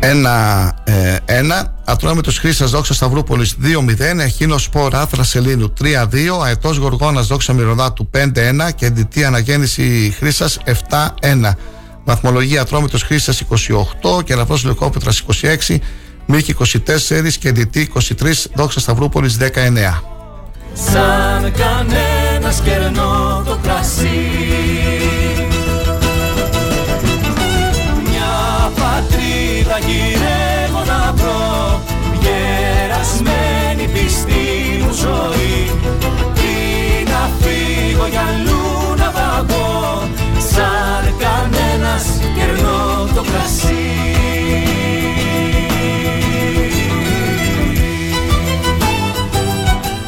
[0.00, 8.10] 1-1, Ατρόμητος Χρύσα Δόξα Σταυρούπολης 2-0, Εχίνο Σπορ Άθρα Σελίνου 3-2, Αετός Γοργόνα Δόξα Μυρωδάτου
[8.10, 11.56] 5-1 και Εντιτή Αναγέννηση Χρύσα 7-1.
[12.04, 13.34] Βαθμολογία Ατρόμητος Χρύσα
[14.18, 15.22] 28, Κεραυνό Λευκόπετρας
[15.68, 15.78] 26,
[16.26, 20.02] Μίκη 24 και Εντιτή 23, Δόξα Σταυρούπολης 19.
[20.74, 21.52] Σαν
[22.46, 24.30] κανένας κερνώ το κρασί.
[28.04, 31.82] Μια πατρίδα γυρεύω να βρω
[32.20, 35.70] Γερασμένη πιστή μου ζωή.
[36.34, 40.02] Πριν να φύγω για αλλού να παγώ
[40.38, 42.04] Σαν κανένας
[42.36, 44.05] κερνώ το κρασί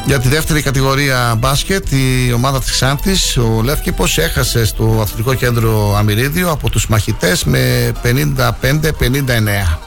[0.09, 5.95] Για τη δεύτερη κατηγορία μπάσκετ, η ομάδα της Ξάνθης, ο Λεύκηπος, έχασε στο Αθλητικό Κέντρο
[5.97, 9.79] Αμυρίδιο από τους μαχητές με 55-59.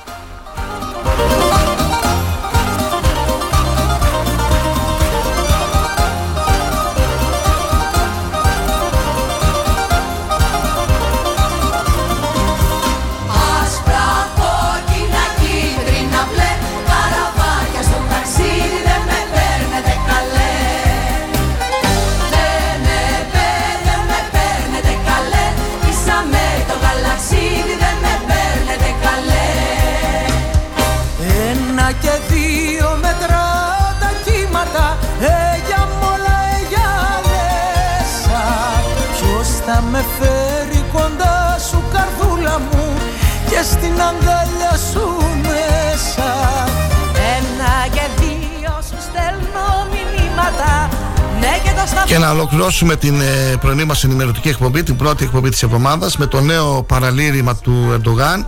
[52.12, 55.48] Και το σταυρό Και να ολοκληρώσουμε την ε, πρωινή μας ενημερωτική εκπομπή, την πρώτη εκπομπή
[55.48, 58.47] της εβδομάδας, με το νέο παραλήρημα του Ερντογάν.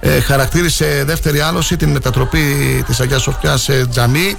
[0.00, 2.42] Ε, χαρακτήρισε δεύτερη άλωση την μετατροπή
[2.86, 4.36] της Αγίας Σοφιάς σε τζαμί.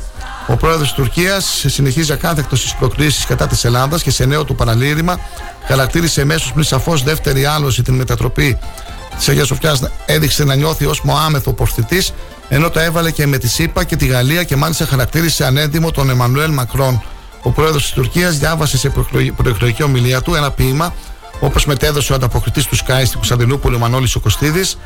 [0.48, 4.56] Ο πρόεδρος της Τουρκίας συνεχίζει ακάθεκτος στις προκλήσεις κατά της Ελλάδας και σε νέο του
[4.56, 5.20] παραλήρημα
[5.68, 8.58] χαρακτήρισε μέσως πριν σαφώς δεύτερη άλωση την μετατροπή
[9.18, 9.82] της Αγίας Σοφιάς.
[10.06, 12.04] Έδειξε να νιώθει ως Μωάμεθο πορθητή,
[12.50, 16.10] ενώ το έβαλε και με τη ΣΥΠΑ και τη Γαλλία και μάλιστα χαρακτήρισε ανέντιμο τον
[16.10, 17.04] Εμμανουέλ Μακρόν.
[17.42, 20.94] Ο πρόεδρος της Τουρκίας διάβασε σε προεκλογική- προεκλογική ομιλία του ένα ποίημα,
[21.40, 24.78] όπως μετέδωσε ο ανταποκριτής του ΣΚΑΙ στην Κωνσταντινούπολη, ο Μανώλης ο Κωστίδης.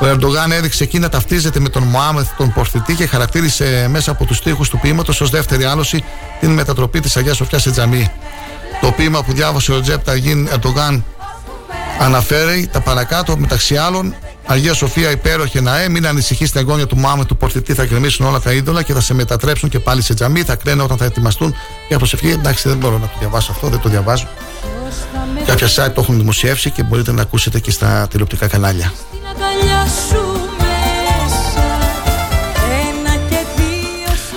[0.00, 4.24] Ο Ερντογάν έδειξε εκεί να ταυτίζεται με τον Μωάμεθ τον Πορθητή και χαρακτήρισε μέσα από
[4.24, 6.04] τους τοίχου του ποίηματος ως δεύτερη άλωση
[6.40, 8.10] την μετατροπή της Αγίας Σοφιάς σε τζαμί.
[8.80, 11.04] Το ποίημα που διάβασε ο Τζέπ Ταγίν Ερντογάν
[12.00, 14.14] αναφέρει τα παρακάτω μεταξύ άλλων
[14.46, 18.40] Αγία Σοφία υπέροχη ναέ, μην ανησυχεί στην εγγόνια του Μωάμεθ του Πορθητή, θα γκρεμίσουν όλα
[18.40, 20.42] τα είδωλα και θα σε μετατρέψουν και πάλι σε τζαμί.
[20.42, 21.54] Θα κραίνουν όταν θα ετοιμαστούν
[21.88, 22.28] για προσευχή.
[22.28, 24.28] Εντάξει, δεν μπορώ να το διαβάσω αυτό, δεν το διαβάζω.
[25.46, 28.92] Κάποια site το έχουν δημοσιεύσει και μπορείτε να ακούσετε και στα τηλεοπτικά κανάλια.
[29.08, 30.55] Στην αγκαλιά σου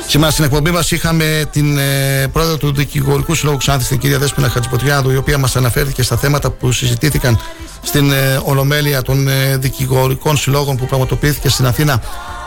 [0.10, 4.49] Σήμερα στην εκπομπή μας είχαμε την ε, πρόεδρο του Δικηγορικού Συλλόγου Ξάνθης, την κυρία Δέσποινα
[4.49, 7.40] Χατζηποτριάδου, η οποία μας αναφέρθηκε στα θέματα που συζητήθηκαν
[7.81, 12.02] στην ε, Ολομέλεια των ε, Δικηγορικών Συλλόγων που πραγματοποιήθηκε στην Αθήνα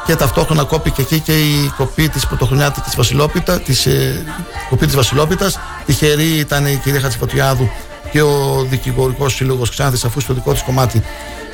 [0.07, 4.25] και ταυτόχρονα κόπηκε εκεί και η κοπή της πρωτοχρονιάτικης Βασιλόπιτα, της, ε,
[4.69, 5.59] κοπή της Βασιλόπιτας.
[5.87, 7.71] Τυχερή ήταν η κυρία Χατζηποτριάδου
[8.11, 11.03] και ο Δικηγορικός Σύλλογος Ξάνθης, αφού στο δικό της κομμάτι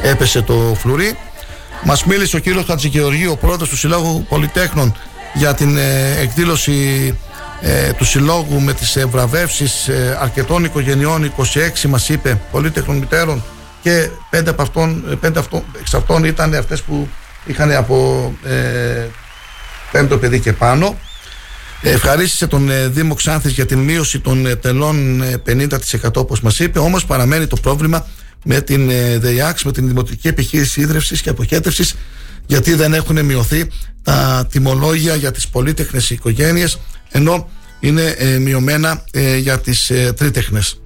[0.03, 1.19] έπεσε το φλουρί.
[1.85, 4.95] Μας μίλησε ο κύριος Χατζηγεωργίου, ο πρόεδρος του Συλλόγου Πολυτέχνων,
[5.35, 7.15] για την ε, εκδήλωση
[7.61, 11.33] ε, του Συλλόγου με τις ε, βραβεύσεις ε, αρκετών οικογενειών,
[11.83, 13.43] 26 μας είπε, πολύτεχνων μητέρων
[13.83, 17.09] και πέντε, από αυτών, ε, πέντε αυτών, εξ αυτών ήταν αυτές που
[17.45, 19.07] είχαν από ε,
[19.93, 20.97] πέμπτο παιδί και πάνω.
[21.83, 26.41] Ε, Ευχαρίστησε τον ε, Δήμο Ξάνθης για την μείωση των ε, τελών ε, 50% όπως
[26.41, 28.07] μας είπε, όμως παραμένει το πρόβλημα
[28.45, 31.95] με την ε, ΔΕΙΑΞ, με την Δημοτική Επιχείρηση Ίδρυυσης και Αποχέτευσης
[32.49, 33.69] γιατί δεν έχουν μειωθεί
[34.03, 36.79] τα τιμολόγια για τις πολύτεχνες οικογένειες
[37.11, 37.49] ενώ
[37.81, 40.81] είναι ε, μειωμένα ε, για τις ε, τρίτεχνες.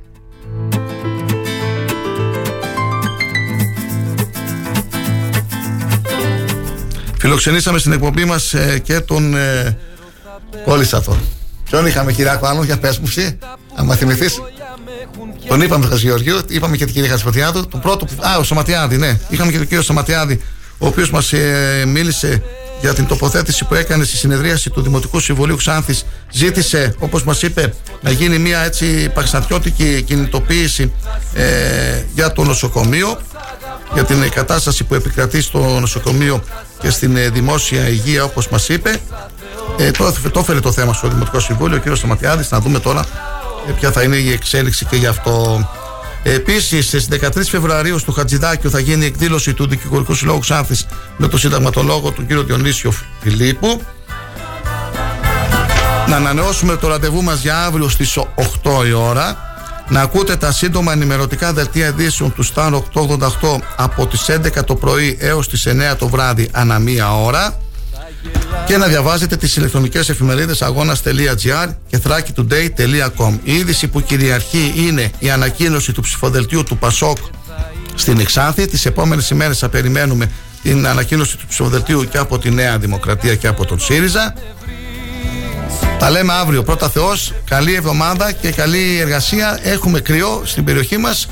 [7.19, 9.79] Φιλοξενήσαμε στην εκπομπή μας ε, και τον ε,
[10.65, 11.19] κόλλησα τον.
[11.65, 13.39] Ποιον είχαμε Κυριάκο άλλον, για πες μου εσύ,
[13.75, 14.41] άμα θυμηθείς.
[15.49, 17.69] Τον είπαμε τον Γεωργίου, είπαμε και την κυρία Χασπατιάδου.
[17.69, 18.13] Το πρώτο που.
[18.21, 19.19] Α, ο Σωματιάδη, ναι.
[19.29, 20.41] Είχαμε και τον κύριο Σωματιάδη,
[20.83, 22.43] ο οποίος μας ε, μίλησε
[22.81, 26.07] για την τοποθέτηση που έκανε στη συνεδρίαση του Δημοτικού Συμβουλίου Ξάνθης.
[26.31, 30.93] Ζήτησε, όπως μας είπε, να γίνει μια έτσι παξατιώτικη κινητοποίηση
[31.35, 33.19] ε, για το νοσοκομείο
[33.95, 36.43] για την κατάσταση που επικρατεί στο νοσοκομείο
[36.81, 39.01] και στην ε, δημόσια υγεία όπως μας είπε.
[39.79, 42.51] Ε, το, το έφερε το θέμα στο Δημοτικό Συμβούλιο ο κύριος Σταματιάδης.
[42.51, 43.05] Να δούμε τώρα
[43.69, 45.61] ε, ποια θα είναι η εξέλιξη και γι' αυτό
[46.23, 50.87] Επίσης, στις 13 Φεβρουαρίου στο Χατζηδάκιο θα γίνει η εκδήλωση του Δικηγορικού Συλλόγου Ξάνθης
[51.17, 53.83] με τον συνταγματολόγο του κύριο Διονύσιο Φιλίππου.
[56.09, 59.51] Να ανανεώσουμε το ραντεβού μας για αύριο στις 8 η ώρα.
[59.89, 65.17] Να ακούτε τα σύντομα ενημερωτικά δελτία ειδήσεων του Star 888 από τις 11 το πρωί
[65.21, 67.57] έως τις 9 το βράδυ ανά μία ώρα
[68.67, 75.31] και να διαβάζετε τις ηλεκτρονικές εφημερίδες αγώνας.gr και thrakitoday.com Η είδηση που κυριαρχεί είναι η
[75.31, 77.19] ανακοίνωση του ψηφοδελτίου του Πασόκ
[77.95, 78.67] στην Εξάνθη.
[78.67, 80.31] Τις επόμενες ημέρες θα περιμένουμε
[80.63, 84.35] την ανακοίνωση του ψηφοδελτίου και από τη Νέα Δημοκρατία και από τον ΣΥΡΙΖΑ.
[85.99, 86.63] Τα λέμε αύριο.
[86.63, 89.59] Πρώτα Θεός, καλή εβδομάδα και καλή εργασία.
[89.63, 91.29] Έχουμε κρυό στην περιοχή μας.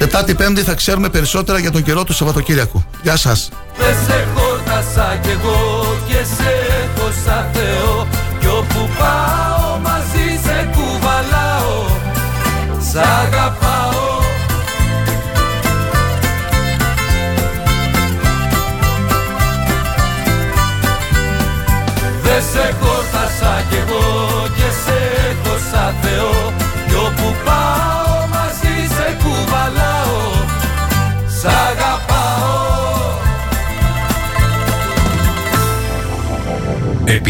[0.00, 2.84] Τετάρτη Πέμπτη θα ξέρουμε περισσότερα για τον καιρό του Σαββατοκύριακου.
[3.02, 3.48] Γεια σας.
[3.78, 6.50] Δεν σε χόρτασα κι εγώ και σε
[6.82, 8.06] έχω σαν Θεό
[8.40, 11.84] Κι όπου πάω μαζί σε κουβαλάω
[12.90, 14.18] Σ' αγαπάω
[22.22, 24.02] Δεν σε χόρτασα κι εγώ
[24.56, 24.98] και σε
[25.30, 26.39] έχω σαν Θεό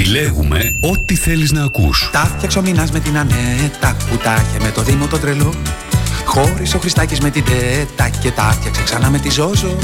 [0.01, 2.11] Επιλέγουμε ό,τι θέλεις να ακούς.
[2.13, 5.55] Τα φτιάξε ο Μινάς με την Ανέτα Κουτάκια με το Δήμο το τρελό.
[6.25, 9.77] Χώρισε ο Χριστάκης με την Τέτα Και τα φτιάξε ξανά με τη Ζόζο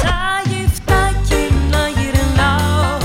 [0.00, 2.98] Σαν γυφτάκι να γυρνάω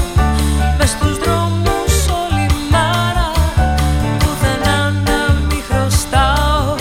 [0.78, 3.32] Μες στους δρόμους όλη μέρα
[4.20, 6.76] Πουθενά να μη χρωστάω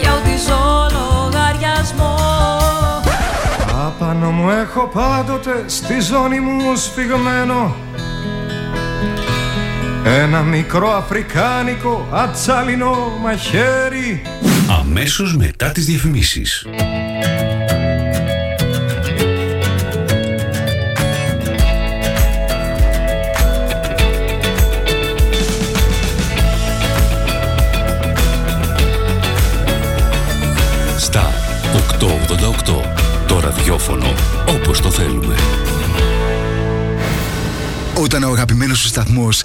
[0.00, 2.14] Για ό,τι ζω λογαριασμό.
[3.86, 7.76] Απάνω μου έχω πάντο στη ζώνη μου σφιγμένο
[10.08, 14.22] ένα μικρό αφρικάνικο ατσάλινο μαχαίρι
[14.80, 16.66] Αμέσως μετά τις διαφημίσεις.
[31.10, 31.32] Star
[31.72, 32.84] 888.
[33.26, 34.14] Το ραδιόφωνο
[34.48, 35.34] όπως το θέλουμε.
[38.02, 39.44] Όταν ο αγαπημένος σου σταθμός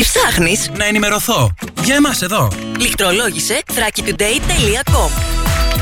[0.00, 1.50] Τι ψάχνεις; Να ενημερωθώ.
[1.84, 2.48] Για εμάς εδώ.
[2.78, 5.10] Λιχτρολόγησε thrakitoday.com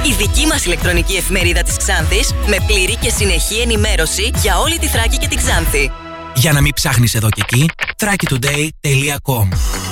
[0.06, 4.86] Η δική μας ηλεκτρονική εφημερίδα της Ξάνθης με πλήρη και συνεχή ενημέρωση για όλη τη
[4.86, 5.90] Θράκη και την Ξάνθη.
[6.34, 9.48] Για να μην ψάχνεις εδώ και εκεί, thrakitoday.com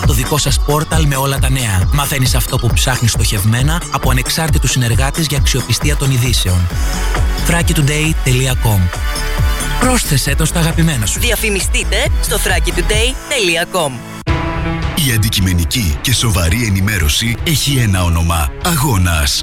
[0.06, 1.88] Το δικό σας πόρταλ με όλα τα νέα.
[1.92, 6.68] Μαθαίνεις αυτό που ψάχνεις στοχευμένα από ανεξάρτητους συνεργάτες για αξιοπιστία των ειδήσεων.
[7.48, 8.80] thrakitoday.com
[9.80, 11.20] Πρόσθεσέ το στα αγαπημένα σου.
[11.20, 13.92] Διαφημιστείτε στο thrakitoday.com
[15.08, 18.52] Η αντικειμενική και σοβαρή ενημέρωση έχει ένα όνομα.
[18.64, 19.42] Αγώνας.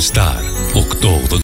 [0.00, 0.42] Star,
[0.74, 1.30] oktober.